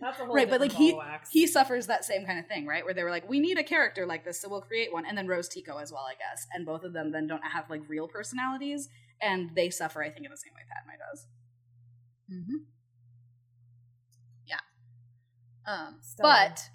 that's 0.00 0.18
right? 0.20 0.48
But 0.48 0.60
like 0.60 0.72
he 0.72 0.92
wax. 0.92 1.30
he 1.30 1.46
suffers 1.46 1.86
that 1.86 2.04
same 2.04 2.24
kind 2.26 2.38
of 2.38 2.46
thing, 2.46 2.66
right? 2.66 2.84
Where 2.84 2.94
they 2.94 3.02
were 3.02 3.10
like, 3.10 3.28
we 3.28 3.40
need 3.40 3.58
a 3.58 3.64
character 3.64 4.06
like 4.06 4.24
this, 4.24 4.40
so 4.40 4.48
we'll 4.48 4.60
create 4.60 4.92
one, 4.92 5.04
and 5.06 5.16
then 5.18 5.26
Rose 5.26 5.48
Tico 5.48 5.78
as 5.78 5.90
well, 5.92 6.06
I 6.08 6.14
guess, 6.14 6.46
and 6.52 6.64
both 6.66 6.84
of 6.84 6.92
them 6.92 7.10
then 7.12 7.26
don't 7.26 7.42
have 7.42 7.68
like 7.70 7.82
real 7.88 8.06
personalities, 8.06 8.88
and 9.20 9.50
they 9.56 9.70
suffer, 9.70 10.02
I 10.02 10.10
think, 10.10 10.24
in 10.26 10.30
the 10.30 10.36
same 10.36 10.52
way 10.54 10.62
Padme 10.72 10.98
does. 11.10 11.26
Mm-hmm. 12.32 12.56
Yeah. 14.46 14.60
Um, 15.66 15.96
So- 16.00 16.22
but 16.22 16.68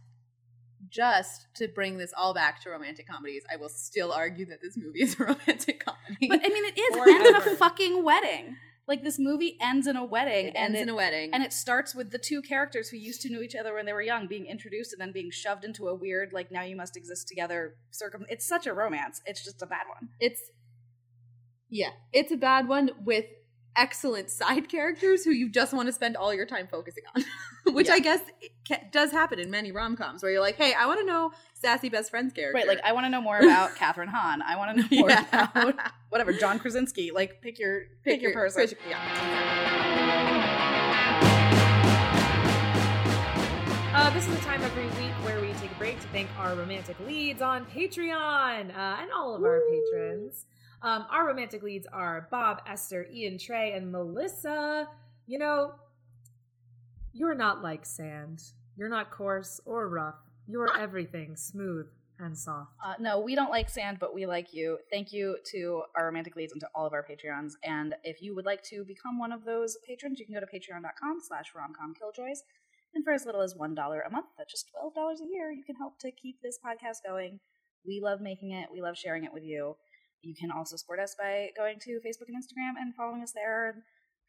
just 0.94 1.48
to 1.56 1.68
bring 1.68 1.98
this 1.98 2.14
all 2.16 2.34
back 2.34 2.62
to 2.62 2.70
romantic 2.70 3.08
comedies, 3.08 3.44
I 3.52 3.58
will 3.58 3.70
still 3.70 4.12
argue 4.12 4.46
that 4.46 4.62
this 4.62 4.78
movie 4.78 5.02
is 5.02 5.20
a 5.20 5.24
romantic 5.24 5.84
comedy. 5.84 6.28
But 6.30 6.42
I 6.44 6.50
mean, 6.50 6.66
it 6.66 6.78
is. 6.78 6.96
It 6.96 7.08
ends 7.08 7.30
in 7.48 7.54
a 7.54 7.56
fucking 7.56 8.04
wedding. 8.04 8.58
Like 8.88 9.04
this 9.04 9.18
movie 9.18 9.58
ends 9.62 9.88
in 9.88 9.96
a 9.96 10.04
wedding, 10.06 10.48
it 10.48 10.56
and 10.56 10.76
ends 10.76 10.80
it, 10.80 10.82
in 10.84 10.90
a 10.90 10.96
wedding. 10.96 11.30
and 11.34 11.42
it 11.42 11.54
starts 11.54 11.96
with 11.96 12.12
the 12.12 12.18
two 12.18 12.42
characters 12.42 12.90
who 12.90 12.98
used 12.98 13.22
to 13.22 13.32
know 13.32 13.42
each 13.42 13.56
other 13.56 13.74
when 13.74 13.86
they 13.86 13.94
were 13.94 14.02
young 14.02 14.28
being 14.28 14.46
introduced 14.46 14.92
and 14.92 15.02
then 15.02 15.14
being 15.14 15.32
shoved 15.32 15.64
into 15.64 15.88
a 15.88 15.96
weird 15.96 16.34
like 16.34 16.52
now 16.52 16.64
you 16.64 16.76
must 16.76 16.98
exist 16.98 17.28
together 17.28 17.76
circum. 17.92 18.26
It's 18.30 18.46
such 18.46 18.68
a 18.68 18.74
romance. 18.74 19.22
It's 19.26 19.44
just 19.44 19.62
a 19.62 19.66
bad 19.66 19.86
one. 19.88 20.10
it's 20.20 20.42
yeah, 21.70 21.90
it's 22.12 22.32
a 22.32 22.38
bad 22.38 22.68
one 22.68 22.92
with 23.04 23.26
excellent 23.76 24.30
side 24.30 24.70
characters 24.70 25.24
who 25.24 25.32
you 25.32 25.50
just 25.50 25.74
want 25.74 25.88
to 25.88 25.94
spend 25.94 26.16
all 26.16 26.34
your 26.34 26.46
time 26.46 26.68
focusing 26.70 27.04
on, 27.16 27.24
which 27.74 27.88
Yeah. 27.88 27.94
I 27.96 28.00
guess 28.00 28.20
ca- 28.68 28.84
does 28.92 29.12
happen 29.12 29.40
in 29.40 29.50
many 29.50 29.72
rom 29.72 29.96
coms 29.96 30.22
where 30.24 30.32
you're 30.32 30.42
like, 30.42 30.56
hey, 30.58 30.74
I 30.74 30.86
want 30.86 31.00
to 31.00 31.06
know 31.06 31.32
sassy 31.54 31.90
best 31.90 32.10
friend's 32.12 32.34
character. 32.34 32.56
Right? 32.58 32.68
Like 32.68 32.82
I 32.84 32.92
want 32.94 33.06
to 33.06 33.10
know 33.10 33.22
more 33.22 33.40
about 33.40 33.72
Kathryn 33.76 34.08
Hahn. 34.10 34.42
I 34.42 34.58
want 34.58 34.76
to 34.78 34.82
know 34.84 34.88
more 35.02 35.10
Yeah. 35.10 35.50
about 35.56 35.76
whatever 36.10 36.34
John 36.34 36.60
Krasinski. 36.60 37.12
Like 37.12 37.42
pick 37.42 37.58
your 37.60 37.84
pick, 38.04 38.22
your, 38.22 38.34
person. 38.34 38.68
pick- 38.68 38.78
yeah. 38.90 40.04
Uh, 43.96 44.10
this 44.10 44.28
is 44.28 44.36
the 44.36 44.42
time 44.42 44.60
every 44.64 44.86
week 44.88 45.14
where 45.24 45.40
we 45.40 45.54
take 45.54 45.72
a 45.72 45.76
break 45.76 46.00
to 46.02 46.08
thank 46.08 46.28
our 46.40 46.56
romantic 46.56 47.00
leads 47.02 47.42
on 47.44 47.64
Patreon 47.68 48.76
uh, 48.76 48.98
and 49.02 49.12
all 49.16 49.36
of 49.36 49.44
our 49.44 49.62
patrons. 49.70 50.46
Um, 50.84 51.06
our 51.10 51.26
romantic 51.26 51.64
leads 51.64 51.88
are 51.88 52.28
Bob, 52.30 52.62
Esther, 52.68 53.08
Ian, 53.12 53.38
Trey, 53.38 53.72
and 53.72 53.90
Melissa. 53.90 54.88
You 55.26 55.40
know, 55.40 55.76
you're 57.14 57.36
not 57.36 57.64
like 57.64 57.86
sand. 57.86 58.42
You're 58.76 58.90
not 58.90 59.10
coarse 59.10 59.62
or 59.66 59.88
rough. 59.88 60.16
You're 60.46 60.78
everything 60.78 61.38
smooth 61.38 61.88
and 62.20 62.38
soft. 62.38 62.74
Uh, 62.84 62.96
no, 63.00 63.20
we 63.22 63.34
don't 63.34 63.50
like 63.50 63.70
sand, 63.70 63.98
but 64.00 64.14
we 64.14 64.26
like 64.26 64.54
you. 64.54 64.78
Thank 64.92 65.14
you 65.14 65.38
to 65.52 65.84
our 65.96 66.06
romantic 66.06 66.36
leads 66.36 66.52
and 66.52 66.60
to 66.60 66.68
all 66.76 66.86
of 66.86 66.92
our 66.92 67.06
Patreons. 67.06 67.54
And 67.64 67.96
if 68.04 68.22
you 68.22 68.36
would 68.36 68.46
like 68.46 68.62
to 68.64 68.84
become 68.84 69.18
one 69.18 69.32
of 69.32 69.46
those 69.46 69.78
patrons, 69.88 70.20
you 70.20 70.26
can 70.26 70.36
go 70.36 70.42
to 70.42 70.46
patreon.com 70.46 71.20
slash 71.26 71.54
romcomkilljoys. 71.56 72.40
And 72.94 73.06
for 73.06 73.14
as 73.14 73.26
little 73.26 73.42
as 73.42 73.54
$1 73.54 73.74
a 73.74 74.10
month, 74.12 74.26
that's 74.38 74.52
just 74.52 74.70
$12 74.76 75.14
a 75.14 75.28
year, 75.32 75.52
you 75.52 75.64
can 75.64 75.76
help 75.76 75.98
to 76.00 76.12
keep 76.12 76.42
this 76.42 76.60
podcast 76.64 76.98
going. 77.08 77.40
We 77.86 78.02
love 78.04 78.22
making 78.22 78.52
it. 78.52 78.70
We 78.72 78.82
love 78.82 78.98
sharing 78.98 79.24
it 79.24 79.34
with 79.34 79.44
you. 79.44 79.76
You 80.24 80.34
can 80.34 80.52
also 80.52 80.78
support 80.78 81.00
us 81.02 81.16
by 81.20 81.50
going 81.58 81.80
to 81.82 82.00
Facebook 82.00 82.30
and 82.30 82.38
Instagram 82.42 82.80
and 82.80 82.96
following 82.96 83.22
us 83.22 83.34
there 83.34 83.70
and 83.70 83.82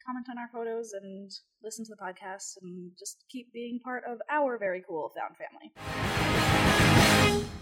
comment 0.05 0.27
on 0.29 0.39
our 0.39 0.49
photos 0.53 0.93
and 0.93 1.31
listen 1.63 1.85
to 1.85 1.93
the 1.93 1.97
podcast 1.97 2.57
and 2.63 2.91
just 2.99 3.25
keep 3.31 3.53
being 3.53 3.79
part 3.79 4.03
of 4.05 4.19
our 4.29 4.59
very 4.59 4.83
cool 4.87 5.13
found 5.17 5.37
family. 5.37 5.73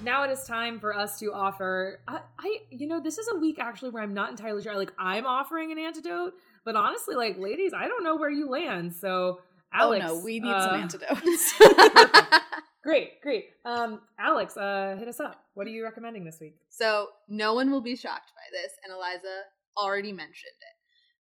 Now 0.02 0.24
it 0.24 0.30
is 0.30 0.44
time 0.44 0.80
for 0.80 0.96
us 0.96 1.18
to 1.18 1.32
offer. 1.34 2.00
I, 2.08 2.20
I, 2.38 2.58
you 2.70 2.88
know, 2.88 3.00
this 3.00 3.18
is 3.18 3.28
a 3.34 3.36
week 3.36 3.58
actually 3.60 3.90
where 3.90 4.02
I'm 4.02 4.14
not 4.14 4.30
entirely 4.30 4.62
sure. 4.62 4.76
Like, 4.76 4.92
I'm 4.98 5.26
offering 5.26 5.70
an 5.70 5.78
antidote, 5.78 6.32
but 6.64 6.74
honestly, 6.74 7.14
like, 7.14 7.38
ladies, 7.38 7.72
I 7.76 7.86
don't 7.86 8.02
know 8.02 8.16
where 8.16 8.30
you 8.30 8.48
land. 8.48 8.94
So, 8.94 9.40
Alex, 9.74 10.06
oh 10.08 10.16
no, 10.16 10.24
we 10.24 10.40
need 10.40 10.50
uh, 10.50 10.70
some 10.70 10.80
antidotes. 10.80 11.54
Great, 12.82 13.20
great. 13.20 13.50
Um, 13.64 14.00
Alex, 14.18 14.56
uh, 14.56 14.96
hit 14.98 15.06
us 15.06 15.20
up. 15.20 15.44
What 15.54 15.68
are 15.68 15.70
you 15.70 15.84
recommending 15.84 16.24
this 16.24 16.38
week? 16.40 16.56
So 16.68 17.08
no 17.28 17.54
one 17.54 17.70
will 17.70 17.80
be 17.80 17.94
shocked 17.94 18.32
by 18.34 18.50
this, 18.50 18.72
and 18.82 18.92
Eliza 18.92 19.42
already 19.76 20.10
mentioned 20.10 20.58
it. 20.60 20.76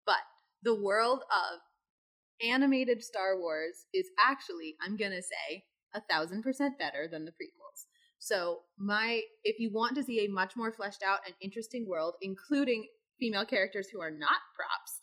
But 0.07 0.23
the 0.63 0.75
world 0.75 1.23
of 1.31 1.61
animated 2.47 3.05
Star 3.05 3.39
Wars 3.39 3.85
is 3.93 4.07
actually, 4.19 4.77
I'm 4.81 4.97
gonna 4.97 5.21
say, 5.21 5.65
a 5.95 6.01
thousand 6.01 6.43
percent 6.43 6.79
better 6.79 7.07
than 7.11 7.27
the 7.27 7.33
prequels. 7.33 7.87
So 8.19 8.61
my 8.79 9.23
if 9.45 9.59
you 9.59 9.71
want 9.71 9.97
to 9.97 10.03
see 10.03 10.25
a 10.25 10.31
much 10.31 10.57
more 10.57 10.73
fleshed 10.73 11.03
out 11.03 11.21
and 11.27 11.35
interesting 11.43 11.87
world, 11.87 12.15
including 12.23 12.89
female 13.19 13.45
characters 13.45 13.89
who 13.93 14.01
are 14.01 14.11
not 14.11 14.41
props, 14.57 15.01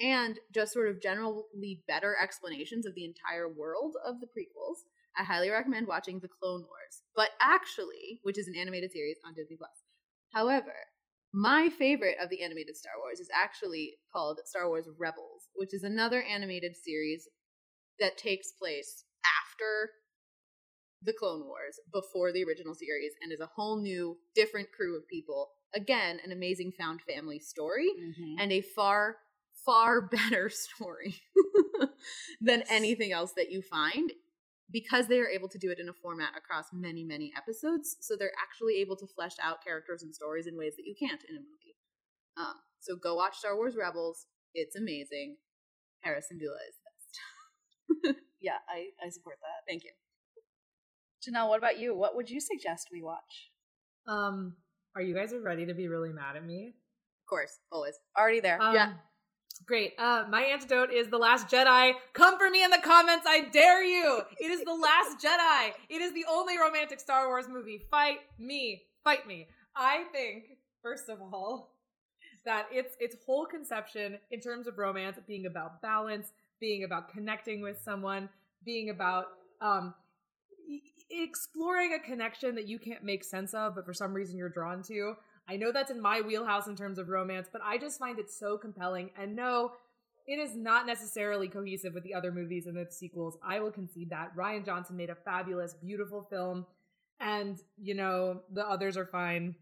and 0.00 0.40
just 0.52 0.72
sort 0.72 0.88
of 0.88 1.00
generally 1.00 1.84
better 1.86 2.16
explanations 2.20 2.84
of 2.84 2.94
the 2.94 3.04
entire 3.04 3.48
world 3.48 3.94
of 4.04 4.20
the 4.20 4.26
prequels, 4.26 4.82
I 5.16 5.24
highly 5.24 5.50
recommend 5.50 5.86
watching 5.86 6.18
The 6.20 6.28
Clone 6.28 6.62
Wars. 6.62 7.02
But 7.14 7.30
actually, 7.40 8.20
which 8.22 8.38
is 8.38 8.48
an 8.48 8.54
animated 8.56 8.92
series 8.92 9.16
on 9.26 9.34
Disney 9.34 9.56
Plus. 9.56 9.70
However, 10.32 10.74
my 11.32 11.68
favorite 11.68 12.16
of 12.22 12.28
the 12.30 12.42
animated 12.42 12.76
Star 12.76 12.92
Wars 12.98 13.20
is 13.20 13.28
actually 13.34 13.98
called 14.12 14.38
Star 14.46 14.68
Wars 14.68 14.88
Rebels, 14.98 15.48
which 15.54 15.74
is 15.74 15.82
another 15.84 16.22
animated 16.22 16.76
series 16.76 17.28
that 18.00 18.16
takes 18.18 18.52
place 18.52 19.04
after 19.44 19.90
the 21.02 21.12
Clone 21.12 21.46
Wars, 21.46 21.80
before 21.92 22.32
the 22.32 22.44
original 22.44 22.74
series, 22.74 23.12
and 23.22 23.32
is 23.32 23.40
a 23.40 23.46
whole 23.46 23.80
new, 23.80 24.18
different 24.34 24.70
crew 24.72 24.96
of 24.96 25.08
people. 25.08 25.50
Again, 25.74 26.20
an 26.24 26.32
amazing 26.32 26.72
found 26.72 27.00
family 27.02 27.38
story 27.38 27.90
Mhm. 27.98 28.36
and 28.38 28.52
a 28.52 28.60
far, 28.60 29.18
far 29.64 30.00
better 30.10 30.50
story 30.50 31.14
than 32.40 32.62
anything 32.68 33.12
else 33.12 33.32
that 33.32 33.50
you 33.50 33.62
find 33.62 34.12
because 34.72 35.08
they 35.08 35.18
are 35.18 35.28
able 35.28 35.48
to 35.48 35.58
do 35.58 35.70
it 35.70 35.78
in 35.80 35.88
a 35.88 35.92
format 35.92 36.30
across 36.36 36.66
many, 36.72 37.04
many 37.04 37.32
episodes. 37.36 37.96
So 38.00 38.16
they're 38.16 38.32
actually 38.40 38.76
able 38.76 38.96
to 38.96 39.06
flesh 39.06 39.34
out 39.42 39.64
characters 39.64 40.02
and 40.02 40.14
stories 40.14 40.46
in 40.46 40.56
ways 40.56 40.74
that 40.76 40.86
you 40.86 40.94
can't 40.98 41.22
in 41.28 41.36
a 41.36 41.40
movie. 41.40 41.76
Um, 42.36 42.54
so 42.78 42.96
go 42.96 43.14
watch 43.16 43.38
Star 43.38 43.56
Wars 43.56 43.76
Rebels. 43.76 44.26
It's 44.54 44.76
amazing. 44.76 45.36
Hera 46.00 46.20
Syndulla 46.20 46.60
is 46.68 46.76
the 46.78 48.04
best. 48.04 48.16
Yeah, 48.40 48.56
I, 48.68 48.86
I 49.04 49.10
support 49.10 49.36
that. 49.42 49.70
Thank 49.70 49.84
you. 49.84 49.90
Janelle, 51.22 51.50
what 51.50 51.58
about 51.58 51.78
you? 51.78 51.94
What 51.94 52.16
would 52.16 52.30
you 52.30 52.40
suggest 52.40 52.88
we 52.90 53.02
watch? 53.02 53.50
Um, 54.08 54.56
are 54.96 55.02
you 55.02 55.14
guys 55.14 55.32
ready 55.38 55.66
to 55.66 55.74
be 55.74 55.88
really 55.88 56.10
mad 56.10 56.36
at 56.36 56.44
me? 56.44 56.68
Of 57.22 57.28
course, 57.28 57.58
always. 57.70 57.94
Already 58.18 58.40
there. 58.40 58.60
Um, 58.60 58.74
Yeah. 58.74 58.92
Great. 59.66 59.92
Uh, 59.98 60.24
my 60.28 60.42
antidote 60.42 60.90
is 60.90 61.08
The 61.08 61.18
Last 61.18 61.48
Jedi. 61.48 61.92
Come 62.12 62.38
for 62.38 62.50
me 62.50 62.64
in 62.64 62.70
the 62.70 62.80
comments, 62.82 63.24
I 63.28 63.42
dare 63.52 63.84
you. 63.84 64.22
It 64.38 64.50
is 64.50 64.64
The 64.64 64.74
Last 64.74 65.18
Jedi. 65.24 65.72
It 65.88 66.02
is 66.02 66.12
the 66.12 66.24
only 66.28 66.58
romantic 66.58 66.98
Star 66.98 67.28
Wars 67.28 67.46
movie. 67.48 67.80
Fight 67.90 68.18
me. 68.38 68.82
Fight 69.04 69.26
me. 69.26 69.46
I 69.76 70.04
think, 70.12 70.44
first 70.82 71.08
of 71.08 71.20
all, 71.20 71.76
that 72.44 72.66
its 72.72 72.96
its 72.98 73.16
whole 73.24 73.44
conception 73.46 74.18
in 74.30 74.40
terms 74.40 74.66
of 74.66 74.78
romance 74.78 75.18
being 75.26 75.46
about 75.46 75.82
balance, 75.82 76.32
being 76.58 76.84
about 76.84 77.10
connecting 77.10 77.60
with 77.60 77.78
someone, 77.80 78.28
being 78.64 78.90
about 78.90 79.26
um 79.60 79.94
exploring 81.10 81.92
a 81.94 81.98
connection 81.98 82.54
that 82.54 82.66
you 82.66 82.78
can't 82.78 83.04
make 83.04 83.24
sense 83.24 83.52
of, 83.54 83.74
but 83.74 83.84
for 83.84 83.92
some 83.92 84.14
reason 84.14 84.36
you're 84.36 84.48
drawn 84.48 84.82
to. 84.84 85.14
I 85.50 85.56
know 85.56 85.72
that's 85.72 85.90
in 85.90 86.00
my 86.00 86.20
wheelhouse 86.20 86.68
in 86.68 86.76
terms 86.76 86.98
of 86.98 87.08
romance, 87.08 87.48
but 87.52 87.60
I 87.64 87.76
just 87.76 87.98
find 87.98 88.20
it 88.20 88.30
so 88.30 88.56
compelling. 88.56 89.10
And 89.18 89.34
no, 89.34 89.72
it 90.28 90.38
is 90.38 90.54
not 90.54 90.86
necessarily 90.86 91.48
cohesive 91.48 91.92
with 91.92 92.04
the 92.04 92.14
other 92.14 92.30
movies 92.30 92.66
and 92.66 92.76
the 92.76 92.86
sequels. 92.90 93.36
I 93.44 93.58
will 93.58 93.72
concede 93.72 94.10
that. 94.10 94.36
Rian 94.36 94.64
Johnson 94.64 94.96
made 94.96 95.10
a 95.10 95.16
fabulous, 95.16 95.74
beautiful 95.74 96.24
film. 96.30 96.66
And, 97.18 97.58
you 97.82 97.94
know, 97.94 98.42
the 98.52 98.64
others 98.64 98.96
are 98.96 99.06
fine. 99.06 99.56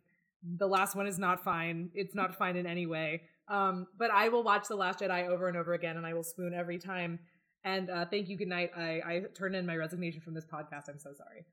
The 0.59 0.67
last 0.69 0.95
one 0.95 1.07
is 1.07 1.19
not 1.19 1.43
fine. 1.43 1.89
It's 1.95 2.15
not 2.15 2.37
fine 2.37 2.57
in 2.57 2.67
any 2.67 2.85
way. 2.85 3.23
Um, 3.49 3.87
but 3.99 4.11
I 4.11 4.29
will 4.29 4.43
watch 4.45 4.69
The 4.69 4.77
Last 4.77 5.01
Jedi 5.01 5.27
over 5.27 5.49
and 5.49 5.57
over 5.57 5.73
again, 5.73 5.97
and 5.97 6.05
I 6.05 6.13
will 6.13 6.23
spoon 6.23 6.53
every 6.53 6.79
time. 6.79 7.19
And 7.65 7.89
uh, 7.89 8.05
thank 8.05 8.29
you. 8.29 8.37
Good 8.37 8.49
night. 8.49 8.71
I, 8.77 9.01
I 9.05 9.23
turn 9.35 9.55
in 9.55 9.65
my 9.65 9.75
resignation 9.75 10.21
from 10.21 10.35
this 10.35 10.45
podcast. 10.45 10.89
I'm 10.89 10.99
so 10.99 11.13
sorry. 11.15 11.47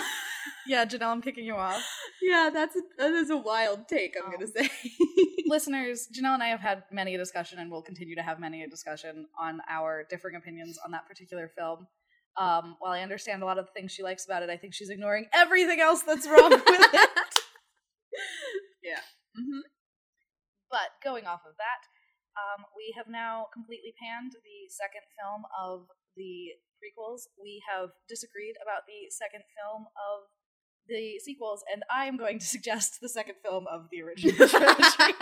Yeah, 0.67 0.85
Janelle, 0.85 1.07
I'm 1.11 1.21
kicking 1.21 1.45
you 1.45 1.55
off. 1.55 1.83
Yeah, 2.21 2.49
that's 2.53 2.75
a, 2.75 2.81
that 2.97 3.11
is 3.11 3.29
a 3.29 3.37
wild 3.37 3.87
take. 3.87 4.15
I'm 4.17 4.29
Oh. 4.29 4.31
gonna 4.31 4.47
say. 4.47 4.69
Listeners, 5.47 6.07
Janelle 6.15 6.35
and 6.35 6.43
I 6.43 6.47
have 6.49 6.59
had 6.61 6.83
many 6.91 7.15
a 7.15 7.17
discussion 7.17 7.59
and 7.59 7.69
we'll 7.71 7.81
continue 7.81 8.15
to 8.15 8.21
have 8.21 8.39
many 8.39 8.63
a 8.63 8.67
discussion 8.69 9.27
on 9.39 9.59
our 9.69 10.05
differing 10.09 10.35
opinions 10.35 10.77
on 10.85 10.91
that 10.91 11.07
particular 11.07 11.49
film. 11.57 11.87
Um, 12.37 12.77
while 12.79 12.93
I 12.93 13.01
understand 13.01 13.43
a 13.43 13.45
lot 13.45 13.57
of 13.57 13.65
the 13.65 13.71
things 13.75 13.91
she 13.91 14.03
likes 14.03 14.25
about 14.25 14.43
it, 14.43 14.49
I 14.49 14.55
think 14.55 14.73
she's 14.73 14.89
ignoring 14.89 15.25
everything 15.33 15.81
else 15.81 16.03
that's 16.03 16.27
wrong 16.27 16.51
with 16.51 16.63
it. 16.65 17.09
yeah. 18.83 19.03
hmm 19.35 19.61
But 20.69 20.95
going 21.03 21.25
off 21.27 21.41
of 21.43 21.55
that, 21.59 21.81
um, 22.39 22.63
we 22.77 22.93
have 22.95 23.07
now 23.11 23.47
completely 23.51 23.93
panned 23.99 24.31
the 24.31 24.59
second 24.71 25.03
film 25.19 25.43
of 25.59 25.87
the 26.15 26.55
prequels. 26.79 27.27
We 27.35 27.59
have 27.67 27.91
disagreed 28.07 28.55
about 28.63 28.87
the 28.87 29.11
second 29.11 29.43
film 29.59 29.91
of 29.99 30.31
the 30.91 31.19
sequels, 31.19 31.63
and 31.71 31.83
I 31.93 32.05
am 32.05 32.17
going 32.17 32.39
to 32.39 32.45
suggest 32.45 32.99
the 33.01 33.09
second 33.09 33.35
film 33.43 33.65
of 33.71 33.87
the 33.91 34.01
original 34.01 34.47
trilogy. 34.47 35.13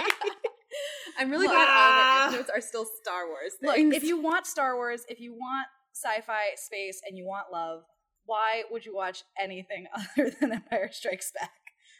I'm 1.17 1.29
really 1.29 1.47
glad 1.47 1.67
all 1.69 2.27
of 2.27 2.33
notes 2.33 2.49
are 2.53 2.61
still 2.61 2.85
Star 3.01 3.27
Wars. 3.27 3.53
Look, 3.61 3.77
if 3.77 4.03
you 4.03 4.21
want 4.21 4.45
Star 4.47 4.75
Wars, 4.75 5.03
if 5.09 5.19
you 5.19 5.33
want 5.33 5.67
sci-fi, 5.93 6.55
space, 6.55 7.01
and 7.05 7.17
you 7.17 7.25
want 7.25 7.47
love, 7.51 7.83
why 8.25 8.63
would 8.71 8.85
you 8.85 8.95
watch 8.95 9.23
anything 9.39 9.87
other 10.17 10.31
than 10.39 10.53
Empire 10.53 10.89
Strikes 10.91 11.31
Back? 11.31 11.51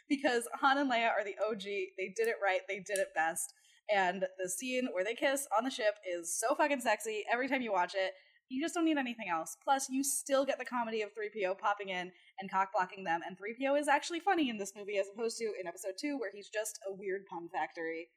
Because 0.08 0.48
Han 0.60 0.78
and 0.78 0.90
Leia 0.90 1.10
are 1.10 1.24
the 1.24 1.36
OG. 1.48 1.62
They 1.62 2.12
did 2.16 2.28
it 2.28 2.36
right. 2.42 2.60
They 2.68 2.78
did 2.78 2.98
it 2.98 3.08
best. 3.14 3.52
And 3.92 4.24
the 4.42 4.48
scene 4.48 4.88
where 4.92 5.04
they 5.04 5.14
kiss 5.14 5.46
on 5.56 5.64
the 5.64 5.70
ship 5.70 5.94
is 6.08 6.38
so 6.38 6.54
fucking 6.54 6.80
sexy 6.80 7.24
every 7.30 7.48
time 7.48 7.62
you 7.62 7.72
watch 7.72 7.94
it. 7.94 8.12
You 8.50 8.60
just 8.60 8.74
don't 8.74 8.84
need 8.84 8.98
anything 8.98 9.28
else. 9.30 9.56
Plus, 9.62 9.88
you 9.88 10.02
still 10.04 10.44
get 10.44 10.58
the 10.58 10.64
comedy 10.64 11.02
of 11.02 11.10
3PO 11.14 11.56
popping 11.58 11.88
in 11.88 12.12
and 12.38 12.50
cock 12.50 12.70
blocking 12.74 13.04
them. 13.04 13.20
And 13.26 13.38
3PO 13.38 13.78
is 13.80 13.88
actually 13.88 14.20
funny 14.20 14.50
in 14.50 14.58
this 14.58 14.72
movie 14.76 14.98
as 14.98 15.06
opposed 15.14 15.38
to 15.38 15.44
in 15.58 15.66
episode 15.66 15.94
2, 15.98 16.18
where 16.18 16.30
he's 16.34 16.48
just 16.48 16.78
a 16.86 16.92
weird 16.92 17.26
pun 17.26 17.48
factory. 17.48 18.08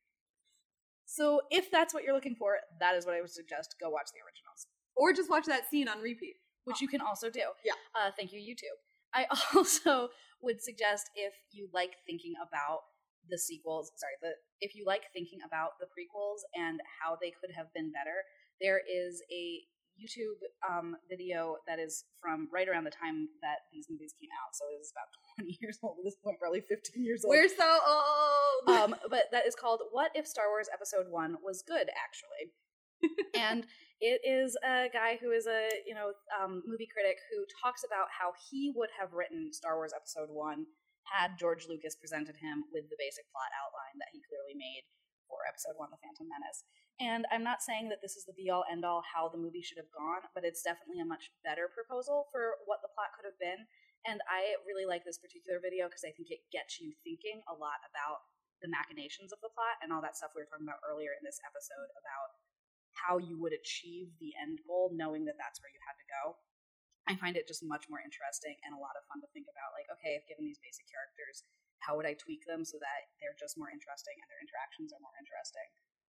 So, 1.06 1.42
if 1.52 1.70
that's 1.70 1.94
what 1.94 2.04
you're 2.04 2.16
looking 2.16 2.36
for, 2.36 2.58
that 2.80 2.96
is 2.96 3.06
what 3.06 3.16
I 3.16 3.22
would 3.22 3.30
suggest. 3.30 3.76
Go 3.80 3.90
watch 3.90 4.10
the 4.14 4.20
originals 4.26 4.68
or 4.96 5.14
just 5.14 5.30
watch 5.30 5.46
that 5.46 5.70
scene 5.70 5.88
on 5.88 6.00
repeat. 6.00 6.36
which 6.66 6.82
you 6.82 6.88
can 6.88 7.02
also 7.02 7.30
do. 7.30 7.44
Yeah. 7.66 7.74
Uh, 7.96 8.12
thank 8.18 8.32
you, 8.32 8.40
YouTube. 8.40 8.78
I 9.14 9.26
also 9.56 10.10
would 10.42 10.62
suggest 10.62 11.10
if 11.16 11.34
you 11.52 11.70
like 11.74 11.96
thinking 12.08 12.34
about 12.42 12.80
the 13.30 13.38
sequels, 13.38 13.92
sorry, 13.98 14.14
the 14.22 14.32
if 14.60 14.76
you 14.76 14.84
like 14.86 15.04
thinking 15.14 15.40
about 15.46 15.72
the 15.80 15.86
prequels 15.88 16.42
and 16.56 16.80
how 17.02 17.18
they 17.22 17.32
could 17.32 17.52
have 17.56 17.68
been 17.74 17.92
better, 17.92 18.24
there 18.62 18.80
is 18.80 19.22
a 19.32 19.62
YouTube 20.00 20.40
um, 20.66 20.96
video 21.10 21.58
that 21.68 21.80
is 21.80 22.06
from 22.22 22.48
right 22.52 22.68
around 22.68 22.84
the 22.84 22.96
time 22.96 23.30
that 23.42 23.70
these 23.72 23.88
movies 23.90 24.14
came 24.20 24.30
out. 24.34 24.52
So 24.54 24.66
it 24.74 24.82
is 24.82 24.92
about 24.92 25.10
20 25.44 25.58
years 25.62 25.78
old 25.84 25.98
at 26.00 26.06
this 26.06 26.18
point, 26.20 26.40
probably 26.40 26.62
15 26.62 27.04
years 27.04 27.24
old. 27.24 27.32
We're 27.32 27.50
so 27.50 27.70
old. 27.86 28.64
um, 28.70 28.96
but 29.10 29.30
that 29.32 29.46
is 29.46 29.56
called 29.56 29.82
"What 29.92 30.12
If 30.16 30.28
Star 30.28 30.50
Wars 30.50 30.70
Episode 30.74 31.08
One 31.10 31.38
Was 31.44 31.64
Good?" 31.66 31.90
Actually, 31.94 32.54
and 33.36 33.66
it 34.02 34.20
is 34.26 34.58
a 34.64 34.90
guy 34.92 35.18
who 35.22 35.32
is 35.32 35.48
a 35.48 35.70
you 35.86 35.96
know 35.96 36.12
um, 36.34 36.64
movie 36.66 36.90
critic 36.92 37.18
who 37.32 37.46
talks 37.62 37.84
about 37.86 38.08
how 38.12 38.34
he 38.50 38.74
would 38.76 38.90
have 39.00 39.14
written 39.14 39.54
Star 39.54 39.78
Wars 39.78 39.94
Episode 39.96 40.30
One 40.30 40.66
had 41.12 41.36
George 41.36 41.68
Lucas 41.68 42.00
presented 42.00 42.40
him 42.40 42.64
with 42.72 42.88
the 42.88 42.96
basic 42.96 43.28
plot 43.36 43.52
outline 43.60 44.00
that 44.00 44.12
he 44.16 44.24
clearly 44.24 44.56
made 44.56 44.88
for 45.36 45.50
Episode 45.50 45.76
One: 45.82 45.90
The 45.90 46.02
Phantom 46.02 46.30
Menace. 46.30 46.64
And 47.02 47.26
I'm 47.34 47.42
not 47.42 47.66
saying 47.66 47.90
that 47.90 48.06
this 48.06 48.14
is 48.14 48.26
the 48.30 48.38
be 48.38 48.54
all 48.54 48.64
end 48.70 48.86
all 48.86 49.02
how 49.02 49.26
the 49.26 49.42
movie 49.42 49.66
should 49.66 49.82
have 49.82 49.90
gone, 49.90 50.30
but 50.38 50.46
it's 50.46 50.62
definitely 50.62 51.02
a 51.02 51.10
much 51.10 51.34
better 51.42 51.66
proposal 51.66 52.30
for 52.30 52.62
what 52.70 52.86
the 52.86 52.94
plot 52.94 53.18
could 53.18 53.26
have 53.26 53.42
been. 53.42 53.66
And 54.06 54.22
I 54.30 54.62
really 54.68 54.86
like 54.86 55.02
this 55.02 55.18
particular 55.18 55.58
video 55.58 55.90
because 55.90 56.06
I 56.06 56.14
think 56.14 56.30
it 56.30 56.46
gets 56.54 56.78
you 56.78 56.94
thinking 57.02 57.42
a 57.50 57.56
lot 57.56 57.82
about 57.88 58.30
the 58.62 58.70
machinations 58.70 59.34
of 59.34 59.42
the 59.42 59.52
plot 59.52 59.82
and 59.82 59.90
all 59.90 60.04
that 60.06 60.16
stuff 60.16 60.38
we 60.38 60.44
were 60.44 60.50
talking 60.52 60.70
about 60.70 60.86
earlier 60.86 61.12
in 61.18 61.24
this 61.26 61.42
episode 61.44 61.90
about 61.98 62.30
how 62.94 63.18
you 63.18 63.36
would 63.42 63.56
achieve 63.56 64.14
the 64.22 64.32
end 64.38 64.62
goal 64.70 64.94
knowing 64.94 65.26
that 65.26 65.40
that's 65.42 65.60
where 65.60 65.74
you 65.74 65.82
had 65.82 65.98
to 65.98 66.08
go. 66.08 66.24
I 67.04 67.20
find 67.20 67.36
it 67.36 67.50
just 67.50 67.66
much 67.66 67.92
more 67.92 68.00
interesting 68.00 68.56
and 68.64 68.72
a 68.72 68.80
lot 68.80 68.96
of 68.96 69.04
fun 69.12 69.20
to 69.20 69.28
think 69.36 69.52
about. 69.52 69.76
Like, 69.76 69.92
okay, 70.00 70.16
if 70.16 70.24
given 70.30 70.48
these 70.48 70.62
basic 70.64 70.88
characters, 70.88 71.44
how 71.84 71.96
would 72.00 72.08
I 72.08 72.16
tweak 72.16 72.48
them 72.48 72.64
so 72.64 72.80
that 72.80 73.00
they're 73.20 73.36
just 73.40 73.60
more 73.60 73.68
interesting 73.70 74.16
and 74.18 74.28
their 74.32 74.40
interactions 74.40 74.96
are 74.96 75.04
more 75.04 75.14
interesting? 75.20 75.68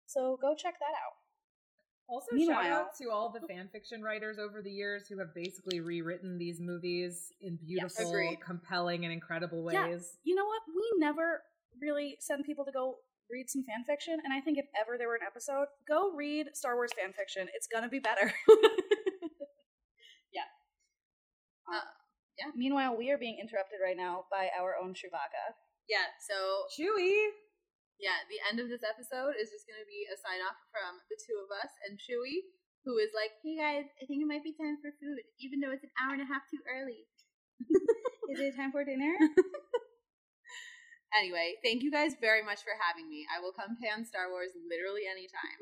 So 0.05 0.35
go 0.43 0.51
check 0.53 0.75
that 0.83 0.91
out. 0.99 1.15
Also, 2.11 2.35
Meanwhile- 2.35 2.63
shout 2.63 2.71
out 2.71 2.95
to 2.99 3.09
all 3.09 3.29
the 3.31 3.39
fan 3.47 3.69
fiction 3.71 4.03
writers 4.03 4.37
over 4.37 4.61
the 4.61 4.71
years 4.71 5.07
who 5.07 5.17
have 5.19 5.33
basically 5.33 5.79
rewritten 5.79 6.37
these 6.37 6.59
movies 6.59 7.31
in 7.39 7.55
beautiful, 7.55 8.09
agreed. 8.09 8.41
compelling, 8.43 9.05
and 9.05 9.13
incredible 9.13 9.63
Yeah. 9.71 9.87
ways. 9.87 10.17
You 10.23 10.35
know 10.35 10.43
what? 10.45 10.61
We 10.67 10.91
never 10.99 11.43
really 11.79 12.17
send 12.19 12.43
people 12.43 12.65
to 12.65 12.71
go 12.73 12.99
read 13.29 13.49
some 13.49 13.63
fan 13.63 13.85
fiction, 13.87 14.19
and 14.25 14.33
I 14.33 14.41
think 14.41 14.57
if 14.57 14.65
ever 14.75 14.97
there 14.97 15.07
were 15.07 15.15
an 15.15 15.23
episode, 15.25 15.67
go 15.87 16.11
read 16.11 16.47
Star 16.53 16.75
Wars 16.75 16.91
fan 16.91 17.13
fiction. 17.13 17.47
It's 17.53 17.67
gonna 17.67 17.87
be 17.87 17.99
better. 17.99 18.33
yeah. 20.33 20.43
Uh, 21.71 21.79
yeah. 22.37 22.40
Meanwhile, 22.55 22.97
we 22.97 23.11
are 23.11 23.17
being 23.17 23.39
interrupted 23.39 23.79
right 23.83 23.97
now 23.97 24.25
by 24.31 24.49
our 24.57 24.75
own 24.75 24.93
Chewbacca. 24.93 25.55
yeah. 25.89 26.07
So 26.23 26.65
Chewie! 26.73 27.31
yeah, 27.99 28.25
the 28.29 28.41
end 28.49 28.57
of 28.59 28.69
this 28.69 28.81
episode 28.81 29.37
is 29.37 29.53
just 29.53 29.69
gonna 29.69 29.85
be 29.85 30.07
a 30.09 30.17
sign 30.17 30.41
off 30.41 30.57
from 30.73 30.99
the 31.09 31.17
two 31.21 31.37
of 31.41 31.49
us 31.53 31.71
and 31.85 31.99
Chewy, 32.01 32.49
who 32.85 32.97
is 32.97 33.13
like, 33.13 33.37
"Hey 33.45 33.55
guys, 33.57 33.85
I 34.01 34.05
think 34.09 34.21
it 34.21 34.29
might 34.29 34.43
be 34.43 34.53
time 34.57 34.77
for 34.81 34.91
food, 34.97 35.21
even 35.39 35.61
though 35.61 35.71
it's 35.71 35.85
an 35.85 35.93
hour 36.01 36.13
and 36.17 36.23
a 36.23 36.29
half 36.29 36.49
too 36.49 36.61
early." 36.65 37.05
Is 38.31 38.39
it 38.39 38.55
time 38.55 38.71
for 38.71 38.83
dinner? 38.87 39.13
anyway, 41.13 41.59
thank 41.63 41.83
you 41.83 41.91
guys 41.91 42.15
very 42.19 42.41
much 42.41 42.63
for 42.63 42.71
having 42.79 43.09
me. 43.09 43.27
I 43.27 43.41
will 43.43 43.51
come 43.51 43.77
pan 43.81 44.05
Star 44.05 44.29
Wars 44.31 44.49
literally 44.69 45.03
anytime. 45.05 45.59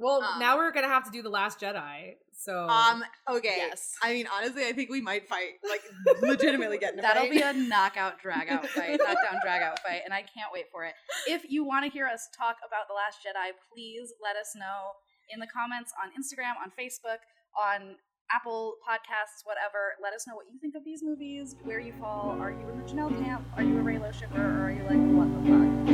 Well, 0.00 0.22
Um, 0.22 0.38
now 0.40 0.56
we're 0.56 0.72
gonna 0.72 0.88
have 0.88 1.04
to 1.04 1.10
do 1.10 1.22
the 1.22 1.28
Last 1.30 1.60
Jedi. 1.60 2.16
So 2.32 2.66
Um, 2.66 3.04
okay. 3.28 3.56
Yes. 3.58 3.96
I 4.02 4.14
mean, 4.14 4.26
honestly, 4.34 4.64
I 4.64 4.72
think 4.72 4.88
we 4.88 5.02
might 5.02 5.28
fight, 5.28 5.60
like, 5.68 5.82
legitimately 6.22 6.78
get 6.78 6.94
in 6.94 6.98
a 7.00 7.02
That'll 7.02 7.24
fight. 7.24 7.30
be 7.32 7.40
a 7.42 7.52
knockout 7.52 8.18
drag 8.18 8.48
out 8.48 8.66
fight, 8.76 8.98
knockdown 8.98 9.40
drag 9.42 9.60
out 9.62 9.78
fight, 9.80 10.00
and 10.06 10.14
I 10.14 10.22
can't 10.22 10.50
wait 10.50 10.64
for 10.72 10.84
it. 10.86 10.94
If 11.28 11.50
you 11.50 11.64
want 11.64 11.84
to 11.84 11.90
hear 11.90 12.06
us 12.06 12.28
talk 12.36 12.56
about 12.66 12.88
The 12.88 12.94
Last 12.94 13.18
Jedi, 13.20 13.52
please 13.72 14.14
let 14.24 14.36
us 14.36 14.54
know 14.56 14.92
in 15.28 15.38
the 15.38 15.46
comments 15.46 15.92
on 16.02 16.08
Instagram, 16.16 16.56
on 16.56 16.72
Facebook, 16.80 17.18
on 17.60 17.96
Apple 18.32 18.76
Podcasts, 18.88 19.44
whatever. 19.44 19.94
Let 20.02 20.14
us 20.14 20.26
know 20.26 20.34
what 20.34 20.46
you 20.50 20.58
think 20.60 20.74
of 20.76 20.84
these 20.84 21.02
movies, 21.02 21.56
where 21.64 21.78
you 21.80 21.92
fall. 22.00 22.38
Are 22.40 22.52
you 22.52 22.66
a 22.68 22.88
Janelle 22.88 23.22
Camp? 23.22 23.44
Are 23.56 23.62
you 23.62 23.78
a 23.78 23.82
Reylo 23.82 24.14
shipper? 24.14 24.40
Or 24.40 24.66
are 24.66 24.70
you 24.70 24.82
like, 24.84 24.96
what 25.12 25.28
the 25.44 25.50
fuck? 25.50 25.89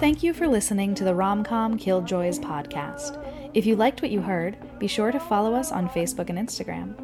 Thank 0.00 0.22
you 0.22 0.32
for 0.32 0.48
listening 0.48 0.94
to 0.94 1.04
the 1.04 1.12
Romcom 1.12 1.78
Killjoys 1.78 2.40
podcast. 2.40 3.22
If 3.52 3.66
you 3.66 3.76
liked 3.76 4.00
what 4.00 4.10
you 4.10 4.22
heard, 4.22 4.56
be 4.78 4.86
sure 4.86 5.12
to 5.12 5.20
follow 5.20 5.54
us 5.54 5.70
on 5.70 5.90
Facebook 5.90 6.30
and 6.30 6.38
Instagram. 6.38 6.94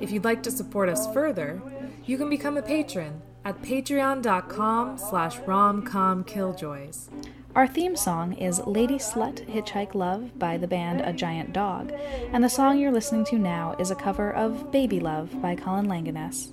if 0.00 0.10
you'd 0.10 0.24
like 0.24 0.42
to 0.44 0.50
support 0.50 0.88
us 0.88 1.12
further, 1.12 1.60
you 2.06 2.16
can 2.16 2.30
become 2.30 2.56
a 2.56 2.62
patron 2.62 3.20
at 3.44 3.60
patreon.com 3.60 4.96
slash 4.96 5.36
romcomkilljoys. 5.40 7.08
Our 7.54 7.66
theme 7.66 7.94
song 7.94 8.32
is 8.32 8.66
Lady 8.66 8.96
Slut 8.96 9.46
Hitchhike 9.46 9.94
Love 9.94 10.38
by 10.38 10.56
the 10.56 10.66
band 10.66 11.02
A 11.02 11.12
Giant 11.12 11.52
Dog, 11.52 11.92
and 12.32 12.42
the 12.42 12.48
song 12.48 12.78
you're 12.78 12.90
listening 12.90 13.26
to 13.26 13.38
now 13.38 13.76
is 13.78 13.90
a 13.90 13.94
cover 13.94 14.32
of 14.32 14.72
Baby 14.72 14.98
Love 14.98 15.42
by 15.42 15.56
Colin 15.56 15.88
Langaness. 15.88 16.52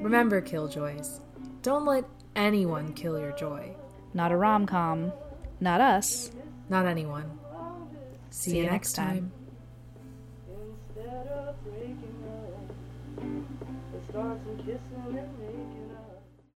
Remember, 0.00 0.42
Killjoys, 0.42 1.20
don't 1.62 1.84
let 1.84 2.06
anyone 2.34 2.92
kill 2.92 3.20
your 3.20 3.32
joy. 3.36 3.76
Not 4.16 4.30
a 4.30 4.36
rom 4.36 4.64
com, 4.64 5.12
not 5.60 5.80
us. 5.80 6.30
Not 6.68 6.86
anyone. 6.86 7.38
See, 8.30 8.58
you 8.58 8.64
next 8.64 8.94
time. 8.94 9.32
Instead 10.96 11.24